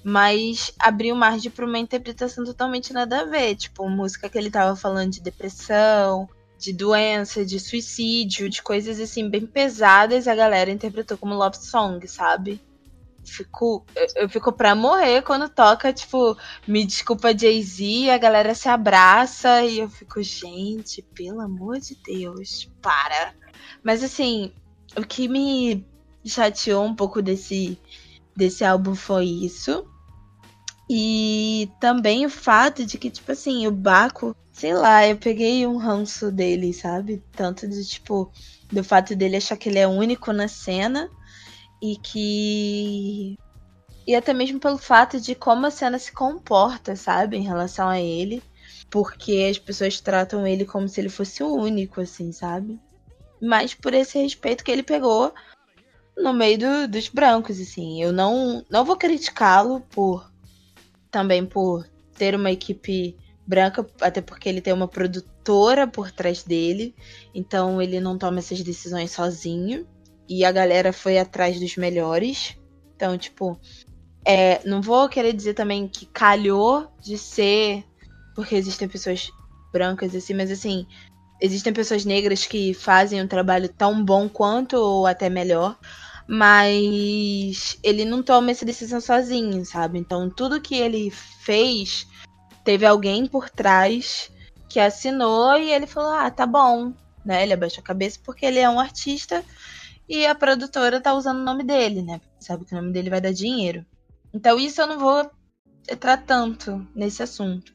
mas 0.05 0.73
abriu 0.79 1.17
margem 1.17 1.51
para 1.51 1.67
uma 1.67 1.79
interpretação 1.79 2.45
totalmente 2.45 2.93
nada 2.93 3.23
a 3.23 3.25
ver. 3.25 3.57
Tipo, 3.57 3.89
música 3.91 4.29
que 4.29 4.39
ele 4.39 4.53
tava 4.53 4.77
falando 4.77 5.11
de 5.11 5.21
depressão, 5.21 6.29
de 6.59 6.73
doença, 6.73 7.45
de 7.45 7.59
suicídio, 7.61 8.49
de 8.49 8.63
coisas 8.63 9.01
assim 9.01 9.29
bem 9.29 9.47
pesadas, 9.47 10.29
a 10.29 10.35
galera 10.35 10.71
interpretou 10.71 11.19
como 11.19 11.35
love 11.35 11.57
song, 11.57 12.07
sabe? 12.09 12.61
fico, 13.31 13.85
eu, 13.97 14.07
eu 14.23 14.29
fico 14.29 14.53
pra 14.53 14.75
morrer 14.75 15.23
quando 15.23 15.49
toca, 15.49 15.93
tipo, 15.93 16.37
me 16.67 16.85
desculpa 16.85 17.37
Jay-Z, 17.37 18.11
a 18.11 18.19
galera 18.19 18.55
se 18.55 18.69
abraça 18.69 19.65
e 19.65 19.79
eu 19.79 19.89
fico, 19.89 20.23
gente, 20.23 21.03
pelo 21.15 21.41
amor 21.41 21.81
de 21.81 21.97
Deus, 22.05 22.71
para. 22.81 23.35
Mas 23.83 24.03
assim, 24.03 24.53
o 24.97 25.03
que 25.03 25.29
me 25.29 25.87
chateou 26.25 26.85
um 26.85 26.95
pouco 26.95 27.21
desse, 27.21 27.79
desse 28.37 28.65
álbum 28.65 28.95
foi 28.95 29.25
isso. 29.25 29.87
E 30.89 31.71
também 31.81 32.27
o 32.27 32.31
fato 32.31 32.85
de 32.85 32.99
que, 32.99 33.11
tipo 33.11 33.33
assim, 33.33 33.67
o 33.67 33.71
Baco, 33.71 34.37
sei 34.53 34.75
lá, 34.75 35.07
eu 35.07 35.17
peguei 35.17 35.67
um 35.67 35.77
ranço 35.77 36.31
dele, 36.31 36.73
sabe? 36.73 37.23
Tanto 37.33 37.67
de, 37.67 37.85
tipo, 37.85 38.31
do 38.71 38.85
fato 38.85 39.17
dele 39.17 39.37
achar 39.37 39.57
que 39.57 39.69
ele 39.69 39.79
é 39.79 39.87
único 39.87 40.33
na 40.33 40.49
cena 40.49 41.11
e 41.83 41.97
que. 41.97 43.39
E 44.07 44.15
até 44.15 44.35
mesmo 44.35 44.61
pelo 44.61 44.77
fato 44.77 45.19
de 45.19 45.35
como 45.35 45.67
a 45.67 45.71
cena 45.71 45.99
se 45.99 46.13
comporta, 46.13 46.95
sabe, 46.95 47.37
em 47.39 47.43
relação 47.43 47.89
a 47.89 48.01
ele. 48.01 48.43
Porque 48.91 49.49
as 49.51 49.59
pessoas 49.59 50.01
tratam 50.01 50.47
ele 50.47 50.65
como 50.65 50.89
se 50.89 51.01
ele 51.01 51.09
fosse 51.09 51.43
o 51.43 51.55
único, 51.55 52.01
assim, 52.01 52.31
sabe? 52.31 52.79
Mas 53.41 53.75
por 53.75 53.95
esse 53.95 54.19
respeito 54.19 54.63
que 54.63 54.71
ele 54.71 54.83
pegou 54.83 55.33
no 56.17 56.33
meio 56.33 56.59
do, 56.59 56.89
dos 56.89 57.09
brancos, 57.09 57.61
assim. 57.61 58.03
Eu 58.03 58.13
não, 58.13 58.65
não 58.71 58.85
vou 58.85 58.97
criticá-lo 58.97 59.81
por. 59.91 60.31
Também 61.15 61.47
por 61.47 61.89
ter 62.19 62.35
uma 62.35 62.51
equipe 62.51 63.17
branca, 63.47 63.87
até 64.01 64.21
porque 64.21 64.49
ele 64.49 64.61
tem 64.61 64.73
uma 64.73 64.89
produtora 64.89 65.87
por 65.87 66.11
trás 66.11 66.43
dele. 66.43 66.93
Então 67.33 67.81
ele 67.81 68.01
não 68.01 68.19
toma 68.19 68.41
essas 68.41 68.61
decisões 68.65 69.13
sozinho 69.13 69.87
e 70.29 70.45
a 70.45 70.51
galera 70.51 70.93
foi 70.93 71.17
atrás 71.17 71.61
dos 71.61 71.77
melhores. 71.77 72.59
Então, 72.97 73.17
tipo, 73.17 73.57
é, 74.25 74.61
não 74.69 74.83
vou 74.83 75.09
querer 75.09 75.33
dizer 75.33 75.55
também 75.55 75.87
que 75.87 76.05
calhou 76.07 76.89
de 77.01 77.17
ser 77.17 77.85
porque 78.35 78.57
existem 78.57 78.89
pessoas 78.89 79.31
brancas 79.73 80.17
assim, 80.17 80.35
mas 80.35 80.51
assim, 80.51 80.85
existem 81.41 81.73
pessoas 81.73 82.05
negras 82.05 82.45
que 82.45 82.75
fazem 82.75 83.23
um 83.23 83.29
trabalho 83.29 83.69
tão 83.69 84.05
bom 84.05 84.29
quanto 84.29 84.75
ou 84.77 85.07
até 85.07 85.31
melhor, 85.31 85.79
mas 86.27 87.79
ele 87.83 88.05
não 88.05 88.23
toma 88.23 88.51
essa 88.51 88.65
decisão 88.65 89.01
sozinho, 89.01 89.65
sabe? 89.65 89.99
Então, 89.99 90.31
tudo 90.31 90.61
que 90.61 90.75
ele 90.75 91.11
fez 91.11 92.07
teve 92.65 92.87
alguém 92.87 93.27
por 93.27 93.51
trás 93.51 94.31
que 94.69 94.81
assinou 94.81 95.57
e 95.57 95.71
ele 95.71 95.87
falou: 95.87 96.11
"Ah, 96.11 96.31
tá 96.31 96.47
bom", 96.47 96.93
né? 97.25 97.43
Ele 97.43 97.53
abaixou 97.53 97.81
a 97.81 97.85
cabeça 97.85 98.19
porque 98.25 98.47
ele 98.47 98.59
é 98.59 98.69
um 98.69 98.81
artista 98.81 99.45
e 100.09 100.27
a 100.27 100.35
produtora 100.35 101.01
tá 101.01 101.15
usando 101.15 101.39
o 101.41 101.45
nome 101.45 101.65
dele, 101.65 102.03
né? 102.03 102.21
Sabe 102.41 102.65
que 102.65 102.75
o 102.75 102.77
nome 102.77 102.93
dele 102.93 103.11
vai 103.11 103.21
dar 103.21 103.33
dinheiro. 103.33 103.85
Então 104.33 104.59
isso 104.59 104.81
eu 104.81 104.87
não 104.87 104.99
vou 104.99 105.31
entrar 105.89 106.19
tanto 106.19 106.87
nesse 106.95 107.23
assunto. 107.23 107.73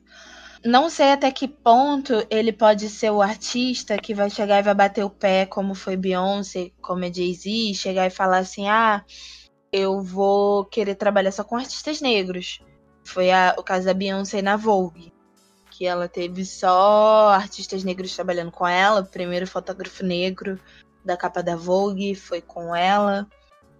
Não 0.64 0.90
sei 0.90 1.14
até 1.14 1.32
que 1.32 1.48
ponto 1.48 2.14
ele 2.30 2.52
pode 2.52 2.90
ser 2.90 3.12
o 3.12 3.22
artista 3.22 3.98
que 3.98 4.14
vai 4.14 4.30
chegar 4.30 4.60
e 4.60 4.64
vai 4.64 4.74
bater 4.74 5.06
o 5.06 5.10
pé, 5.10 5.46
como 5.46 5.74
foi 5.74 5.96
Beyoncé, 5.96 6.72
como 6.82 7.06
é 7.06 7.14
Jay-Z, 7.14 7.74
chegar 7.76 8.08
e 8.08 8.10
falar 8.10 8.40
assim: 8.40 8.68
ah, 8.68 9.04
eu 9.72 10.02
vou 10.02 10.66
querer 10.66 10.96
trabalhar 10.96 11.32
só 11.32 11.44
com 11.44 11.56
artistas 11.56 12.02
negros. 12.02 12.60
Foi 13.06 13.32
a, 13.32 13.56
o 13.58 13.64
caso 13.64 13.86
da 13.86 13.94
Beyoncé 13.94 14.42
na 14.42 14.58
Vogue, 14.58 15.14
que 15.72 15.86
ela 15.86 16.10
teve 16.10 16.44
só 16.46 17.30
artistas 17.30 17.84
negros 17.84 18.14
trabalhando 18.14 18.52
com 18.52 18.68
ela, 18.68 19.04
primeiro 19.04 19.48
fotógrafo 19.48 20.04
negro, 20.04 20.60
da 21.06 21.16
capa 21.16 21.42
da 21.42 21.56
Vogue, 21.56 22.16
foi 22.16 22.42
com 22.42 22.76
ela. 22.76 23.28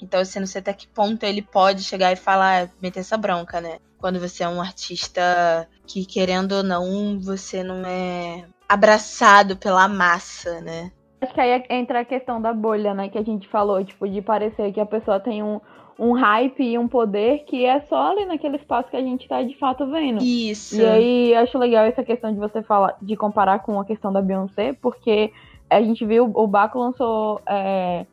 Então, 0.02 0.20
assim, 0.20 0.40
não 0.40 0.48
sei 0.48 0.62
até 0.62 0.74
que 0.74 0.88
ponto 0.88 1.24
ele 1.24 1.42
pode 1.42 1.84
chegar 1.84 2.12
e 2.12 2.16
falar, 2.16 2.70
meter 2.82 3.02
essa 3.02 3.18
bronca, 3.18 3.60
né? 3.60 3.78
Quando 3.98 4.20
você 4.20 4.44
é 4.44 4.50
um 4.50 4.62
artista 4.62 5.68
que, 5.86 6.06
querendo 6.06 6.54
ou 6.54 6.64
não, 6.64 7.20
você 7.20 7.64
não 7.64 7.86
é 7.86 8.46
abraçado 8.68 9.58
pela 9.58 9.88
massa, 9.88 10.62
né? 10.62 10.92
Acho 11.22 11.34
que 11.34 11.42
aí 11.42 11.64
entra 11.70 12.00
a 12.00 12.06
questão 12.06 12.42
da 12.42 12.54
bolha, 12.54 12.94
né? 12.94 13.10
Que 13.10 13.18
a 13.18 13.24
gente 13.24 13.48
falou, 13.48 13.84
tipo, 13.84 14.08
de 14.08 14.22
parecer 14.22 14.72
que 14.72 14.80
a 14.80 14.86
pessoa 14.86 15.20
tem 15.20 15.44
um, 15.44 15.60
um 16.00 16.14
hype 16.14 16.64
e 16.64 16.78
um 16.78 16.88
poder 16.88 17.40
que 17.40 17.66
é 17.66 17.82
só 17.82 18.12
ali 18.12 18.26
naquele 18.26 18.56
espaço 18.56 18.90
que 18.90 18.96
a 18.96 19.02
gente 19.02 19.28
tá 19.28 19.44
de 19.44 19.58
fato 19.58 19.86
vendo. 19.92 20.24
Isso. 20.24 20.80
E 20.80 20.86
aí 20.86 21.36
acho 21.36 21.58
legal 21.58 21.84
essa 21.86 22.04
questão 22.04 22.32
de 22.32 22.40
você 22.40 22.64
falar, 22.64 22.96
de 23.02 23.18
comparar 23.18 23.60
com 23.60 23.78
a 23.80 23.86
questão 23.86 24.14
da 24.14 24.22
Beyoncé, 24.22 24.72
porque 24.82 25.34
a 25.70 25.82
gente 25.82 26.06
viu, 26.06 26.32
o 26.34 26.48
Baco 26.48 26.80
lançou 26.80 27.42
é, 27.46 28.06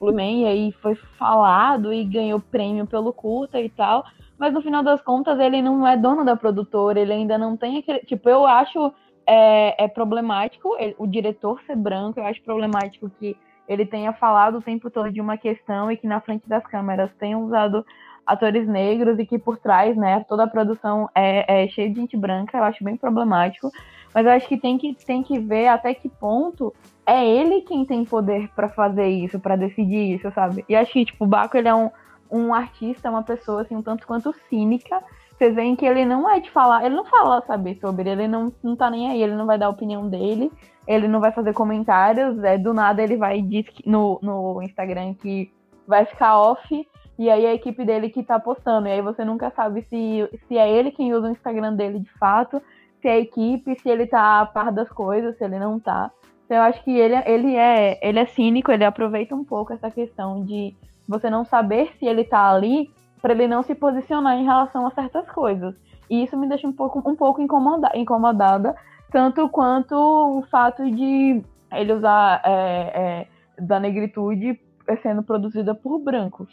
Blumen, 0.00 0.42
e 0.42 0.46
aí 0.46 0.72
foi 0.80 0.94
falado 0.94 1.92
e 1.92 2.02
ganhou 2.04 2.40
prêmio 2.40 2.86
pelo 2.86 3.12
curta 3.12 3.60
e 3.60 3.68
tal. 3.68 4.04
Mas 4.38 4.54
no 4.54 4.62
final 4.62 4.82
das 4.82 5.02
contas, 5.02 5.38
ele 5.38 5.60
não 5.60 5.86
é 5.86 5.96
dono 5.96 6.24
da 6.24 6.34
produtora, 6.34 6.98
ele 6.98 7.12
ainda 7.12 7.36
não 7.36 7.56
tem 7.56 7.78
aquele. 7.78 7.98
Tipo, 8.00 8.30
eu 8.30 8.46
acho 8.46 8.92
é, 9.26 9.84
é 9.84 9.86
problemático 9.86 10.76
ele, 10.78 10.94
o 10.98 11.06
diretor 11.06 11.60
ser 11.66 11.76
branco, 11.76 12.18
eu 12.18 12.24
acho 12.24 12.42
problemático 12.42 13.10
que 13.18 13.36
ele 13.68 13.86
tenha 13.86 14.12
falado 14.12 14.58
o 14.58 14.62
tempo 14.62 14.90
todo 14.90 15.12
de 15.12 15.20
uma 15.20 15.36
questão 15.36 15.92
e 15.92 15.96
que 15.96 16.06
na 16.06 16.20
frente 16.20 16.48
das 16.48 16.66
câmeras 16.66 17.10
tenha 17.18 17.38
usado 17.38 17.86
atores 18.26 18.66
negros 18.66 19.18
e 19.18 19.26
que 19.26 19.38
por 19.38 19.58
trás, 19.58 19.96
né, 19.96 20.24
toda 20.28 20.44
a 20.44 20.48
produção 20.48 21.08
é, 21.14 21.64
é 21.64 21.68
cheia 21.68 21.88
de 21.90 22.00
gente 22.00 22.16
branca, 22.16 22.58
eu 22.58 22.64
acho 22.64 22.84
bem 22.84 22.96
problemático. 22.96 23.70
Mas 24.14 24.26
eu 24.26 24.32
acho 24.32 24.48
que 24.48 24.56
tem 24.56 24.76
que, 24.76 24.94
tem 24.94 25.22
que 25.22 25.38
ver 25.38 25.68
até 25.68 25.94
que 25.94 26.08
ponto 26.08 26.74
é 27.06 27.26
ele 27.26 27.62
quem 27.62 27.84
tem 27.84 28.04
poder 28.04 28.48
para 28.54 28.68
fazer 28.68 29.08
isso, 29.08 29.38
para 29.38 29.56
decidir 29.56 30.14
isso, 30.16 30.30
sabe? 30.32 30.64
E 30.68 30.74
acho 30.74 30.92
que, 30.92 31.04
tipo, 31.04 31.24
o 31.24 31.28
Baco, 31.28 31.56
ele 31.56 31.68
é 31.68 31.74
um, 31.74 31.90
um 32.30 32.54
artista, 32.54 33.10
uma 33.10 33.22
pessoa, 33.22 33.62
assim, 33.62 33.76
um 33.76 33.82
tanto 33.82 34.06
quanto 34.06 34.34
cínica. 34.48 35.02
Vocês 35.36 35.54
veem 35.54 35.74
que 35.74 35.86
ele 35.86 36.04
não 36.04 36.28
é 36.28 36.38
de 36.38 36.50
falar, 36.50 36.84
ele 36.84 36.94
não 36.94 37.04
fala, 37.04 37.42
saber 37.46 37.78
sobre, 37.80 38.10
ele 38.10 38.28
não, 38.28 38.52
não 38.62 38.76
tá 38.76 38.90
nem 38.90 39.10
aí, 39.10 39.22
ele 39.22 39.34
não 39.34 39.46
vai 39.46 39.58
dar 39.58 39.66
a 39.66 39.70
opinião 39.70 40.08
dele, 40.08 40.52
ele 40.86 41.08
não 41.08 41.18
vai 41.18 41.32
fazer 41.32 41.54
comentários, 41.54 42.42
é, 42.44 42.58
do 42.58 42.74
nada 42.74 43.02
ele 43.02 43.16
vai 43.16 43.40
diz 43.40 43.64
no, 43.86 44.18
no 44.22 44.62
Instagram 44.62 45.14
que 45.14 45.50
vai 45.86 46.04
ficar 46.04 46.38
off, 46.38 46.86
e 47.20 47.28
aí 47.28 47.44
a 47.44 47.52
equipe 47.52 47.84
dele 47.84 48.08
que 48.08 48.22
tá 48.22 48.40
postando, 48.40 48.88
e 48.88 48.92
aí 48.92 49.02
você 49.02 49.26
nunca 49.26 49.50
sabe 49.50 49.82
se, 49.90 50.26
se 50.48 50.56
é 50.56 50.70
ele 50.70 50.90
quem 50.90 51.12
usa 51.12 51.28
o 51.28 51.30
Instagram 51.30 51.74
dele 51.74 51.98
de 51.98 52.10
fato, 52.14 52.62
se 52.98 53.08
é 53.08 53.12
a 53.12 53.20
equipe, 53.20 53.78
se 53.78 53.90
ele 53.90 54.06
tá 54.06 54.40
a 54.40 54.46
par 54.46 54.72
das 54.72 54.88
coisas, 54.88 55.36
se 55.36 55.44
ele 55.44 55.58
não 55.58 55.78
tá. 55.78 56.10
Então 56.46 56.56
eu 56.56 56.62
acho 56.62 56.82
que 56.82 56.90
ele, 56.90 57.14
ele, 57.26 57.56
é, 57.56 57.98
ele 58.00 58.20
é 58.20 58.24
cínico, 58.24 58.72
ele 58.72 58.86
aproveita 58.86 59.34
um 59.34 59.44
pouco 59.44 59.70
essa 59.70 59.90
questão 59.90 60.42
de 60.46 60.74
você 61.06 61.28
não 61.28 61.44
saber 61.44 61.92
se 61.98 62.06
ele 62.06 62.24
tá 62.24 62.50
ali 62.50 62.90
para 63.20 63.34
ele 63.34 63.46
não 63.46 63.62
se 63.62 63.74
posicionar 63.74 64.38
em 64.38 64.46
relação 64.46 64.86
a 64.86 64.90
certas 64.90 65.30
coisas. 65.30 65.74
E 66.08 66.24
isso 66.24 66.38
me 66.38 66.48
deixa 66.48 66.66
um 66.66 66.72
pouco, 66.72 67.06
um 67.06 67.14
pouco 67.14 67.42
incomoda, 67.42 67.90
incomodada, 67.94 68.74
tanto 69.12 69.46
quanto 69.50 69.94
o 69.94 70.42
fato 70.50 70.90
de 70.90 71.42
ele 71.70 71.92
usar 71.92 72.40
é, 72.46 72.48
é, 72.48 73.62
da 73.62 73.78
negritude 73.78 74.58
sendo 75.02 75.22
produzida 75.22 75.74
por 75.74 75.98
brancos. 75.98 76.48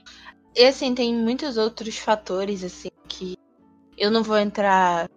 E 0.57 0.65
assim, 0.65 0.95
tem 0.95 1.13
muitos 1.13 1.55
outros 1.55 1.99
fatores 1.99 2.63
assim 2.63 2.89
que 3.07 3.37
eu 3.95 4.09
não 4.09 4.23
vou 4.23 4.39
entrar 4.39 5.07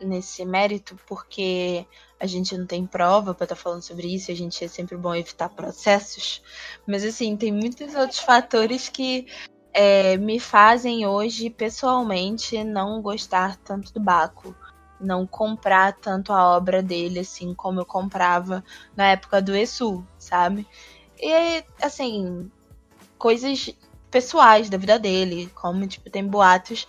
nesse 0.00 0.44
mérito 0.44 0.96
porque 1.06 1.86
a 2.18 2.26
gente 2.26 2.58
não 2.58 2.66
tem 2.66 2.84
prova 2.84 3.32
para 3.32 3.44
estar 3.44 3.54
tá 3.54 3.62
falando 3.62 3.82
sobre 3.82 4.12
isso, 4.12 4.32
a 4.32 4.34
gente 4.34 4.64
é 4.64 4.66
sempre 4.66 4.96
bom 4.96 5.14
evitar 5.14 5.48
processos, 5.50 6.42
mas 6.88 7.04
assim, 7.04 7.36
tem 7.36 7.52
muitos 7.52 7.94
outros 7.94 8.18
fatores 8.18 8.88
que 8.88 9.28
é, 9.72 10.16
me 10.16 10.40
fazem 10.40 11.06
hoje, 11.06 11.50
pessoalmente, 11.50 12.64
não 12.64 13.00
gostar 13.00 13.56
tanto 13.58 13.92
do 13.92 14.00
Baco. 14.00 14.56
não 15.00 15.24
comprar 15.24 15.92
tanto 15.92 16.32
a 16.32 16.56
obra 16.56 16.82
dele 16.82 17.20
assim 17.20 17.54
como 17.54 17.80
eu 17.80 17.86
comprava 17.86 18.64
na 18.96 19.06
época 19.12 19.40
do 19.40 19.54
Esu, 19.54 20.04
sabe? 20.18 20.66
E 21.16 21.64
assim, 21.80 22.50
coisas 23.16 23.72
pessoais 24.10 24.70
da 24.70 24.78
vida 24.78 24.98
dele, 24.98 25.50
como 25.54 25.86
tipo 25.86 26.10
tem 26.10 26.26
boatos 26.28 26.86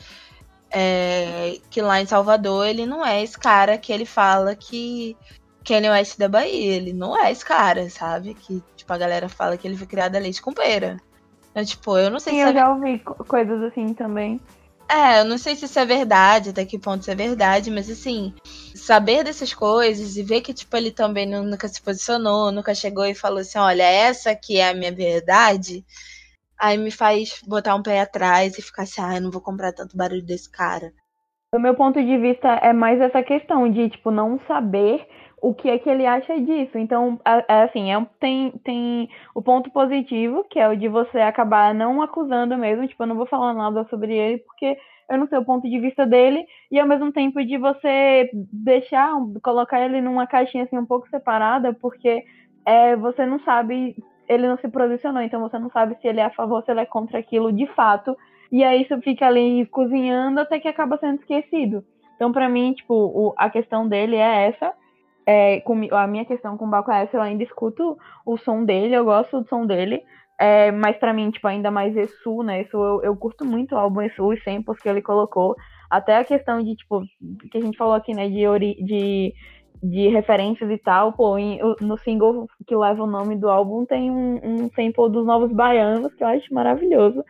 é, 0.73 1.59
que 1.69 1.81
lá 1.81 2.01
em 2.01 2.05
Salvador 2.05 2.65
ele 2.67 2.85
não 2.85 3.05
é 3.05 3.21
esse 3.23 3.37
cara 3.37 3.77
que 3.77 3.91
ele 3.91 4.05
fala 4.05 4.55
que 4.55 5.17
Kanye 5.65 5.89
West 5.89 6.17
da 6.17 6.29
Bahia, 6.29 6.75
ele 6.75 6.93
não 6.93 7.17
é 7.17 7.31
esse 7.31 7.45
cara, 7.45 7.89
sabe? 7.89 8.35
Que 8.35 8.61
tipo 8.75 8.93
a 8.93 8.97
galera 8.97 9.29
fala 9.29 9.57
que 9.57 9.67
ele 9.67 9.77
foi 9.77 9.87
criado 9.87 10.15
a 10.15 10.19
leite 10.19 10.41
com 10.41 10.53
pera. 10.53 10.97
Então, 11.51 11.65
tipo, 11.65 11.97
eu 11.97 12.09
não 12.11 12.19
sei 12.19 12.33
Sim, 12.33 12.37
se 12.37 12.47
eu 12.47 12.51
é 12.51 12.53
já 12.53 12.69
ouvi 12.73 12.97
co- 12.99 13.23
coisas 13.25 13.61
assim 13.63 13.93
também. 13.93 14.39
É, 14.89 15.21
eu 15.21 15.25
não 15.25 15.37
sei 15.37 15.55
se 15.55 15.65
isso 15.65 15.79
é 15.79 15.85
verdade, 15.85 16.49
até 16.49 16.65
que 16.65 16.77
ponto 16.77 17.01
isso 17.01 17.11
é 17.11 17.15
verdade, 17.15 17.71
mas 17.71 17.89
assim, 17.89 18.33
saber 18.75 19.23
dessas 19.23 19.53
coisas 19.53 20.17
e 20.17 20.23
ver 20.23 20.41
que, 20.41 20.53
tipo, 20.53 20.75
ele 20.75 20.91
também 20.91 21.25
nu- 21.25 21.43
nunca 21.43 21.67
se 21.69 21.81
posicionou, 21.81 22.51
nunca 22.51 22.75
chegou 22.75 23.05
e 23.05 23.15
falou 23.15 23.39
assim, 23.39 23.57
olha, 23.57 23.83
essa 23.83 24.31
aqui 24.31 24.57
é 24.57 24.69
a 24.69 24.73
minha 24.73 24.91
verdade, 24.93 25.85
aí 26.61 26.77
me 26.77 26.91
faz 26.91 27.41
botar 27.47 27.75
um 27.75 27.81
pé 27.81 28.01
atrás 28.01 28.57
e 28.57 28.61
ficar 28.61 28.83
assim, 28.83 29.01
ah, 29.01 29.15
eu 29.15 29.21
não 29.21 29.31
vou 29.31 29.41
comprar 29.41 29.73
tanto 29.73 29.97
barulho 29.97 30.23
desse 30.23 30.49
cara. 30.51 30.93
Do 31.53 31.59
meu 31.59 31.75
ponto 31.75 32.01
de 32.01 32.17
vista, 32.17 32.47
é 32.47 32.71
mais 32.71 33.01
essa 33.01 33.21
questão 33.23 33.69
de, 33.69 33.89
tipo, 33.89 34.11
não 34.11 34.39
saber 34.47 35.05
o 35.41 35.53
que 35.53 35.69
é 35.69 35.79
que 35.79 35.89
ele 35.89 36.05
acha 36.05 36.39
disso. 36.39 36.77
Então, 36.77 37.19
é, 37.25 37.63
assim, 37.63 37.91
é 37.91 38.07
tem, 38.19 38.51
tem 38.63 39.09
o 39.33 39.41
ponto 39.41 39.69
positivo, 39.71 40.45
que 40.49 40.59
é 40.59 40.69
o 40.69 40.77
de 40.77 40.87
você 40.87 41.19
acabar 41.19 41.73
não 41.73 42.01
acusando 42.01 42.57
mesmo, 42.57 42.87
tipo, 42.87 43.03
eu 43.03 43.07
não 43.07 43.17
vou 43.17 43.25
falar 43.25 43.53
nada 43.53 43.85
sobre 43.89 44.15
ele, 44.15 44.37
porque 44.37 44.77
eu 45.09 45.17
não 45.17 45.27
sei 45.27 45.39
o 45.39 45.45
ponto 45.45 45.69
de 45.69 45.79
vista 45.79 46.05
dele, 46.05 46.45
e 46.71 46.79
ao 46.79 46.87
mesmo 46.87 47.11
tempo 47.11 47.43
de 47.43 47.57
você 47.57 48.29
deixar, 48.33 49.11
colocar 49.43 49.81
ele 49.81 49.99
numa 49.99 50.25
caixinha 50.25 50.63
assim 50.63 50.77
um 50.77 50.85
pouco 50.85 51.09
separada, 51.09 51.73
porque 51.73 52.23
é, 52.65 52.95
você 52.95 53.25
não 53.25 53.39
sabe, 53.39 53.95
ele 54.31 54.47
não 54.47 54.57
se 54.57 54.67
posicionou, 54.67 55.21
então 55.21 55.41
você 55.41 55.59
não 55.59 55.69
sabe 55.69 55.95
se 56.01 56.07
ele 56.07 56.19
é 56.19 56.25
a 56.25 56.29
favor, 56.29 56.63
se 56.63 56.71
ele 56.71 56.79
é 56.79 56.85
contra 56.85 57.19
aquilo 57.19 57.51
de 57.51 57.67
fato, 57.67 58.15
e 58.51 58.63
aí 58.63 58.83
isso 58.83 58.99
fica 59.01 59.27
ali 59.27 59.65
cozinhando 59.67 60.39
até 60.39 60.59
que 60.59 60.67
acaba 60.67 60.97
sendo 60.97 61.19
esquecido. 61.19 61.83
Então, 62.15 62.31
pra 62.31 62.47
mim, 62.47 62.73
tipo, 62.73 62.93
o- 62.93 63.33
a 63.37 63.49
questão 63.49 63.87
dele 63.87 64.15
é 64.15 64.47
essa. 64.47 64.73
É, 65.25 65.59
com- 65.61 65.87
a 65.95 66.07
minha 66.07 66.25
questão 66.25 66.57
com 66.57 66.65
o 66.65 66.69
Baco 66.69 66.91
é 66.91 67.03
essa, 67.03 67.17
eu 67.17 67.21
ainda 67.21 67.43
escuto 67.43 67.97
o 68.25 68.37
som 68.37 68.63
dele, 68.65 68.95
eu 68.95 69.05
gosto 69.05 69.41
do 69.41 69.47
som 69.47 69.65
dele. 69.65 70.03
É, 70.39 70.71
mas 70.71 70.97
pra 70.97 71.13
mim, 71.13 71.29
tipo, 71.29 71.47
ainda 71.47 71.69
mais 71.69 71.95
Esu, 71.95 72.41
né? 72.43 72.61
Esu, 72.61 72.77
eu, 72.77 73.03
eu 73.03 73.15
curto 73.15 73.45
muito 73.45 73.75
o 73.75 73.77
álbum 73.77 74.01
Esu, 74.01 74.25
os 74.27 74.43
samples 74.43 74.79
que 74.79 74.89
ele 74.89 75.01
colocou. 75.01 75.55
Até 75.89 76.17
a 76.17 76.23
questão 76.23 76.63
de, 76.63 76.75
tipo, 76.75 77.01
que 77.51 77.57
a 77.57 77.61
gente 77.61 77.77
falou 77.77 77.93
aqui, 77.93 78.13
né, 78.13 78.29
de, 78.29 78.47
ori 78.47 78.75
de, 78.83 79.33
de 79.81 80.07
referências 80.09 80.69
e 80.69 80.77
tal, 80.77 81.13
pô, 81.13 81.37
em- 81.37 81.59
no 81.81 81.97
single 81.97 82.47
que 82.67 82.75
leva 82.75 83.03
o 83.03 83.07
nome 83.07 83.35
do 83.35 83.49
álbum 83.49 83.85
tem 83.85 84.11
um, 84.11 84.39
um 84.43 84.69
sample 84.69 85.09
dos 85.09 85.25
Novos 85.25 85.51
Baianos, 85.51 86.13
que 86.13 86.23
eu 86.23 86.27
acho 86.27 86.53
maravilhoso. 86.53 87.23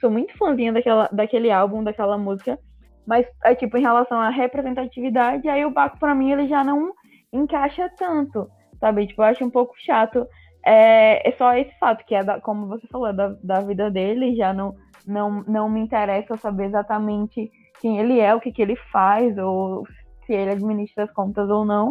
Sou 0.00 0.10
muito 0.10 0.36
fãzinha 0.36 0.72
daquela, 0.72 1.08
daquele 1.10 1.50
álbum, 1.50 1.82
daquela 1.82 2.18
música. 2.18 2.58
Mas, 3.06 3.26
é 3.44 3.54
tipo, 3.54 3.76
em 3.76 3.82
relação 3.82 4.18
à 4.18 4.28
representatividade, 4.28 5.48
aí 5.48 5.64
o 5.64 5.70
Baco, 5.70 5.98
pra 5.98 6.14
mim, 6.14 6.30
ele 6.32 6.46
já 6.48 6.62
não 6.64 6.92
encaixa 7.32 7.90
tanto, 7.98 8.48
sabe? 8.80 9.06
Tipo, 9.06 9.22
eu 9.22 9.26
acho 9.26 9.44
um 9.44 9.50
pouco 9.50 9.74
chato. 9.78 10.26
É, 10.64 11.28
é 11.28 11.32
só 11.32 11.54
esse 11.54 11.76
fato, 11.78 12.04
que 12.06 12.14
é, 12.14 12.22
da, 12.24 12.40
como 12.40 12.66
você 12.66 12.86
falou, 12.88 13.12
da, 13.12 13.34
da 13.42 13.60
vida 13.60 13.90
dele, 13.90 14.34
já 14.34 14.52
não, 14.52 14.74
não, 15.06 15.42
não 15.46 15.68
me 15.68 15.80
interessa 15.80 16.36
saber 16.36 16.66
exatamente 16.66 17.50
quem 17.80 17.98
ele 17.98 18.20
é, 18.20 18.34
o 18.34 18.40
que, 18.40 18.50
que 18.50 18.62
ele 18.62 18.76
faz, 18.90 19.36
ou 19.36 19.84
se 20.26 20.32
ele 20.32 20.52
administra 20.52 21.04
as 21.04 21.12
contas 21.12 21.48
ou 21.48 21.64
não. 21.64 21.90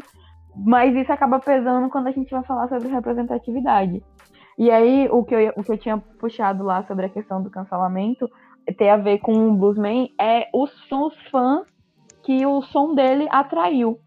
Mas 0.55 0.95
isso 0.95 1.11
acaba 1.11 1.39
pesando 1.39 1.89
quando 1.89 2.07
a 2.07 2.11
gente 2.11 2.29
vai 2.29 2.43
falar 2.43 2.67
sobre 2.67 2.87
representatividade. 2.87 4.03
E 4.57 4.69
aí, 4.69 5.07
o 5.09 5.23
que, 5.23 5.33
eu, 5.33 5.53
o 5.57 5.63
que 5.63 5.71
eu 5.71 5.77
tinha 5.77 5.97
puxado 5.97 6.63
lá 6.63 6.83
sobre 6.83 7.05
a 7.07 7.09
questão 7.09 7.41
do 7.41 7.49
cancelamento 7.49 8.29
tem 8.77 8.89
a 8.89 8.97
ver 8.97 9.19
com 9.19 9.49
o 9.49 9.53
Bluesman, 9.55 10.09
é 10.19 10.47
os, 10.53 10.71
são 10.87 11.07
os 11.07 11.15
fãs 11.29 11.67
que 12.23 12.45
o 12.45 12.61
som 12.61 12.93
dele 12.93 13.27
atraiu. 13.29 13.99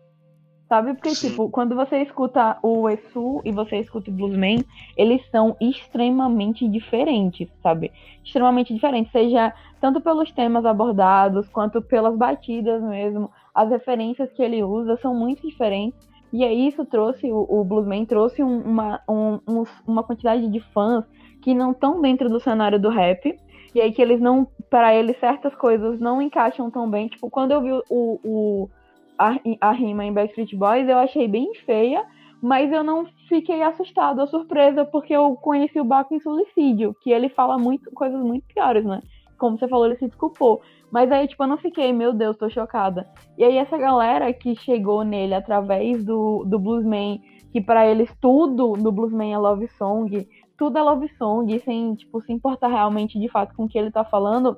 Sabe? 0.68 0.94
Porque, 0.94 1.14
Sim. 1.14 1.28
tipo, 1.28 1.48
quando 1.48 1.76
você 1.76 1.98
escuta 1.98 2.58
o 2.60 2.88
Esu 2.88 3.40
e 3.44 3.52
você 3.52 3.76
escuta 3.78 4.10
o 4.10 4.12
Bluesman, 4.12 4.64
eles 4.96 5.24
são 5.30 5.56
extremamente 5.60 6.66
diferentes, 6.66 7.48
sabe? 7.62 7.92
Extremamente 8.24 8.74
diferentes, 8.74 9.12
seja 9.12 9.54
tanto 9.80 10.00
pelos 10.00 10.32
temas 10.32 10.64
abordados, 10.64 11.48
quanto 11.50 11.80
pelas 11.80 12.16
batidas 12.16 12.82
mesmo. 12.82 13.30
As 13.56 13.70
referências 13.70 14.30
que 14.32 14.42
ele 14.42 14.62
usa 14.62 14.96
são 14.98 15.14
muito 15.14 15.40
diferentes. 15.46 15.98
E 16.32 16.44
aí 16.44 16.68
isso 16.68 16.84
trouxe, 16.84 17.32
o, 17.32 17.46
o 17.48 17.64
Bluesman 17.64 18.04
trouxe 18.04 18.42
um- 18.42 18.60
uma, 18.62 19.00
um- 19.08 19.40
um- 19.48 19.64
uma 19.86 20.02
quantidade 20.04 20.46
de 20.48 20.60
fãs 20.74 21.04
que 21.42 21.54
não 21.54 21.70
estão 21.72 22.00
dentro 22.02 22.28
do 22.28 22.38
cenário 22.40 22.78
do 22.80 22.90
rap. 22.90 23.34
E 23.74 23.80
aí 23.80 23.92
que 23.92 24.02
eles 24.02 24.20
não, 24.20 24.46
para 24.70 24.94
eles, 24.94 25.18
certas 25.18 25.54
coisas 25.54 25.98
não 26.00 26.20
encaixam 26.20 26.70
tão 26.70 26.90
bem. 26.90 27.08
Tipo, 27.08 27.30
quando 27.30 27.52
eu 27.52 27.62
vi 27.62 27.72
o, 27.72 28.20
o, 28.24 28.70
a, 29.18 29.36
a 29.60 29.72
rima 29.72 30.04
em 30.04 30.12
Backstreet 30.12 30.54
Boys, 30.56 30.88
eu 30.88 30.98
achei 30.98 31.28
bem 31.28 31.54
feia, 31.64 32.04
mas 32.42 32.70
eu 32.72 32.84
não 32.84 33.06
fiquei 33.28 33.62
assustada 33.62 34.20
ou 34.22 34.28
surpresa, 34.28 34.84
porque 34.84 35.14
eu 35.14 35.34
conheci 35.36 35.80
o 35.80 35.84
Baco 35.84 36.14
em 36.14 36.20
Suicídio, 36.20 36.94
que 37.02 37.10
ele 37.10 37.28
fala 37.30 37.58
muito, 37.58 37.90
coisas 37.92 38.20
muito 38.20 38.44
piores, 38.52 38.84
né? 38.84 39.00
Como 39.36 39.58
você 39.58 39.68
falou, 39.68 39.86
ele 39.86 39.96
se 39.96 40.06
desculpou. 40.06 40.62
Mas 40.90 41.10
aí, 41.10 41.26
tipo, 41.26 41.42
eu 41.42 41.48
não 41.48 41.58
fiquei, 41.58 41.92
meu 41.92 42.12
Deus, 42.12 42.36
tô 42.36 42.48
chocada. 42.48 43.08
E 43.36 43.44
aí, 43.44 43.56
essa 43.56 43.76
galera 43.76 44.32
que 44.32 44.54
chegou 44.56 45.02
nele 45.02 45.34
através 45.34 46.04
do, 46.04 46.44
do 46.44 46.58
Bluesman, 46.58 47.20
que 47.52 47.60
pra 47.60 47.86
eles 47.86 48.10
tudo 48.20 48.74
no 48.76 48.92
Bluesman 48.92 49.32
é 49.32 49.38
love 49.38 49.68
song, 49.68 50.26
tudo 50.56 50.78
é 50.78 50.82
love 50.82 51.08
song, 51.16 51.58
sem, 51.60 51.94
tipo, 51.94 52.20
se 52.22 52.32
importar 52.32 52.68
realmente 52.68 53.18
de 53.18 53.28
fato 53.28 53.54
com 53.54 53.64
o 53.64 53.68
que 53.68 53.78
ele 53.78 53.90
tá 53.90 54.04
falando, 54.04 54.56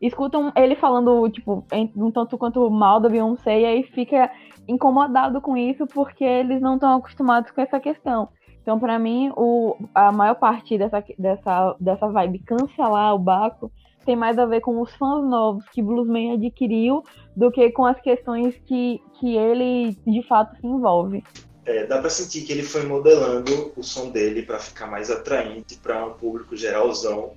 escutam 0.00 0.52
ele 0.56 0.76
falando, 0.76 1.28
tipo, 1.30 1.64
um 1.96 2.10
tanto 2.10 2.36
quanto 2.36 2.68
mal 2.70 3.00
da 3.00 3.08
Beyoncé, 3.08 3.60
e 3.60 3.64
aí 3.64 3.82
fica 3.84 4.30
incomodado 4.68 5.40
com 5.40 5.56
isso 5.56 5.86
porque 5.86 6.24
eles 6.24 6.60
não 6.60 6.74
estão 6.74 6.96
acostumados 6.96 7.50
com 7.50 7.60
essa 7.60 7.80
questão. 7.80 8.28
Então, 8.60 8.80
pra 8.80 8.98
mim, 8.98 9.32
o, 9.36 9.76
a 9.94 10.10
maior 10.10 10.34
parte 10.34 10.76
dessa, 10.76 11.02
dessa, 11.16 11.76
dessa 11.78 12.08
vibe 12.08 12.40
cancelar 12.40 13.14
o 13.14 13.18
Baco 13.18 13.70
tem 14.06 14.16
mais 14.16 14.38
a 14.38 14.46
ver 14.46 14.60
com 14.60 14.80
os 14.80 14.94
fãs 14.94 15.28
novos 15.28 15.68
que 15.70 15.82
Bluesman 15.82 16.34
adquiriu 16.34 17.02
do 17.36 17.50
que 17.50 17.70
com 17.72 17.84
as 17.84 18.00
questões 18.00 18.54
que, 18.64 19.02
que 19.18 19.36
ele 19.36 19.96
de 20.06 20.26
fato 20.26 20.56
se 20.58 20.66
envolve. 20.66 21.22
É, 21.66 21.84
dá 21.84 22.00
pra 22.00 22.08
sentir 22.08 22.42
que 22.42 22.52
ele 22.52 22.62
foi 22.62 22.84
modelando 22.84 23.72
o 23.76 23.82
som 23.82 24.10
dele 24.10 24.42
pra 24.42 24.60
ficar 24.60 24.86
mais 24.86 25.10
atraente 25.10 25.76
para 25.76 26.06
um 26.06 26.12
público 26.14 26.56
geralzão. 26.56 27.32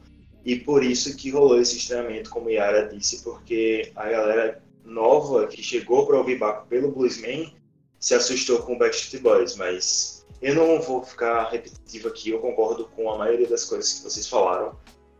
E 0.45 0.55
por 0.55 0.83
isso 0.83 1.17
que 1.17 1.31
rolou 1.31 1.59
esse 1.59 1.77
estranhamento, 1.77 2.29
como 2.29 2.49
Yara 2.49 2.87
disse, 2.87 3.23
porque 3.23 3.91
a 3.95 4.07
galera 4.07 4.61
nova 4.85 5.47
que 5.47 5.61
chegou 5.61 6.05
pra 6.05 6.17
ouvir 6.17 6.37
Baco 6.37 6.67
pelo 6.67 6.91
Bluesman 6.91 7.51
se 7.99 8.13
assustou 8.13 8.59
com 8.59 8.75
o 8.75 8.77
Backstreet 8.77 9.21
Boys, 9.21 9.55
mas 9.55 10.25
eu 10.41 10.55
não 10.55 10.79
vou 10.79 11.03
ficar 11.03 11.49
repetitivo 11.49 12.07
aqui, 12.07 12.29
eu 12.29 12.39
concordo 12.39 12.85
com 12.95 13.11
a 13.11 13.17
maioria 13.17 13.47
das 13.47 13.65
coisas 13.65 13.93
que 13.93 14.03
vocês 14.03 14.27
falaram, 14.27 14.73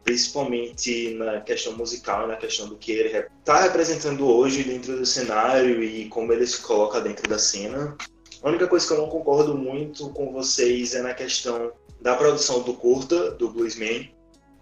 principalmente 0.10 1.14
na 1.14 1.40
questão 1.40 1.74
musical, 1.74 2.28
na 2.28 2.36
questão 2.36 2.68
do 2.68 2.76
que 2.76 2.92
ele 2.92 3.16
está 3.40 3.62
representando 3.62 4.28
hoje 4.28 4.64
dentro 4.64 4.98
do 4.98 5.06
cenário 5.06 5.84
e 5.84 6.06
como 6.06 6.34
ele 6.34 6.48
se 6.48 6.60
coloca 6.62 7.00
dentro 7.00 7.30
da 7.30 7.38
cena. 7.38 7.96
A 8.42 8.50
única 8.50 8.68
coisa 8.68 8.88
que 8.88 8.94
eu 8.94 8.98
não 8.98 9.08
concordo 9.08 9.56
muito 9.56 10.10
com 10.10 10.34
vocês 10.34 10.96
é 10.96 11.04
na 11.04 11.14
questão 11.14 11.72
da 12.02 12.16
produção 12.16 12.64
do 12.64 12.74
curta, 12.74 13.30
do 13.32 13.52
Bluesman, 13.52 14.10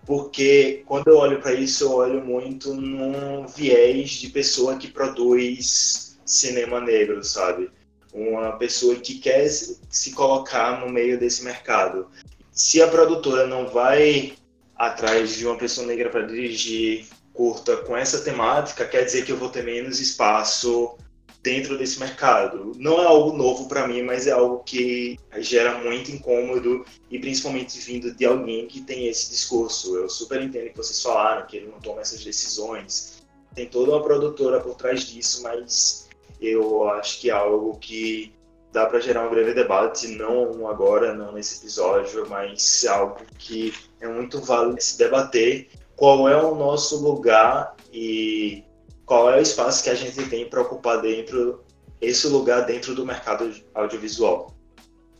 porque 0.05 0.83
quando 0.85 1.07
eu 1.07 1.17
olho 1.17 1.39
para 1.39 1.53
isso, 1.53 1.85
eu 1.85 1.93
olho 1.93 2.21
muito 2.21 2.73
num 2.73 3.47
viés 3.47 4.09
de 4.09 4.27
pessoa 4.27 4.75
que 4.75 4.89
produz 4.89 6.19
cinema 6.25 6.81
negro, 6.81 7.23
sabe? 7.23 7.71
Uma 8.11 8.51
pessoa 8.57 8.95
que 8.95 9.17
quer 9.17 9.47
se 9.47 10.11
colocar 10.11 10.81
no 10.81 10.91
meio 10.91 11.17
desse 11.17 11.41
mercado. 11.45 12.07
Se 12.51 12.81
a 12.81 12.87
produtora 12.89 13.47
não 13.47 13.67
vai 13.69 14.33
atrás 14.77 15.35
de 15.35 15.45
uma 15.45 15.57
pessoa 15.57 15.87
negra 15.87 16.09
para 16.09 16.21
dirigir 16.21 17.05
curta 17.33 17.77
com 17.77 17.95
essa 17.95 18.19
temática, 18.21 18.85
quer 18.85 19.03
dizer 19.03 19.25
que 19.25 19.31
eu 19.31 19.37
vou 19.37 19.49
ter 19.49 19.63
menos 19.63 19.99
espaço 19.99 20.97
dentro 21.43 21.77
desse 21.77 21.99
mercado. 21.99 22.73
Não 22.77 22.99
é 23.01 23.05
algo 23.05 23.37
novo 23.37 23.67
para 23.67 23.87
mim, 23.87 24.01
mas 24.01 24.27
é 24.27 24.31
algo 24.31 24.63
que 24.63 25.19
gera 25.37 25.77
muito 25.77 26.11
incômodo 26.11 26.83
e 27.09 27.19
principalmente 27.19 27.79
vindo 27.79 28.13
de 28.13 28.25
alguém 28.25 28.67
que 28.67 28.81
tem 28.81 29.07
esse 29.07 29.29
discurso. 29.29 29.95
Eu 29.95 30.09
super 30.09 30.41
entendo 30.41 30.71
que 30.71 30.77
vocês 30.77 31.01
falaram 31.01 31.45
que 31.45 31.57
ele 31.57 31.67
não 31.67 31.79
toma 31.79 32.01
essas 32.01 32.23
decisões. 32.23 33.23
Tem 33.55 33.67
toda 33.67 33.91
uma 33.91 34.03
produtora 34.03 34.59
por 34.59 34.75
trás 34.75 35.05
disso, 35.05 35.43
mas 35.43 36.09
eu 36.41 36.87
acho 36.89 37.21
que 37.21 37.29
é 37.29 37.33
algo 37.33 37.77
que 37.79 38.33
dá 38.71 38.85
para 38.85 38.99
gerar 38.99 39.25
um 39.25 39.29
breve 39.29 39.53
debate, 39.53 40.07
não 40.09 40.67
agora, 40.67 41.13
não 41.13 41.31
nesse 41.31 41.59
episódio, 41.59 42.27
mas 42.29 42.85
algo 42.85 43.17
que 43.37 43.73
é 43.99 44.07
muito 44.07 44.39
válido 44.41 44.81
se 44.81 44.97
debater 44.97 45.69
qual 45.95 46.29
é 46.29 46.35
o 46.35 46.55
nosso 46.55 47.03
lugar 47.03 47.75
e 47.91 48.63
qual 49.05 49.31
é 49.31 49.37
o 49.37 49.41
espaço 49.41 49.83
que 49.83 49.89
a 49.89 49.95
gente 49.95 50.29
tem 50.29 50.47
para 50.49 50.61
ocupar 50.61 51.01
dentro 51.01 51.63
esse 51.99 52.27
lugar 52.27 52.65
dentro 52.65 52.93
do 52.93 53.05
mercado 53.05 53.51
audiovisual. 53.73 54.53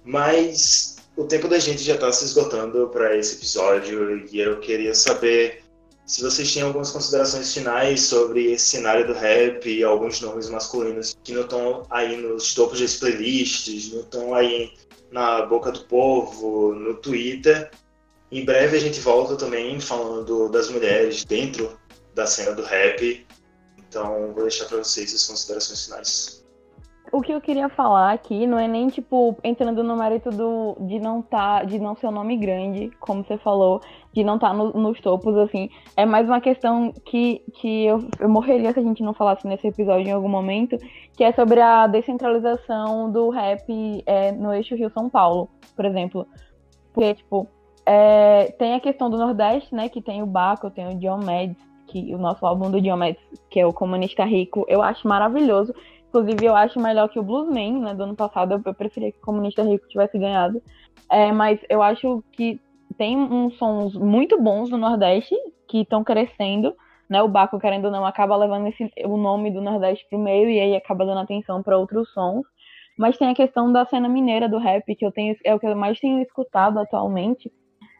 Mas 0.04 0.98
o 1.16 1.26
tempo 1.26 1.48
da 1.48 1.58
gente 1.58 1.82
já 1.82 1.96
está 1.96 2.12
se 2.12 2.26
esgotando 2.26 2.90
para 2.90 3.18
esse 3.18 3.36
episódio 3.36 4.26
e 4.32 4.40
eu 4.40 4.60
queria 4.60 4.94
saber 4.94 5.64
se 6.08 6.22
vocês 6.22 6.54
têm 6.54 6.64
algumas 6.64 6.90
considerações 6.90 7.54
finais 7.54 8.02
sobre 8.04 8.54
esse 8.54 8.66
cenário 8.66 9.06
do 9.06 9.14
rap 9.14 9.70
e 9.70 9.84
alguns 9.84 10.22
nomes 10.22 10.50
masculinos 10.50 11.18
que 11.22 11.34
não 11.34 11.42
estão 11.42 11.86
aí 11.90 12.16
nos 12.16 12.56
topos 12.56 12.80
das 12.80 12.96
playlists, 12.96 13.92
não 13.92 14.00
estão 14.00 14.34
aí 14.34 14.72
na 15.12 15.46
boca 15.46 15.70
do 15.70 15.82
povo, 15.82 16.74
no 16.74 16.96
Twitter. 16.96 17.70
Em 18.32 18.46
breve 18.46 18.78
a 18.78 18.80
gente 18.80 19.02
volta 19.02 19.36
também 19.36 19.82
falando 19.82 20.48
das 20.48 20.70
mulheres 20.70 21.26
dentro 21.26 21.78
da 22.16 22.26
cena 22.26 22.54
do 22.54 22.64
rap. 22.64 23.28
Então 23.78 24.32
vou 24.34 24.44
deixar 24.44 24.66
para 24.66 24.78
vocês 24.78 25.14
as 25.14 25.26
considerações 25.26 25.86
finais. 25.86 26.47
O 27.18 27.22
que 27.22 27.32
eu 27.32 27.42
queria 27.42 27.68
falar 27.68 28.14
aqui 28.14 28.46
não 28.46 28.60
é 28.60 28.68
nem 28.68 28.90
tipo 28.90 29.36
entrando 29.44 29.84
no 29.84 29.98
mérito 29.98 30.30
do 30.30 30.78
de 30.82 31.00
não 31.00 31.20
tá, 31.20 31.64
de 31.64 31.80
não 31.80 31.96
ser 31.96 32.06
um 32.06 32.12
nome 32.12 32.38
grande, 32.38 32.92
como 33.00 33.24
você 33.24 33.40
falou, 33.40 33.82
de 34.14 34.24
não 34.24 34.36
estar 34.36 34.50
tá 34.50 34.54
no, 34.54 34.72
nos 34.74 35.02
topos 35.02 35.36
assim. 35.36 35.68
É 35.96 36.06
mais 36.06 36.28
uma 36.28 36.40
questão 36.40 36.94
que, 37.04 37.42
que 37.56 37.86
eu, 37.86 38.08
eu 38.20 38.30
morreria 38.30 38.72
se 38.72 38.80
a 38.80 38.84
gente 38.84 39.02
não 39.02 39.16
falasse 39.16 39.48
nesse 39.48 39.66
episódio 39.66 40.08
em 40.08 40.12
algum 40.12 40.30
momento, 40.30 40.78
que 41.18 41.24
é 41.24 41.32
sobre 41.32 41.60
a 41.60 41.88
descentralização 41.88 43.12
do 43.12 43.32
rap 43.32 43.64
é, 44.06 44.32
no 44.32 44.54
eixo 44.54 44.76
Rio 44.76 44.92
São 44.92 45.10
Paulo, 45.10 45.50
por 45.76 45.86
exemplo. 45.86 46.28
Porque 46.94 47.16
tipo 47.16 47.48
é, 47.84 48.52
tem 48.60 48.76
a 48.76 48.80
questão 48.80 49.10
do 49.10 49.18
Nordeste, 49.18 49.74
né? 49.74 49.90
Que 49.90 50.04
tem 50.04 50.22
o 50.22 50.28
Baco, 50.28 50.70
tem 50.70 50.86
o 50.86 51.18
Mads, 51.18 51.58
que 51.88 52.14
o 52.14 52.20
nosso 52.20 52.46
álbum 52.46 52.70
do 52.70 52.96
Mads, 52.96 53.18
que 53.50 53.60
é 53.60 53.66
o 53.66 53.74
Comunista 53.74 54.24
Rico, 54.24 54.66
eu 54.68 54.84
acho 54.84 55.08
maravilhoso. 55.08 55.74
Inclusive, 56.10 56.46
eu 56.46 56.56
acho 56.56 56.80
melhor 56.80 57.10
que 57.10 57.20
o 57.20 57.24
Bluesman, 57.24 57.82
né, 57.82 57.94
do 57.94 58.04
ano 58.04 58.16
passado. 58.16 58.62
Eu 58.66 58.74
preferia 58.74 59.12
que 59.12 59.18
o 59.20 59.22
Comunista 59.22 59.62
Rico 59.64 59.88
tivesse 59.88 60.18
ganhado. 60.18 60.62
É, 61.12 61.32
mas 61.32 61.60
eu 61.70 61.82
acho 61.82 62.24
que 62.32 62.60
tem 62.98 63.18
uns 63.18 63.58
sons 63.58 63.96
muito 63.96 64.42
bons 64.42 64.70
no 64.70 64.78
Nordeste 64.78 65.36
que 65.68 65.82
estão 65.82 66.04
crescendo. 66.04 66.76
Né, 67.10 67.22
o 67.22 67.28
Baco, 67.28 67.60
querendo 67.60 67.86
ou 67.86 67.92
não, 67.92 68.06
acaba 68.06 68.36
levando 68.36 68.68
esse, 68.68 68.92
o 69.06 69.16
nome 69.16 69.50
do 69.50 69.62
Nordeste 69.62 70.06
pro 70.10 70.20
meio 70.20 70.50
e 70.50 70.60
aí 70.60 70.76
acaba 70.76 71.06
dando 71.06 71.22
atenção 71.22 71.64
para 71.64 71.78
outros 71.78 72.12
sons. 72.12 72.46
Mas 72.98 73.18
tem 73.18 73.30
a 73.30 73.36
questão 73.36 73.72
da 73.72 73.86
cena 73.86 74.10
mineira 74.10 74.50
do 74.50 74.58
rap, 74.58 74.84
que 74.96 75.06
eu 75.06 75.12
tenho, 75.12 75.36
é 75.46 75.54
o 75.54 75.60
que 75.60 75.68
eu 75.68 75.76
mais 75.76 76.00
tenho 76.00 76.22
escutado 76.22 76.80
atualmente. 76.80 77.52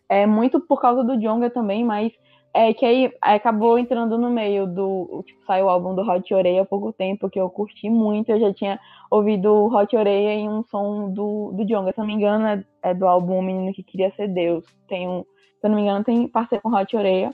É 0.10 0.26
muito 0.26 0.60
por 0.60 0.82
causa 0.82 1.04
do 1.04 1.18
Jonga 1.18 1.50
também, 1.50 1.86
mas 1.86 2.12
é 2.58 2.74
que 2.74 2.84
aí 2.84 3.14
acabou 3.22 3.78
entrando 3.78 4.18
no 4.18 4.32
meio 4.32 4.66
do. 4.66 5.24
Tipo, 5.28 5.46
saiu 5.46 5.68
o 5.68 5.70
álbum 5.70 5.94
do 5.94 6.02
Hot 6.02 6.34
Oreia 6.34 6.64
há 6.64 6.66
pouco 6.66 6.92
tempo, 6.92 7.30
que 7.30 7.40
eu 7.40 7.48
curti 7.52 7.88
muito. 7.88 8.32
Eu 8.32 8.40
já 8.40 8.52
tinha 8.52 8.80
ouvido 9.12 9.68
Hot 9.68 9.96
Oreia 9.96 10.34
em 10.34 10.50
um 10.50 10.64
som 10.64 11.08
do, 11.12 11.52
do 11.54 11.64
Jonga. 11.64 11.92
Se 11.92 12.00
não 12.00 12.08
me 12.08 12.14
engano, 12.14 12.48
é, 12.48 12.64
é 12.82 12.94
do 12.96 13.08
álbum 13.08 13.44
Menino 13.44 13.72
que 13.74 13.84
Queria 13.84 14.12
Ser 14.16 14.28
Deus. 14.30 14.66
Tem 14.88 15.08
um, 15.08 15.22
se 15.22 15.68
eu 15.68 15.70
não 15.70 15.76
me 15.76 15.84
engano, 15.84 16.04
tem 16.04 16.28
parceiro 16.28 16.64
com 16.64 16.76
Hot 16.76 16.98
Oreia. 16.98 17.32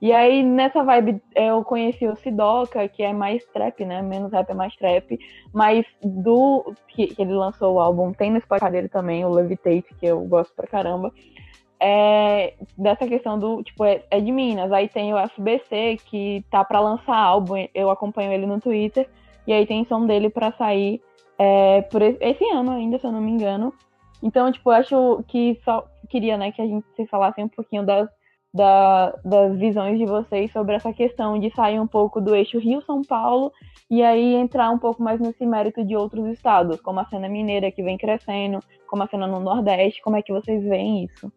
E 0.00 0.12
aí, 0.12 0.44
nessa 0.44 0.84
vibe, 0.84 1.20
eu 1.34 1.64
conheci 1.64 2.06
o 2.06 2.14
Sidoca, 2.14 2.86
que 2.88 3.02
é 3.02 3.12
mais 3.12 3.44
trap, 3.46 3.84
né? 3.84 4.00
Menos 4.00 4.32
rap, 4.32 4.48
é 4.48 4.54
mais 4.54 4.74
trap. 4.76 5.18
Mas 5.52 5.84
do 6.02 6.72
que, 6.88 7.08
que 7.08 7.22
ele 7.22 7.32
lançou 7.34 7.74
o 7.74 7.80
álbum, 7.80 8.12
tem 8.12 8.30
no 8.30 8.40
Spotify 8.40 8.70
dele 8.70 8.88
também, 8.88 9.24
o 9.24 9.30
Levitate, 9.30 9.94
que 9.98 10.06
eu 10.06 10.20
gosto 10.20 10.54
pra 10.54 10.68
caramba 10.68 11.12
é 11.82 12.54
dessa 12.78 13.08
questão 13.08 13.36
do, 13.36 13.62
tipo, 13.62 13.84
é, 13.84 14.02
é, 14.08 14.20
de 14.20 14.30
Minas. 14.30 14.70
Aí 14.70 14.88
tem 14.88 15.12
o 15.12 15.28
FBC, 15.28 15.98
que 16.06 16.44
tá 16.48 16.64
para 16.64 16.78
lançar 16.78 17.16
álbum, 17.16 17.66
eu 17.74 17.90
acompanho 17.90 18.32
ele 18.32 18.46
no 18.46 18.60
Twitter, 18.60 19.08
e 19.46 19.52
aí 19.52 19.66
tem 19.66 19.84
som 19.84 20.06
dele 20.06 20.30
para 20.30 20.52
sair 20.52 21.02
é, 21.36 21.82
por 21.82 22.00
esse 22.00 22.44
ano 22.50 22.70
ainda, 22.70 22.98
se 22.98 23.06
eu 23.06 23.10
não 23.10 23.20
me 23.20 23.32
engano. 23.32 23.74
Então, 24.22 24.52
tipo, 24.52 24.70
eu 24.70 24.76
acho 24.76 25.24
que 25.26 25.58
só 25.64 25.84
queria, 26.08 26.36
né, 26.36 26.52
que 26.52 26.62
a 26.62 26.66
gente 26.66 26.86
se 26.94 27.04
falasse 27.06 27.42
um 27.42 27.48
pouquinho 27.48 27.84
das, 27.84 28.08
da, 28.54 29.10
das 29.24 29.58
visões 29.58 29.98
de 29.98 30.06
vocês 30.06 30.52
sobre 30.52 30.76
essa 30.76 30.92
questão 30.92 31.36
de 31.40 31.50
sair 31.50 31.80
um 31.80 31.86
pouco 31.86 32.20
do 32.20 32.36
eixo 32.36 32.60
Rio-São 32.60 33.02
Paulo 33.02 33.50
e 33.90 34.04
aí 34.04 34.34
entrar 34.34 34.70
um 34.70 34.78
pouco 34.78 35.02
mais 35.02 35.18
nesse 35.18 35.44
mérito 35.44 35.84
de 35.84 35.96
outros 35.96 36.26
estados, 36.28 36.80
como 36.80 37.00
a 37.00 37.06
cena 37.06 37.28
mineira 37.28 37.72
que 37.72 37.82
vem 37.82 37.98
crescendo, 37.98 38.60
como 38.86 39.02
a 39.02 39.08
cena 39.08 39.26
no 39.26 39.40
Nordeste, 39.40 40.00
como 40.02 40.16
é 40.16 40.22
que 40.22 40.32
vocês 40.32 40.62
veem 40.62 41.04
isso? 41.06 41.32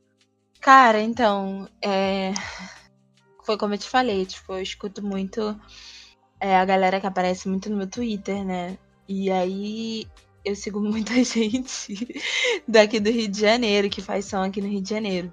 Cara, 0.66 1.00
então, 1.00 1.70
é... 1.80 2.34
foi 3.44 3.56
como 3.56 3.76
eu 3.76 3.78
te 3.78 3.88
falei, 3.88 4.26
tipo, 4.26 4.52
eu 4.54 4.64
escuto 4.64 5.06
muito 5.06 5.56
é, 6.40 6.58
a 6.58 6.66
galera 6.66 7.00
que 7.00 7.06
aparece 7.06 7.48
muito 7.48 7.70
no 7.70 7.78
meu 7.78 7.88
Twitter, 7.88 8.44
né? 8.44 8.76
E 9.08 9.30
aí 9.30 10.08
eu 10.44 10.56
sigo 10.56 10.82
muita 10.82 11.24
gente 11.24 12.20
daqui 12.68 13.00
do 13.00 13.12
Rio 13.12 13.28
de 13.28 13.40
Janeiro, 13.40 13.92
que 13.92 14.02
faz 14.02 14.26
som 14.26 14.42
aqui 14.42 14.60
no 14.60 14.68
Rio 14.68 14.82
de 14.82 14.90
Janeiro. 14.90 15.32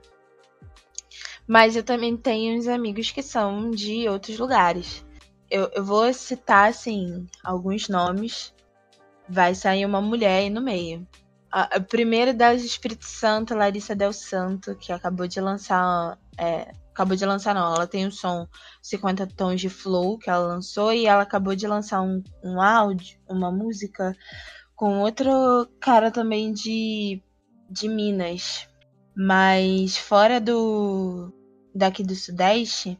Mas 1.48 1.76
eu 1.76 1.82
também 1.82 2.14
tenho 2.14 2.58
uns 2.58 2.68
amigos 2.68 3.10
que 3.10 3.22
são 3.22 3.70
de 3.70 4.06
outros 4.10 4.38
lugares. 4.38 5.02
Eu, 5.50 5.70
eu 5.74 5.82
vou 5.82 6.12
citar, 6.12 6.68
assim, 6.68 7.26
alguns 7.42 7.88
nomes. 7.88 8.54
Vai 9.26 9.54
sair 9.54 9.86
uma 9.86 10.02
mulher 10.02 10.40
aí 10.40 10.50
no 10.50 10.60
meio. 10.60 11.08
A, 11.52 11.78
primeira 11.78 12.32
das 12.32 12.62
Espírito 12.62 13.04
Santo, 13.04 13.54
Larissa 13.54 13.94
Del 13.94 14.12
Santo, 14.12 14.74
que 14.74 14.90
acabou 14.90 15.28
de 15.28 15.38
lançar. 15.38 16.18
É, 16.38 16.72
acabou 16.90 17.14
de 17.14 17.26
lançar, 17.26 17.54
não. 17.54 17.74
Ela 17.74 17.86
tem 17.86 18.06
um 18.06 18.10
som 18.10 18.48
50 18.82 19.26
tons 19.28 19.60
de 19.60 19.68
flow 19.68 20.18
que 20.18 20.30
ela 20.30 20.46
lançou 20.46 20.92
e 20.92 21.06
ela 21.06 21.22
acabou 21.22 21.54
de 21.54 21.66
lançar 21.66 22.00
um, 22.00 22.22
um 22.42 22.60
áudio, 22.60 23.18
uma 23.28 23.52
música 23.52 24.16
com 24.74 25.00
outro 25.00 25.68
cara 25.78 26.10
também 26.10 26.52
de, 26.52 27.22
de 27.70 27.86
Minas. 27.86 28.66
Mas 29.14 29.96
fora 29.96 30.40
do 30.40 31.30
daqui 31.74 32.02
do 32.02 32.14
Sudeste, 32.14 32.98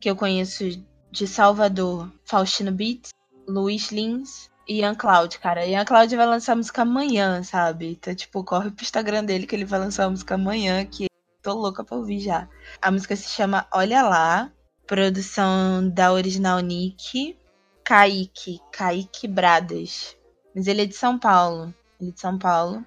que 0.00 0.10
eu 0.10 0.16
conheço 0.16 0.64
de 1.10 1.26
Salvador, 1.26 2.10
Faustino 2.24 2.72
Beats, 2.72 3.10
Luiz 3.48 3.90
Lins, 3.90 4.50
Ian 4.70 4.94
Cloud, 4.94 5.36
cara. 5.40 5.66
Ian 5.66 5.84
Cloud 5.84 6.14
vai 6.14 6.26
lançar 6.26 6.54
música 6.54 6.82
amanhã, 6.82 7.42
sabe? 7.42 7.90
Então, 7.90 8.14
tipo, 8.14 8.44
corre 8.44 8.70
pro 8.70 8.84
Instagram 8.84 9.24
dele 9.24 9.44
que 9.44 9.56
ele 9.56 9.64
vai 9.64 9.80
lançar 9.80 10.04
a 10.04 10.10
música 10.10 10.36
amanhã, 10.36 10.86
que 10.86 11.08
tô 11.42 11.54
louca 11.54 11.82
pra 11.82 11.96
ouvir 11.96 12.20
já. 12.20 12.48
A 12.80 12.88
música 12.88 13.16
se 13.16 13.28
chama 13.30 13.66
Olha 13.72 14.00
Lá, 14.02 14.52
produção 14.86 15.88
da 15.88 16.12
original 16.12 16.60
Nick, 16.60 17.36
Kaique, 17.82 18.60
Kaique 18.70 19.26
Bradas. 19.26 20.16
Mas 20.54 20.68
ele 20.68 20.82
é 20.82 20.86
de 20.86 20.94
São 20.94 21.18
Paulo. 21.18 21.74
Ele 22.00 22.10
é 22.10 22.12
de 22.12 22.20
São 22.20 22.38
Paulo. 22.38 22.86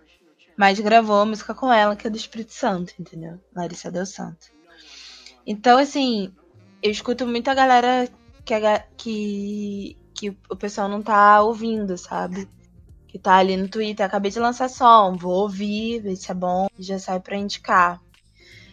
Mas 0.55 0.79
gravou 0.79 1.19
a 1.19 1.25
música 1.25 1.53
com 1.53 1.73
ela, 1.73 1.97
que 1.97 2.07
é 2.07 2.09
do 2.09 2.15
Espírito 2.15 2.53
Santo, 2.53 2.93
entendeu? 2.97 3.41
Larissa 3.53 3.91
Del 3.91 4.05
Santo. 4.05 4.47
Então, 5.45 5.77
assim, 5.77 6.34
eu 6.81 6.91
escuto 6.91 7.27
muita 7.27 7.53
galera 7.53 8.07
que, 8.45 8.53
que 8.95 9.97
que 10.24 10.38
o 10.49 10.55
pessoal 10.55 10.88
não 10.88 11.01
tá 11.01 11.41
ouvindo, 11.41 11.97
sabe? 11.97 12.47
Que 13.09 13.19
tá 13.19 13.36
ali 13.36 13.57
no 13.57 13.67
Twitter, 13.67 14.05
acabei 14.05 14.32
de 14.32 14.39
lançar 14.39 14.69
som, 14.69 15.17
vou 15.17 15.34
ouvir, 15.34 15.99
ver 15.99 16.15
se 16.15 16.32
é 16.32 16.34
bom, 16.34 16.67
e 16.80 16.84
já 16.84 16.97
sai 16.97 17.19
pra 17.19 17.36
indicar. 17.36 18.01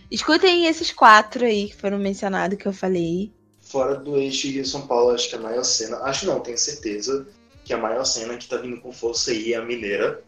Escutem 0.09 0.66
esses 0.66 0.92
quatro 0.92 1.44
aí 1.44 1.68
que 1.68 1.74
foram 1.74 1.98
mencionados 1.98 2.57
que 2.57 2.66
eu 2.66 2.72
falei. 2.72 3.32
Fora 3.61 3.96
do 3.96 4.16
eixo 4.16 4.46
Rio 4.46 4.64
São 4.64 4.86
Paulo, 4.86 5.11
acho 5.11 5.28
que 5.28 5.34
a 5.34 5.40
maior 5.40 5.64
cena, 5.64 5.96
acho 6.05 6.26
não, 6.26 6.38
tenho 6.38 6.57
certeza 6.57 7.26
que 7.64 7.72
a 7.72 7.78
maior 7.78 8.05
cena 8.05 8.36
que 8.36 8.48
tá 8.48 8.57
vindo 8.57 8.80
com 8.80 8.92
força 8.92 9.32
aí 9.32 9.53
é 9.53 9.57
a 9.57 9.64
mineira. 9.64 10.22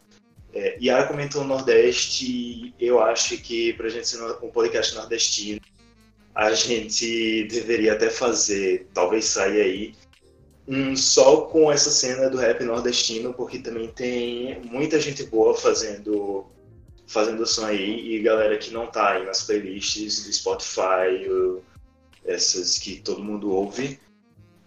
É, 0.53 0.77
Yara 0.83 1.07
comentou 1.07 1.43
o 1.43 1.47
Nordeste, 1.47 2.75
eu 2.81 3.01
acho 3.01 3.39
que 3.39 3.73
pra 3.75 3.89
gente 3.89 4.09
ser 4.09 4.21
um 4.43 4.51
podcast 4.51 4.95
nordestino, 4.97 5.61
a 6.35 6.53
gente 6.53 7.45
deveria 7.45 7.93
até 7.93 8.11
fazer, 8.11 8.89
talvez 8.93 9.25
saia 9.25 9.63
aí, 9.63 9.95
um 10.67 10.97
só 10.97 11.43
com 11.43 11.71
essa 11.71 11.91
cena 11.91 12.31
do 12.31 12.37
rap 12.37 12.63
nordestino, 12.65 13.35
porque 13.35 13.59
também 13.59 13.89
tem 13.89 14.61
muita 14.65 15.01
gente 15.01 15.25
boa 15.25 15.55
fazendo 15.55 16.47
fazendo 17.07 17.45
som 17.45 17.67
aí 17.67 18.15
e 18.15 18.23
galera 18.23 18.57
que 18.57 18.73
não 18.73 18.87
tá 18.87 19.11
aí 19.11 19.27
nas 19.27 19.43
playlists 19.43 20.25
do 20.25 20.33
Spotify, 20.33 21.29
essas 22.25 22.79
que 22.79 23.01
todo 23.01 23.23
mundo 23.23 23.55
ouve. 23.55 24.01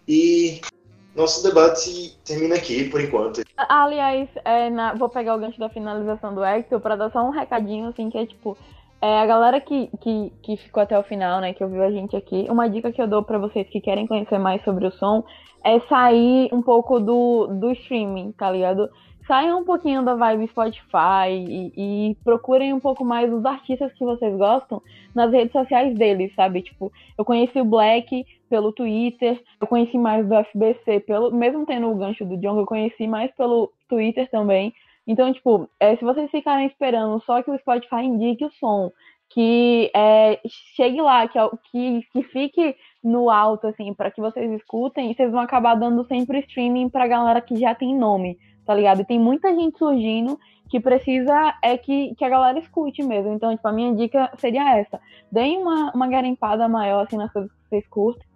E 0.07 0.61
nosso 1.15 1.41
debate 1.41 2.15
termina 2.23 2.55
aqui 2.55 2.89
por 2.89 3.01
enquanto. 3.01 3.41
Aliás, 3.57 4.29
é, 4.43 4.69
na, 4.69 4.93
vou 4.93 5.09
pegar 5.09 5.35
o 5.35 5.39
gancho 5.39 5.59
da 5.59 5.69
finalização 5.69 6.35
do 6.35 6.43
Hector 6.43 6.79
para 6.79 6.95
dar 6.95 7.11
só 7.11 7.25
um 7.25 7.31
recadinho, 7.31 7.87
assim, 7.87 8.09
que 8.09 8.17
é 8.17 8.25
tipo, 8.25 8.57
é, 9.01 9.19
a 9.19 9.25
galera 9.25 9.59
que, 9.59 9.89
que, 10.01 10.33
que 10.41 10.57
ficou 10.57 10.81
até 10.81 10.97
o 10.97 11.03
final, 11.03 11.41
né, 11.41 11.53
que 11.53 11.63
ouviu 11.63 11.83
a 11.83 11.91
gente 11.91 12.15
aqui, 12.15 12.47
uma 12.49 12.69
dica 12.69 12.91
que 12.91 13.01
eu 13.01 13.07
dou 13.07 13.23
para 13.23 13.37
vocês 13.37 13.67
que 13.69 13.81
querem 13.81 14.07
conhecer 14.07 14.39
mais 14.39 14.63
sobre 14.63 14.87
o 14.87 14.91
som 14.91 15.23
é 15.63 15.79
sair 15.81 16.49
um 16.53 16.61
pouco 16.61 16.99
do, 16.99 17.47
do 17.47 17.71
streaming, 17.71 18.31
tá 18.33 18.51
ligado? 18.51 18.89
saiam 19.27 19.59
um 19.59 19.65
pouquinho 19.65 20.03
da 20.03 20.15
vibe 20.15 20.47
Spotify 20.47 21.29
e, 21.29 21.73
e, 21.75 22.15
procurem 22.23 22.73
um 22.73 22.79
pouco 22.79 23.03
mais 23.03 23.31
os 23.31 23.45
artistas 23.45 23.91
que 23.93 24.05
vocês 24.05 24.35
gostam 24.37 24.81
nas 25.13 25.31
redes 25.31 25.51
sociais 25.51 25.95
deles, 25.97 26.33
sabe? 26.35 26.61
Tipo, 26.61 26.91
eu 27.17 27.25
conheci 27.25 27.59
o 27.59 27.65
Black 27.65 28.25
pelo 28.49 28.71
Twitter, 28.71 29.41
eu 29.59 29.67
conheci 29.67 29.97
mais 29.97 30.27
do 30.27 30.35
FBC, 30.35 30.99
pelo, 31.01 31.31
mesmo 31.31 31.65
tendo 31.65 31.89
o 31.89 31.95
gancho 31.95 32.25
do 32.25 32.37
John, 32.37 32.59
eu 32.59 32.65
conheci 32.65 33.07
mais 33.07 33.31
pelo 33.35 33.71
Twitter 33.89 34.29
também. 34.29 34.73
Então, 35.07 35.31
tipo, 35.31 35.69
é, 35.79 35.95
se 35.95 36.03
vocês 36.03 36.29
ficarem 36.31 36.67
esperando 36.67 37.21
só 37.25 37.41
que 37.43 37.51
o 37.51 37.57
Spotify 37.57 38.03
indique 38.03 38.43
o 38.43 38.51
som, 38.51 38.91
que 39.29 39.91
é, 39.95 40.39
chegue 40.75 41.01
lá, 41.01 41.27
que, 41.27 41.39
que, 41.71 42.01
que 42.11 42.23
fique 42.23 42.75
no 43.03 43.29
alto, 43.29 43.67
assim, 43.67 43.93
para 43.93 44.09
que 44.09 44.21
vocês 44.21 44.51
escutem, 44.51 45.13
vocês 45.13 45.31
vão 45.31 45.41
acabar 45.41 45.75
dando 45.75 46.05
sempre 46.05 46.39
streaming 46.39 46.89
pra 46.89 47.07
galera 47.07 47.41
que 47.41 47.55
já 47.55 47.75
tem 47.75 47.95
nome, 47.95 48.37
tá 48.65 48.73
ligado? 48.73 49.01
E 49.01 49.05
tem 49.05 49.19
muita 49.19 49.53
gente 49.53 49.77
surgindo 49.77 50.39
que 50.69 50.79
precisa 50.79 51.53
é 51.61 51.77
que, 51.77 52.15
que 52.15 52.25
a 52.25 52.29
galera 52.29 52.59
escute 52.59 53.03
mesmo. 53.03 53.33
Então, 53.33 53.55
tipo, 53.55 53.67
a 53.67 53.71
minha 53.71 53.93
dica 53.93 54.31
seria 54.37 54.77
essa. 54.77 54.99
Deem 55.31 55.59
uma, 55.59 55.91
uma 55.93 56.07
garimpada 56.07 56.67
maior, 56.67 57.05
assim, 57.05 57.17
nas 57.17 57.31
coisas 57.31 57.51
que 57.51 57.69
vocês 57.69 57.87
curtem. 57.87 58.27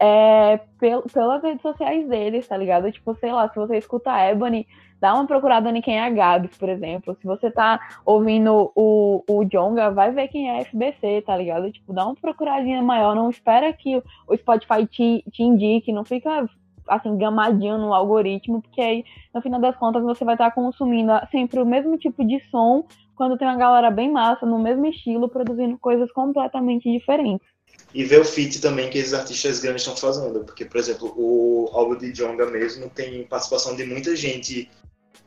É, 0.00 0.58
pel, 0.78 1.02
pelas 1.02 1.42
redes 1.42 1.62
sociais 1.62 2.08
deles, 2.08 2.46
tá 2.46 2.56
ligado? 2.56 2.90
Tipo, 2.92 3.14
sei 3.16 3.32
lá, 3.32 3.48
se 3.48 3.56
você 3.56 3.78
escuta 3.78 4.16
Ebony, 4.30 4.66
Dá 5.00 5.14
uma 5.14 5.26
procurada 5.26 5.70
em 5.70 5.80
quem 5.80 5.96
é 5.96 6.04
a 6.04 6.10
Gabs, 6.10 6.56
por 6.56 6.68
exemplo. 6.68 7.16
Se 7.20 7.26
você 7.26 7.50
tá 7.50 7.80
ouvindo 8.04 8.72
o, 8.74 9.22
o 9.28 9.44
Jonga, 9.44 9.90
vai 9.90 10.10
ver 10.10 10.28
quem 10.28 10.50
é 10.50 10.64
FBC, 10.64 11.22
tá 11.22 11.36
ligado? 11.36 11.70
Tipo, 11.70 11.92
dá 11.92 12.04
uma 12.04 12.16
procuradinha 12.16 12.82
maior. 12.82 13.14
Não 13.14 13.30
espera 13.30 13.72
que 13.72 14.02
o 14.26 14.36
Spotify 14.36 14.86
te, 14.86 15.24
te 15.30 15.42
indique, 15.42 15.92
não 15.92 16.04
fica 16.04 16.48
assim, 16.88 17.16
gamadinho 17.16 17.78
no 17.78 17.92
algoritmo, 17.92 18.62
porque 18.62 18.80
aí, 18.80 19.04
no 19.32 19.42
final 19.42 19.60
das 19.60 19.76
contas, 19.76 20.02
você 20.02 20.24
vai 20.24 20.34
estar 20.34 20.46
tá 20.46 20.54
consumindo 20.54 21.12
sempre 21.30 21.60
o 21.60 21.66
mesmo 21.66 21.98
tipo 21.98 22.24
de 22.24 22.40
som 22.50 22.84
quando 23.14 23.36
tem 23.36 23.46
uma 23.46 23.56
galera 23.56 23.90
bem 23.90 24.10
massa, 24.10 24.46
no 24.46 24.58
mesmo 24.58 24.86
estilo, 24.86 25.28
produzindo 25.28 25.76
coisas 25.78 26.10
completamente 26.12 26.90
diferentes. 26.90 27.46
E 27.94 28.04
ver 28.04 28.20
o 28.20 28.24
feat 28.24 28.60
também 28.60 28.90
que 28.90 28.98
esses 28.98 29.14
artistas 29.14 29.60
grandes 29.60 29.82
estão 29.82 29.96
fazendo, 29.96 30.44
porque, 30.44 30.64
por 30.64 30.76
exemplo, 30.76 31.12
o 31.16 31.70
álbum 31.72 31.96
de 31.96 32.12
Jonga 32.12 32.46
mesmo 32.46 32.90
tem 32.90 33.24
participação 33.24 33.74
de 33.74 33.84
muita 33.84 34.14
gente 34.14 34.70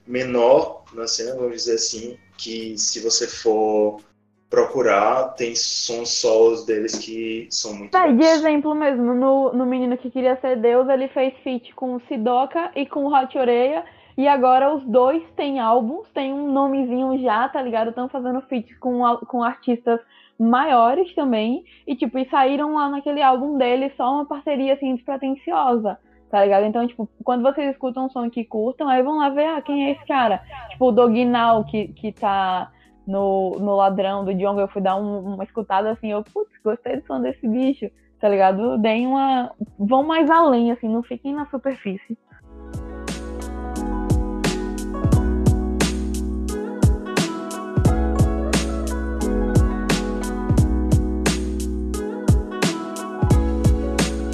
menor 0.06 0.84
na 0.94 1.08
cena, 1.08 1.36
vamos 1.36 1.54
dizer 1.54 1.76
assim, 1.76 2.18
que 2.38 2.78
se 2.78 3.00
você 3.00 3.28
for 3.28 4.02
procurar, 4.50 5.30
tem 5.36 5.56
sons 5.56 6.10
solos 6.10 6.66
deles 6.66 6.98
que 6.98 7.48
são 7.50 7.74
muito 7.74 7.92
tá, 7.92 8.06
bons. 8.06 8.18
De 8.18 8.26
exemplo 8.26 8.76
mesmo, 8.76 9.14
no, 9.14 9.54
no 9.54 9.66
Menino 9.66 9.98
que 9.98 10.12
Queria 10.12 10.38
Ser 10.42 10.58
Deus, 10.58 10.90
ele 10.90 11.08
fez 11.08 11.34
feat 11.42 11.74
com 11.74 11.96
o 11.96 12.02
Sidoca 12.08 12.70
e 12.76 12.86
com 12.86 13.06
o 13.06 13.14
Hot 13.14 13.36
Oreia, 13.38 13.86
e 14.18 14.28
agora 14.28 14.74
os 14.74 14.84
dois 14.86 15.24
têm 15.36 15.60
álbuns, 15.60 16.10
tem 16.14 16.34
um 16.34 16.52
nomezinho 16.52 17.18
já, 17.20 17.48
tá 17.50 17.62
ligado? 17.62 17.90
Estão 17.90 18.10
fazendo 18.10 18.42
feat 18.42 18.76
com, 18.80 19.02
com 19.28 19.44
artistas 19.44 20.00
maiores 20.40 21.14
também, 21.14 21.64
e 21.86 21.96
tipo, 21.96 22.18
e 22.18 22.28
saíram 22.30 22.76
lá 22.76 22.90
naquele 22.90 23.22
álbum 23.22 23.58
dele 23.58 23.92
só 23.96 24.12
uma 24.12 24.26
parceria 24.26 24.74
assim 24.74 24.96
despretensiosa 24.96 25.98
tá 26.32 26.42
ligado? 26.42 26.66
Então, 26.66 26.88
tipo, 26.88 27.10
quando 27.26 27.44
vocês 27.44 27.72
escutam 27.72 28.06
um 28.06 28.10
som 28.10 28.30
que 28.30 28.46
curtam, 28.46 28.88
aí 28.88 29.04
vão 29.04 29.18
lá 29.18 29.30
ver, 29.30 29.48
ah, 29.48 29.62
quem 29.62 29.88
é 29.88 29.92
esse 29.92 30.06
cara? 30.06 30.42
Tipo, 30.70 30.86
o 30.86 30.92
Dognal, 30.92 31.66
que, 31.66 31.90
que 31.90 32.14
tá 32.14 32.72
no, 33.06 33.60
no 33.60 33.76
Ladrão 33.76 34.24
do 34.24 34.34
Djonga, 34.34 34.62
eu 34.62 34.68
fui 34.70 34.82
dar 34.82 34.96
um, 34.96 35.34
uma 35.34 35.44
escutada 35.44 35.92
assim, 35.92 36.10
eu, 36.10 36.24
putz, 36.24 36.50
gostei 36.64 36.96
do 36.96 37.06
som 37.06 37.22
desse 37.22 37.46
bicho, 37.46 37.92
tá 38.18 38.30
ligado? 38.30 38.78
Deem 38.78 39.06
uma... 39.08 39.52
vão 39.78 40.04
mais 40.04 40.30
além, 40.30 40.72
assim, 40.72 40.88
não 40.88 41.04
fiquem 41.04 41.34
na 41.34 41.46
superfície. 41.48 42.18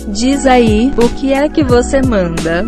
Diz 0.09 0.45
aí, 0.45 0.89
o 0.91 1.19
que 1.19 1.33
é 1.33 1.49
que 1.49 1.61
você 1.65 2.01
manda? 2.01 2.63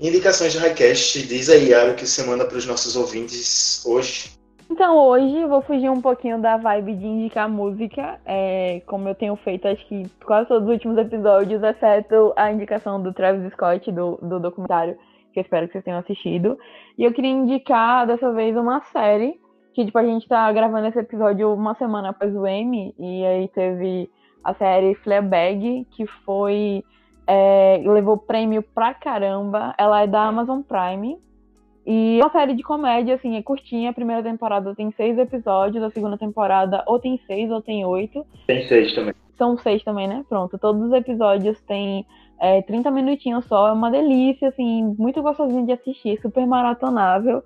Indicações 0.00 0.52
de 0.52 0.58
Highcast, 0.58 1.24
diz 1.24 1.48
aí, 1.48 1.68
Yara, 1.68 1.92
o 1.92 1.94
que 1.94 2.04
você 2.04 2.24
manda 2.24 2.44
para 2.44 2.58
os 2.58 2.66
nossos 2.66 2.96
ouvintes 2.96 3.86
hoje. 3.86 4.32
Então, 4.68 4.98
hoje 4.98 5.40
eu 5.40 5.48
vou 5.48 5.62
fugir 5.62 5.88
um 5.88 6.00
pouquinho 6.00 6.42
da 6.42 6.56
vibe 6.56 6.96
de 6.96 7.06
indicar 7.06 7.48
música, 7.48 8.18
é, 8.26 8.82
como 8.86 9.08
eu 9.08 9.14
tenho 9.14 9.36
feito, 9.36 9.68
acho 9.68 9.86
que 9.86 10.10
quase 10.24 10.48
todos 10.48 10.66
os 10.66 10.74
últimos 10.74 10.98
episódios, 10.98 11.62
exceto 11.62 12.32
a 12.34 12.50
indicação 12.50 13.00
do 13.00 13.12
Travis 13.12 13.52
Scott, 13.52 13.92
do, 13.92 14.18
do 14.20 14.40
documentário, 14.40 14.98
que 15.32 15.38
eu 15.38 15.42
espero 15.42 15.68
que 15.68 15.74
vocês 15.74 15.84
tenham 15.84 16.00
assistido. 16.00 16.58
E 16.98 17.04
eu 17.04 17.12
queria 17.12 17.30
indicar, 17.30 18.04
dessa 18.04 18.32
vez, 18.32 18.56
uma 18.56 18.80
série 18.92 19.38
que 19.74 19.84
tipo, 19.84 19.98
a 19.98 20.04
gente 20.04 20.28
tá 20.28 20.50
gravando 20.52 20.86
esse 20.86 20.98
episódio 20.98 21.52
uma 21.52 21.74
semana 21.74 22.10
após 22.10 22.34
o 22.34 22.46
M, 22.46 22.94
e 22.98 23.26
aí 23.26 23.48
teve 23.48 24.08
a 24.42 24.54
série 24.54 24.94
Fleabag, 24.96 25.86
que 25.90 26.06
foi. 26.24 26.84
É, 27.26 27.82
levou 27.84 28.18
prêmio 28.18 28.62
pra 28.62 28.92
caramba. 28.92 29.74
Ela 29.78 30.02
é 30.02 30.06
da 30.06 30.24
Amazon 30.24 30.60
Prime. 30.60 31.18
E 31.86 32.18
é 32.20 32.24
uma 32.24 32.30
série 32.30 32.54
de 32.54 32.62
comédia, 32.62 33.14
assim, 33.14 33.36
é 33.36 33.42
curtinha. 33.42 33.90
A 33.90 33.94
primeira 33.94 34.22
temporada 34.22 34.74
tem 34.74 34.90
seis 34.92 35.18
episódios, 35.18 35.82
a 35.82 35.90
segunda 35.90 36.16
temporada 36.16 36.84
ou 36.86 36.98
tem 36.98 37.18
seis 37.26 37.50
ou 37.50 37.60
tem 37.60 37.84
oito. 37.84 38.24
Tem 38.46 38.66
seis 38.68 38.94
também. 38.94 39.14
São 39.36 39.56
seis 39.56 39.82
também, 39.82 40.06
né? 40.06 40.24
Pronto. 40.28 40.58
Todos 40.58 40.82
os 40.82 40.92
episódios 40.92 41.60
têm 41.62 42.06
é, 42.40 42.62
30 42.62 42.90
minutinhos 42.90 43.44
só. 43.46 43.68
É 43.68 43.72
uma 43.72 43.90
delícia, 43.90 44.48
assim, 44.48 44.94
muito 44.98 45.22
gostosinho 45.22 45.66
de 45.66 45.72
assistir, 45.72 46.20
super 46.20 46.46
maratonável. 46.46 47.42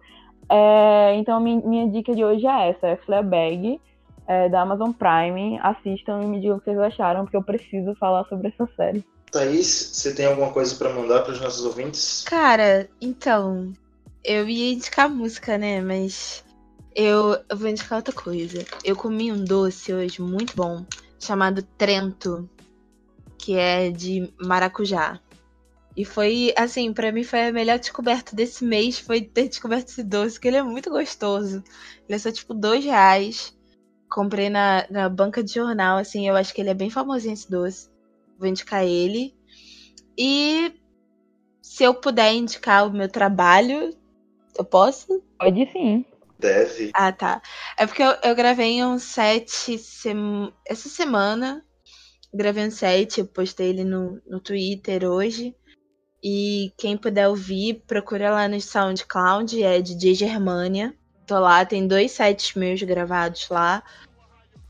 É, 0.50 1.14
então, 1.16 1.40
minha, 1.40 1.60
minha, 1.60 1.88
dica 1.90 2.14
de 2.14 2.24
hoje 2.24 2.46
é 2.46 2.70
essa: 2.70 2.86
é 2.86 2.96
Fleabag, 2.96 3.80
é, 4.26 4.48
da 4.48 4.62
Amazon 4.62 4.92
Prime. 4.92 5.58
Assistam 5.62 6.22
e 6.22 6.26
me 6.26 6.40
digam 6.40 6.56
o 6.56 6.60
que 6.60 6.66
vocês 6.66 6.78
acharam, 6.78 7.22
porque 7.22 7.36
eu 7.36 7.42
preciso 7.42 7.94
falar 7.96 8.24
sobre 8.24 8.48
essa 8.48 8.68
série. 8.76 9.04
Thaís, 9.30 9.90
você 9.92 10.14
tem 10.14 10.26
alguma 10.26 10.50
coisa 10.50 10.74
para 10.76 10.92
mandar 10.92 11.22
para 11.22 11.32
os 11.32 11.40
nossos 11.40 11.64
ouvintes? 11.64 12.24
Cara, 12.26 12.88
então. 13.00 13.72
Eu 14.24 14.48
ia 14.48 14.72
indicar 14.72 15.08
música, 15.08 15.56
né? 15.56 15.80
Mas 15.80 16.44
eu, 16.94 17.38
eu 17.48 17.56
vou 17.56 17.68
indicar 17.68 17.98
outra 17.98 18.12
coisa. 18.12 18.66
Eu 18.84 18.96
comi 18.96 19.30
um 19.30 19.44
doce 19.44 19.92
hoje 19.92 20.20
muito 20.20 20.56
bom, 20.56 20.84
chamado 21.18 21.62
Trento, 21.62 22.50
que 23.38 23.56
é 23.56 23.90
de 23.90 24.32
maracujá. 24.40 25.20
E 25.98 26.04
foi, 26.04 26.54
assim, 26.56 26.92
para 26.92 27.10
mim 27.10 27.24
foi 27.24 27.48
a 27.48 27.52
melhor 27.52 27.76
descoberta 27.76 28.36
desse 28.36 28.64
mês, 28.64 29.00
foi 29.00 29.20
ter 29.20 29.48
descoberto 29.48 29.88
esse 29.88 30.04
doce, 30.04 30.38
que 30.38 30.46
ele 30.46 30.56
é 30.56 30.62
muito 30.62 30.90
gostoso. 30.90 31.56
Ele 32.08 32.14
é 32.14 32.18
só, 32.18 32.30
tipo, 32.30 32.54
dois 32.54 32.84
reais. 32.84 33.52
Comprei 34.08 34.48
na, 34.48 34.86
na 34.88 35.08
banca 35.08 35.42
de 35.42 35.52
jornal, 35.52 35.98
assim, 35.98 36.28
eu 36.28 36.36
acho 36.36 36.54
que 36.54 36.60
ele 36.60 36.70
é 36.70 36.74
bem 36.74 36.88
famosinho 36.88 37.34
esse 37.34 37.50
doce. 37.50 37.90
Vou 38.38 38.46
indicar 38.46 38.84
ele. 38.84 39.34
E 40.16 40.72
se 41.60 41.82
eu 41.82 41.92
puder 41.92 42.32
indicar 42.32 42.86
o 42.86 42.92
meu 42.92 43.08
trabalho, 43.08 43.92
eu 44.56 44.64
posso? 44.64 45.20
Pode 45.36 45.68
sim. 45.72 46.04
Deve. 46.38 46.92
Ah, 46.94 47.10
tá. 47.10 47.42
É 47.76 47.84
porque 47.84 48.04
eu, 48.04 48.14
eu 48.22 48.36
gravei 48.36 48.84
um 48.84 49.00
set 49.00 49.76
sem... 49.76 50.54
essa 50.64 50.88
semana. 50.88 51.64
Gravei 52.32 52.68
um 52.68 52.70
set, 52.70 53.18
eu 53.18 53.26
postei 53.26 53.70
ele 53.70 53.82
no, 53.82 54.22
no 54.28 54.38
Twitter 54.38 55.02
hoje. 55.04 55.56
E 56.22 56.72
quem 56.76 56.96
puder 56.96 57.28
ouvir, 57.28 57.82
procura 57.86 58.30
lá 58.30 58.48
no 58.48 58.60
SoundCloud, 58.60 59.62
é 59.62 59.80
DJ 59.80 60.14
Germania. 60.14 60.94
Tô 61.26 61.38
lá, 61.38 61.64
tem 61.64 61.86
dois 61.86 62.12
sets 62.12 62.54
meus 62.54 62.82
gravados 62.82 63.48
lá. 63.48 63.82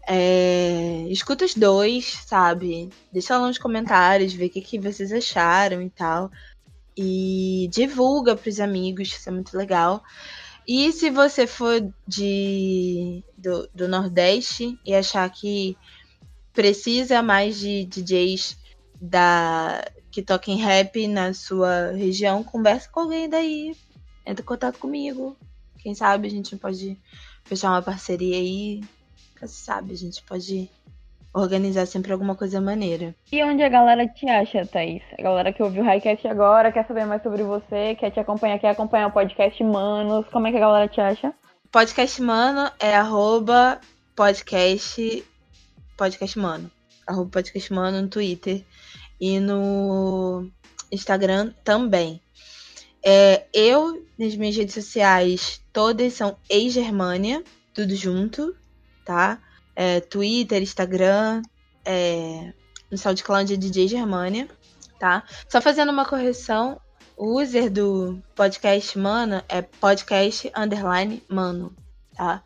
É... 0.07 1.07
Escuta 1.09 1.45
os 1.45 1.55
dois, 1.55 2.21
sabe? 2.27 2.91
Deixa 3.13 3.39
lá 3.39 3.47
nos 3.47 3.59
comentários, 3.59 4.33
vê 4.33 4.47
o 4.47 4.51
que, 4.51 4.61
que 4.61 4.79
vocês 4.79 5.13
acharam 5.13 5.81
e 5.81 5.91
tal. 5.91 6.31
E 6.97 7.69
divulga 7.71 8.37
pros 8.37 8.61
amigos, 8.61 9.09
isso 9.09 9.29
é 9.29 9.33
muito 9.33 9.57
legal. 9.57 10.03
E 10.67 10.93
se 10.93 11.09
você 11.09 11.47
for 11.47 11.81
de 12.07 13.25
do, 13.39 13.67
do 13.75 13.89
Nordeste 13.89 14.79
e 14.85 14.95
achar 14.95 15.31
que 15.31 15.77
precisa 16.53 17.23
mais 17.23 17.59
de 17.59 17.85
DJs 17.87 18.59
da, 19.01 19.83
que 20.19 20.23
toquem 20.25 20.57
rap 20.57 21.07
na 21.07 21.33
sua 21.33 21.93
região, 21.93 22.43
conversa 22.43 22.89
com 22.91 23.01
alguém 23.01 23.29
daí. 23.29 23.77
Entra 24.27 24.43
em 24.43 24.47
contato 24.47 24.77
comigo. 24.77 25.37
Quem 25.79 25.95
sabe 25.95 26.27
a 26.27 26.31
gente 26.31 26.57
pode 26.57 26.99
fechar 27.45 27.71
uma 27.71 27.83
parceria 27.83 28.37
aí. 28.37 28.81
Quem 29.39 29.47
sabe 29.47 29.93
a 29.93 29.97
gente 29.97 30.21
pode 30.25 30.69
organizar 31.33 31.87
sempre 31.87 32.13
alguma 32.13 32.35
coisa 32.35 32.61
maneira. 32.61 33.15
E 33.31 33.45
onde 33.45 33.63
a 33.63 33.69
galera 33.69 34.09
te 34.09 34.29
acha, 34.29 34.67
Thaís? 34.67 35.03
A 35.17 35.23
galera 35.23 35.53
que 35.53 35.63
ouviu 35.63 35.85
o 35.85 35.87
Highcast 35.87 36.27
agora, 36.27 36.73
quer 36.73 36.85
saber 36.89 37.07
mais 37.07 37.23
sobre 37.23 37.45
você, 37.45 37.95
quer 37.95 38.11
te 38.11 38.19
acompanhar, 38.19 38.59
quer 38.59 38.71
acompanhar 38.71 39.07
o 39.07 39.13
podcast 39.13 39.63
Manos, 39.63 40.27
como 40.33 40.49
é 40.49 40.51
que 40.51 40.57
a 40.57 40.61
galera 40.61 40.89
te 40.89 41.01
acha? 41.01 41.33
Podcast 41.71 42.21
Mano 42.21 42.69
é 42.81 42.97
arroba 42.97 43.81
podcast, 44.17 45.25
podcast 45.97 46.37
Mano. 46.37 46.69
Arroba 47.07 47.31
podcast 47.31 47.73
Mano 47.73 48.03
no 48.03 48.09
Twitter 48.09 48.65
e 49.21 49.41
no 49.41 50.51
Instagram 50.91 51.53
também. 51.65 52.21
É, 53.05 53.47
eu, 53.53 54.05
nas 54.19 54.35
minhas 54.37 54.57
redes 54.57 54.75
sociais, 54.75 55.61
todas 55.73 56.15
são 56.15 56.37
ex-Germânia, 56.49 57.43
tudo 57.73 57.95
junto, 57.95 58.55
tá? 59.05 59.39
É, 59.75 60.01
Twitter, 60.01 60.63
Instagram, 60.63 61.43
é, 61.85 62.53
no 62.91 62.99
SoundCloud 62.99 63.53
é 63.53 63.57
DJ 63.57 63.89
Germânia, 63.89 64.49
tá? 64.99 65.23
Só 65.49 65.61
fazendo 65.61 65.93
uma 65.93 66.05
correção, 66.05 66.81
o 67.17 67.41
user 67.41 67.71
do 67.71 68.23
podcast 68.35 68.99
Mano 68.99 69.43
é 69.49 69.63
podcast 69.63 70.51
underline 70.57 71.23
Mano, 71.29 71.75
tá? 72.15 72.43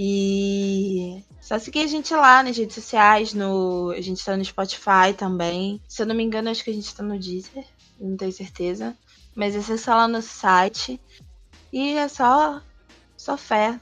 E 0.00 1.24
só 1.40 1.58
seguir 1.58 1.80
a 1.80 1.86
gente 1.88 2.14
lá 2.14 2.40
nas 2.40 2.56
redes 2.56 2.76
sociais, 2.76 3.34
no, 3.34 3.90
a 3.90 4.00
gente 4.00 4.24
tá 4.24 4.36
no 4.36 4.44
Spotify 4.44 5.12
também. 5.16 5.82
Se 5.88 6.00
eu 6.00 6.06
não 6.06 6.14
me 6.14 6.22
engano, 6.22 6.48
acho 6.48 6.62
que 6.62 6.70
a 6.70 6.74
gente 6.74 6.94
tá 6.94 7.02
no 7.02 7.18
Deezer, 7.18 7.64
não 7.98 8.16
tenho 8.16 8.30
certeza. 8.30 8.96
Mas 9.34 9.56
acessa 9.56 9.96
lá 9.96 10.06
no 10.06 10.22
site. 10.22 11.00
E 11.72 11.94
é 11.94 12.06
só, 12.06 12.62
só 13.16 13.36
fé. 13.36 13.80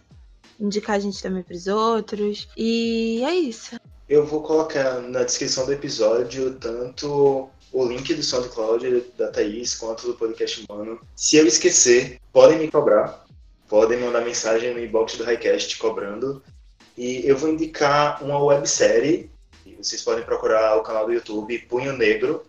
Indicar 0.59 0.97
a 0.97 0.99
gente 0.99 1.23
também 1.23 1.43
pros 1.43 1.67
outros. 1.67 2.49
E 2.57 3.23
é 3.23 3.35
isso. 3.35 3.79
Eu 4.09 4.25
vou 4.25 4.43
colocar 4.43 5.03
na 5.03 5.23
descrição 5.23 5.67
do 5.67 5.73
episódio 5.73 6.55
tanto 6.55 7.51
o 7.73 7.85
link 7.85 8.15
do 8.15 8.23
SoundCloud 8.23 9.05
da 9.19 9.29
Thaís 9.29 9.75
quanto 9.75 10.07
do 10.07 10.15
podcast 10.15 10.65
Mano. 10.67 10.99
Se 11.15 11.37
eu 11.37 11.47
esquecer, 11.47 12.19
podem 12.33 12.59
me 12.59 12.71
cobrar. 12.71 13.26
Podem 13.69 13.99
mandar 13.99 14.25
mensagem 14.25 14.73
no 14.73 14.81
inbox 14.81 15.17
do 15.17 15.25
Highcast 15.25 15.77
cobrando. 15.79 16.43
E 16.97 17.27
eu 17.27 17.37
vou 17.37 17.51
indicar 17.51 18.23
uma 18.23 18.43
websérie. 18.43 19.31
Vocês 19.79 20.03
podem 20.03 20.25
procurar 20.25 20.77
o 20.77 20.83
canal 20.83 21.07
do 21.07 21.13
YouTube 21.13 21.59
Punho 21.69 21.93
Negro. 21.93 22.45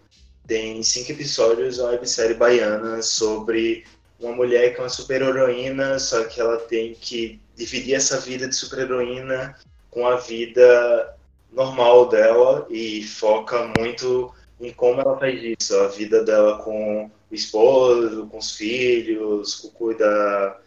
Tem 0.45 0.81
cinco 0.83 1.11
episódios, 1.11 1.79
uma 1.79 1.89
websérie 1.89 2.35
baiana 2.35 3.01
sobre 3.01 3.83
uma 4.19 4.31
mulher 4.31 4.73
que 4.73 4.79
é 4.79 4.83
uma 4.83 4.89
super-heroína, 4.89 5.99
só 5.99 6.23
que 6.23 6.39
ela 6.39 6.57
tem 6.57 6.93
que 6.93 7.39
dividir 7.55 7.95
essa 7.95 8.19
vida 8.19 8.47
de 8.47 8.55
super-heroína 8.55 9.55
com 9.89 10.07
a 10.07 10.15
vida 10.15 11.15
normal 11.51 12.07
dela 12.07 12.65
e 12.69 13.03
foca 13.03 13.71
muito 13.77 14.33
em 14.59 14.71
como 14.71 15.01
ela 15.01 15.17
faz 15.17 15.41
isso, 15.43 15.75
a 15.79 15.87
vida 15.87 16.23
dela 16.23 16.57
com 16.63 17.11
o 17.29 17.35
esposo, 17.35 18.27
com 18.27 18.37
os 18.37 18.51
filhos, 18.51 19.55
com 19.55 19.69
cuida 19.69 20.57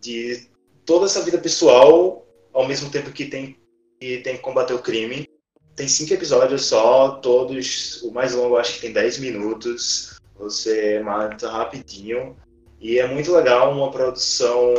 de 0.00 0.48
toda 0.84 1.06
essa 1.06 1.22
vida 1.22 1.38
pessoal, 1.38 2.26
ao 2.52 2.66
mesmo 2.66 2.90
tempo 2.90 3.10
que 3.10 3.26
tem 3.26 3.56
que, 4.00 4.18
tem 4.18 4.36
que 4.36 4.42
combater 4.42 4.74
o 4.74 4.82
crime. 4.82 5.28
Tem 5.74 5.88
cinco 5.88 6.14
episódios 6.14 6.66
só, 6.66 7.16
todos, 7.16 8.02
o 8.02 8.10
mais 8.10 8.34
longo 8.34 8.56
acho 8.56 8.74
que 8.74 8.80
tem 8.80 8.92
10 8.92 9.18
minutos, 9.18 10.18
você 10.34 11.00
mata 11.00 11.50
rapidinho. 11.50 12.36
E 12.80 12.98
é 12.98 13.06
muito 13.06 13.32
legal, 13.32 13.72
uma 13.72 13.90
produção 13.90 14.74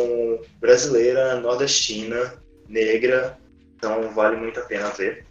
brasileira, 0.59 1.39
nordestina, 1.39 2.33
negra, 2.67 3.37
então 3.75 4.11
vale 4.11 4.37
muito 4.37 4.59
a 4.59 4.63
pena 4.63 4.89
ver. 4.89 5.25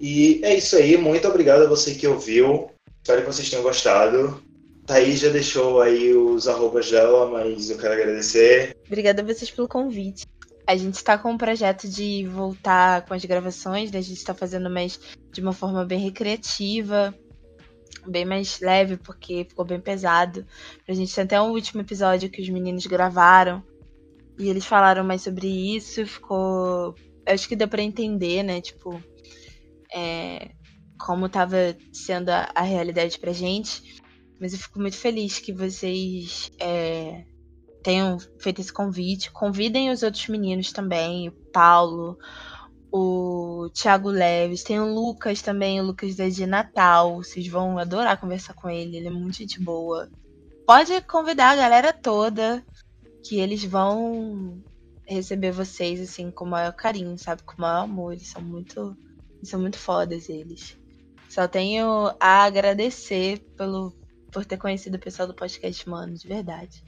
E 0.00 0.40
é 0.42 0.54
isso 0.54 0.76
aí, 0.76 0.96
muito 0.96 1.26
obrigado 1.28 1.62
a 1.62 1.68
você 1.68 1.94
que 1.94 2.06
ouviu. 2.06 2.70
Espero 3.02 3.22
que 3.22 3.32
vocês 3.32 3.48
tenham 3.48 3.62
gostado. 3.62 4.42
Thaís 4.86 5.20
já 5.20 5.28
deixou 5.30 5.80
aí 5.80 6.14
os 6.14 6.46
arrobas 6.46 6.90
dela, 6.90 7.28
mas 7.30 7.70
eu 7.70 7.78
quero 7.78 7.94
agradecer. 7.94 8.76
Obrigada 8.86 9.22
a 9.22 9.24
vocês 9.24 9.50
pelo 9.50 9.68
convite. 9.68 10.26
A 10.66 10.76
gente 10.76 10.94
está 10.94 11.18
com 11.18 11.32
um 11.32 11.38
projeto 11.38 11.88
de 11.88 12.26
voltar 12.26 13.04
com 13.06 13.14
as 13.14 13.24
gravações, 13.24 13.90
né? 13.90 13.98
a 13.98 14.02
gente 14.02 14.18
está 14.18 14.34
fazendo 14.34 14.70
mais 14.70 14.98
de 15.32 15.40
uma 15.40 15.52
forma 15.52 15.84
bem 15.84 15.98
recreativa, 16.00 17.14
bem 18.06 18.24
mais 18.24 18.60
leve, 18.60 18.96
porque 18.96 19.46
ficou 19.48 19.64
bem 19.64 19.80
pesado. 19.80 20.46
A 20.88 20.92
gente 20.92 21.14
tem 21.14 21.24
até 21.24 21.40
um 21.40 21.50
último 21.50 21.82
episódio 21.82 22.30
que 22.30 22.42
os 22.42 22.48
meninos 22.48 22.86
gravaram 22.86 23.62
e 24.38 24.48
eles 24.48 24.66
falaram 24.66 25.04
mais 25.04 25.22
sobre 25.22 25.46
isso, 25.76 26.06
ficou. 26.06 26.94
Acho 27.26 27.48
que 27.48 27.56
deu 27.56 27.68
para 27.68 27.82
entender, 27.82 28.42
né? 28.42 28.60
Tipo, 28.60 29.02
é, 29.94 30.50
como 30.98 31.26
estava 31.26 31.76
sendo 31.92 32.30
a, 32.30 32.50
a, 32.54 32.62
realidade 32.62 33.18
pra 33.18 33.32
gente. 33.32 34.00
Mas 34.40 34.52
eu 34.52 34.58
fico 34.58 34.78
muito 34.78 34.96
feliz 34.96 35.38
que 35.38 35.52
vocês 35.52 36.50
é, 36.58 37.24
tenham 37.82 38.18
feito 38.38 38.60
esse 38.60 38.72
convite. 38.72 39.30
Convidem 39.30 39.90
os 39.90 40.02
outros 40.02 40.28
meninos 40.28 40.72
também, 40.72 41.28
o 41.28 41.32
Paulo, 41.32 42.18
o 42.92 43.70
Thiago 43.72 44.10
Leves, 44.10 44.62
tem 44.62 44.78
o 44.80 44.92
Lucas 44.92 45.40
também, 45.40 45.80
o 45.80 45.84
Lucas 45.84 46.14
da 46.16 46.28
de 46.28 46.46
Natal. 46.46 47.16
Vocês 47.16 47.46
vão 47.46 47.78
adorar 47.78 48.20
conversar 48.20 48.54
com 48.54 48.68
ele, 48.68 48.96
ele 48.96 49.06
é 49.06 49.10
muito 49.10 49.38
gente 49.38 49.60
boa. 49.60 50.10
Pode 50.66 51.00
convidar 51.02 51.50
a 51.50 51.56
galera 51.56 51.92
toda, 51.92 52.64
que 53.24 53.38
eles 53.38 53.64
vão 53.64 54.62
receber 55.06 55.52
vocês 55.52 56.00
assim 56.00 56.30
com 56.30 56.44
o 56.44 56.48
maior 56.48 56.72
carinho, 56.72 57.16
sabe? 57.16 57.42
Com 57.42 57.54
o 57.56 57.60
maior 57.60 57.84
amor. 57.84 58.12
Eles 58.12 58.28
são 58.28 58.42
muito 58.42 58.96
são 59.42 59.60
muito 59.60 59.78
fodas 59.78 60.28
eles. 60.28 60.76
Só 61.28 61.46
tenho 61.46 62.12
a 62.18 62.44
agradecer 62.44 63.38
pelo, 63.56 63.92
por 64.36 64.44
ter 64.44 64.58
conhecido 64.58 64.96
o 64.96 65.00
pessoal 65.00 65.26
do 65.26 65.32
podcast 65.32 65.88
Mano, 65.88 66.12
de 66.12 66.28
verdade. 66.28 66.84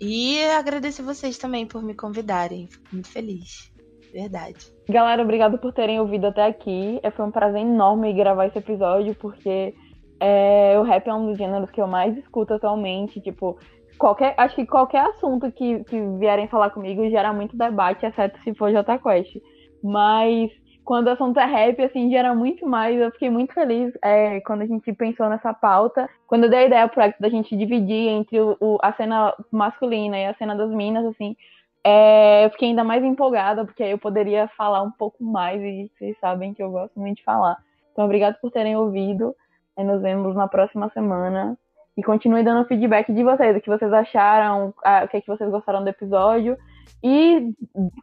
E 0.00 0.44
agradecer 0.46 1.00
vocês 1.00 1.38
também 1.38 1.64
por 1.64 1.80
me 1.80 1.94
convidarem. 1.94 2.66
Fico 2.66 2.86
muito 2.90 3.08
feliz. 3.08 3.72
Verdade. 4.12 4.66
Galera, 4.88 5.22
obrigado 5.22 5.58
por 5.58 5.72
terem 5.72 6.00
ouvido 6.00 6.26
até 6.26 6.44
aqui. 6.44 6.98
É, 7.04 7.12
foi 7.12 7.24
um 7.24 7.30
prazer 7.30 7.60
enorme 7.60 8.12
gravar 8.12 8.46
esse 8.46 8.58
episódio, 8.58 9.14
porque 9.14 9.76
é, 10.18 10.76
o 10.76 10.82
rap 10.82 11.06
é 11.06 11.14
um 11.14 11.26
dos 11.26 11.38
gêneros 11.38 11.70
que 11.70 11.80
eu 11.80 11.86
mais 11.86 12.18
escuto 12.18 12.54
atualmente. 12.54 13.20
Tipo, 13.20 13.56
qualquer, 13.96 14.34
acho 14.36 14.56
que 14.56 14.66
qualquer 14.66 15.04
assunto 15.06 15.52
que, 15.52 15.84
que 15.84 16.00
vierem 16.18 16.48
falar 16.48 16.70
comigo 16.70 17.08
gera 17.08 17.32
muito 17.32 17.56
debate, 17.56 18.06
exceto 18.06 18.42
se 18.42 18.52
for 18.54 18.72
Jota 18.72 18.98
Quest. 18.98 19.36
Mas 19.84 20.50
quando 20.88 21.08
o 21.08 21.10
assunto 21.10 21.38
é 21.38 21.44
rap, 21.44 21.82
assim, 21.82 22.10
gera 22.10 22.34
muito 22.34 22.66
mais. 22.66 22.98
Eu 22.98 23.10
fiquei 23.10 23.28
muito 23.28 23.52
feliz 23.52 23.92
é, 24.02 24.40
quando 24.40 24.62
a 24.62 24.66
gente 24.66 24.90
pensou 24.94 25.28
nessa 25.28 25.52
pauta. 25.52 26.08
Quando 26.26 26.44
eu 26.44 26.48
dei 26.48 26.60
a 26.60 26.64
ideia 26.64 26.88
pro 26.88 27.02
da 27.20 27.28
gente 27.28 27.54
dividir 27.54 28.08
entre 28.08 28.40
o, 28.40 28.56
o, 28.58 28.78
a 28.80 28.90
cena 28.94 29.34
masculina 29.52 30.18
e 30.18 30.24
a 30.24 30.34
cena 30.36 30.56
das 30.56 30.70
minas, 30.70 31.04
assim, 31.04 31.36
é, 31.84 32.46
eu 32.46 32.50
fiquei 32.52 32.70
ainda 32.70 32.84
mais 32.84 33.04
empolgada, 33.04 33.66
porque 33.66 33.82
aí 33.82 33.90
eu 33.90 33.98
poderia 33.98 34.48
falar 34.56 34.82
um 34.82 34.90
pouco 34.90 35.22
mais, 35.22 35.60
e 35.60 35.90
vocês 35.98 36.16
sabem 36.20 36.54
que 36.54 36.62
eu 36.62 36.70
gosto 36.70 36.98
muito 36.98 37.18
de 37.18 37.22
falar. 37.22 37.58
Então, 37.92 38.06
obrigado 38.06 38.40
por 38.40 38.50
terem 38.50 38.74
ouvido. 38.74 39.36
E 39.76 39.84
nos 39.84 40.00
vemos 40.00 40.34
na 40.34 40.48
próxima 40.48 40.88
semana. 40.94 41.58
E 41.98 42.02
continue 42.02 42.42
dando 42.42 42.66
feedback 42.66 43.12
de 43.12 43.22
vocês, 43.22 43.54
o 43.54 43.60
que 43.60 43.68
vocês 43.68 43.92
acharam, 43.92 44.68
o 44.68 45.08
que, 45.08 45.18
é 45.18 45.20
que 45.20 45.28
vocês 45.28 45.50
gostaram 45.50 45.84
do 45.84 45.90
episódio. 45.90 46.56
E 47.04 47.52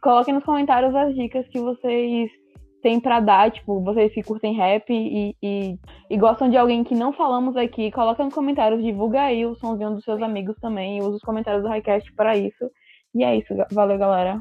coloquem 0.00 0.34
nos 0.34 0.44
comentários 0.44 0.94
as 0.94 1.12
dicas 1.16 1.48
que 1.48 1.58
vocês 1.58 2.30
tem 2.86 3.00
para 3.00 3.18
dar, 3.18 3.50
tipo, 3.50 3.82
vocês 3.82 4.14
que 4.14 4.22
curtem 4.22 4.54
rap 4.54 4.84
e, 4.88 5.34
e, 5.42 5.76
e, 6.08 6.16
gostam 6.16 6.48
de 6.48 6.56
alguém 6.56 6.84
que 6.84 6.94
não 6.94 7.12
falamos 7.12 7.56
aqui, 7.56 7.90
coloca 7.90 8.22
nos 8.22 8.32
comentários, 8.32 8.80
divulga 8.80 9.22
aí 9.22 9.44
o 9.44 9.56
somzinho 9.56 9.90
dos 9.90 10.04
seus 10.04 10.22
amigos 10.22 10.54
também, 10.60 11.02
usa 11.02 11.16
os 11.16 11.22
comentários 11.22 11.64
do 11.64 11.68
Highcast 11.68 12.12
para 12.12 12.36
isso. 12.36 12.70
E 13.12 13.24
é 13.24 13.38
isso, 13.38 13.48
valeu, 13.72 13.98
galera. 13.98 14.40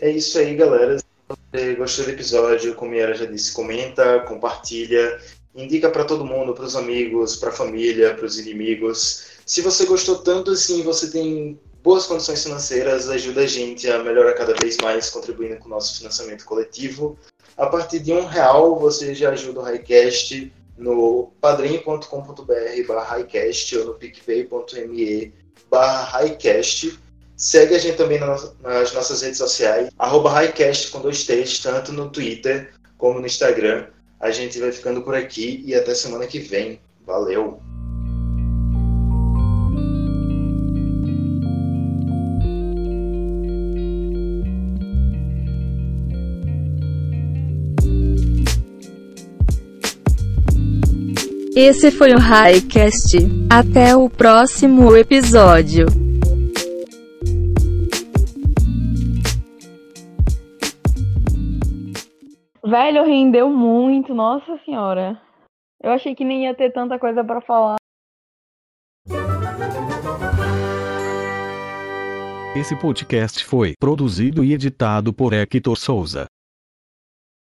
É 0.00 0.08
isso 0.08 0.38
aí, 0.38 0.56
galera. 0.56 0.96
Se 0.98 1.04
você 1.52 1.74
gostou 1.74 2.04
do 2.06 2.12
episódio, 2.12 2.74
como 2.76 2.94
a 2.94 3.12
já 3.12 3.26
disse, 3.26 3.52
comenta, 3.52 4.20
compartilha, 4.20 5.18
indica 5.54 5.90
para 5.90 6.06
todo 6.06 6.24
mundo, 6.24 6.54
para 6.54 6.64
os 6.64 6.76
amigos, 6.76 7.36
para 7.36 7.50
a 7.50 7.52
família, 7.52 8.14
para 8.14 8.24
os 8.24 8.38
inimigos. 8.38 9.36
Se 9.44 9.60
você 9.60 9.84
gostou 9.84 10.16
tanto 10.16 10.52
assim, 10.52 10.82
você 10.82 11.10
tem 11.10 11.60
boas 11.82 12.06
condições 12.06 12.42
financeiras, 12.42 13.10
ajuda 13.10 13.42
a 13.42 13.46
gente 13.46 13.88
a 13.90 14.02
melhorar 14.02 14.32
cada 14.32 14.54
vez 14.60 14.78
mais, 14.78 15.10
contribuindo 15.10 15.58
com 15.58 15.66
o 15.66 15.70
nosso 15.70 15.98
financiamento 15.98 16.44
coletivo. 16.46 17.18
A 17.56 17.66
partir 17.66 18.00
de 18.00 18.12
um 18.12 18.26
real 18.26 18.78
você 18.78 19.14
já 19.14 19.30
ajuda 19.30 19.60
o 19.60 19.62
Highcast 19.62 20.52
no 20.76 21.32
padrim.com.br 21.40 22.86
barra 22.86 23.04
Highcast 23.04 23.78
ou 23.78 23.84
no 23.86 23.94
picpay.me 23.94 25.32
barra 25.70 26.04
Highcast. 26.04 26.98
Segue 27.34 27.74
a 27.74 27.78
gente 27.78 27.96
também 27.96 28.18
nas 28.18 28.92
nossas 28.92 29.22
redes 29.22 29.38
sociais, 29.38 29.90
arroba 29.98 30.30
Highcast 30.30 30.90
com 30.90 31.00
dois 31.00 31.24
T's, 31.24 31.58
tanto 31.60 31.92
no 31.92 32.10
Twitter 32.10 32.72
como 32.98 33.20
no 33.20 33.26
Instagram. 33.26 33.86
A 34.20 34.30
gente 34.30 34.58
vai 34.58 34.72
ficando 34.72 35.02
por 35.02 35.14
aqui 35.14 35.62
e 35.66 35.74
até 35.74 35.94
semana 35.94 36.26
que 36.26 36.38
vem. 36.38 36.80
Valeu! 37.06 37.60
Esse 51.58 51.90
foi 51.90 52.12
o 52.12 52.18
Highcast. 52.18 53.16
Até 53.50 53.96
o 53.96 54.10
próximo 54.10 54.94
episódio. 54.94 55.86
Velho, 62.62 63.04
rendeu 63.06 63.48
muito, 63.48 64.12
nossa 64.12 64.58
senhora. 64.66 65.18
Eu 65.82 65.92
achei 65.92 66.14
que 66.14 66.26
nem 66.26 66.44
ia 66.44 66.54
ter 66.54 66.74
tanta 66.74 66.98
coisa 66.98 67.24
para 67.24 67.40
falar. 67.40 67.76
Esse 72.54 72.78
podcast 72.78 73.42
foi 73.46 73.72
produzido 73.80 74.44
e 74.44 74.52
editado 74.52 75.10
por 75.10 75.32
Hector 75.32 75.78
Souza. 75.78 76.26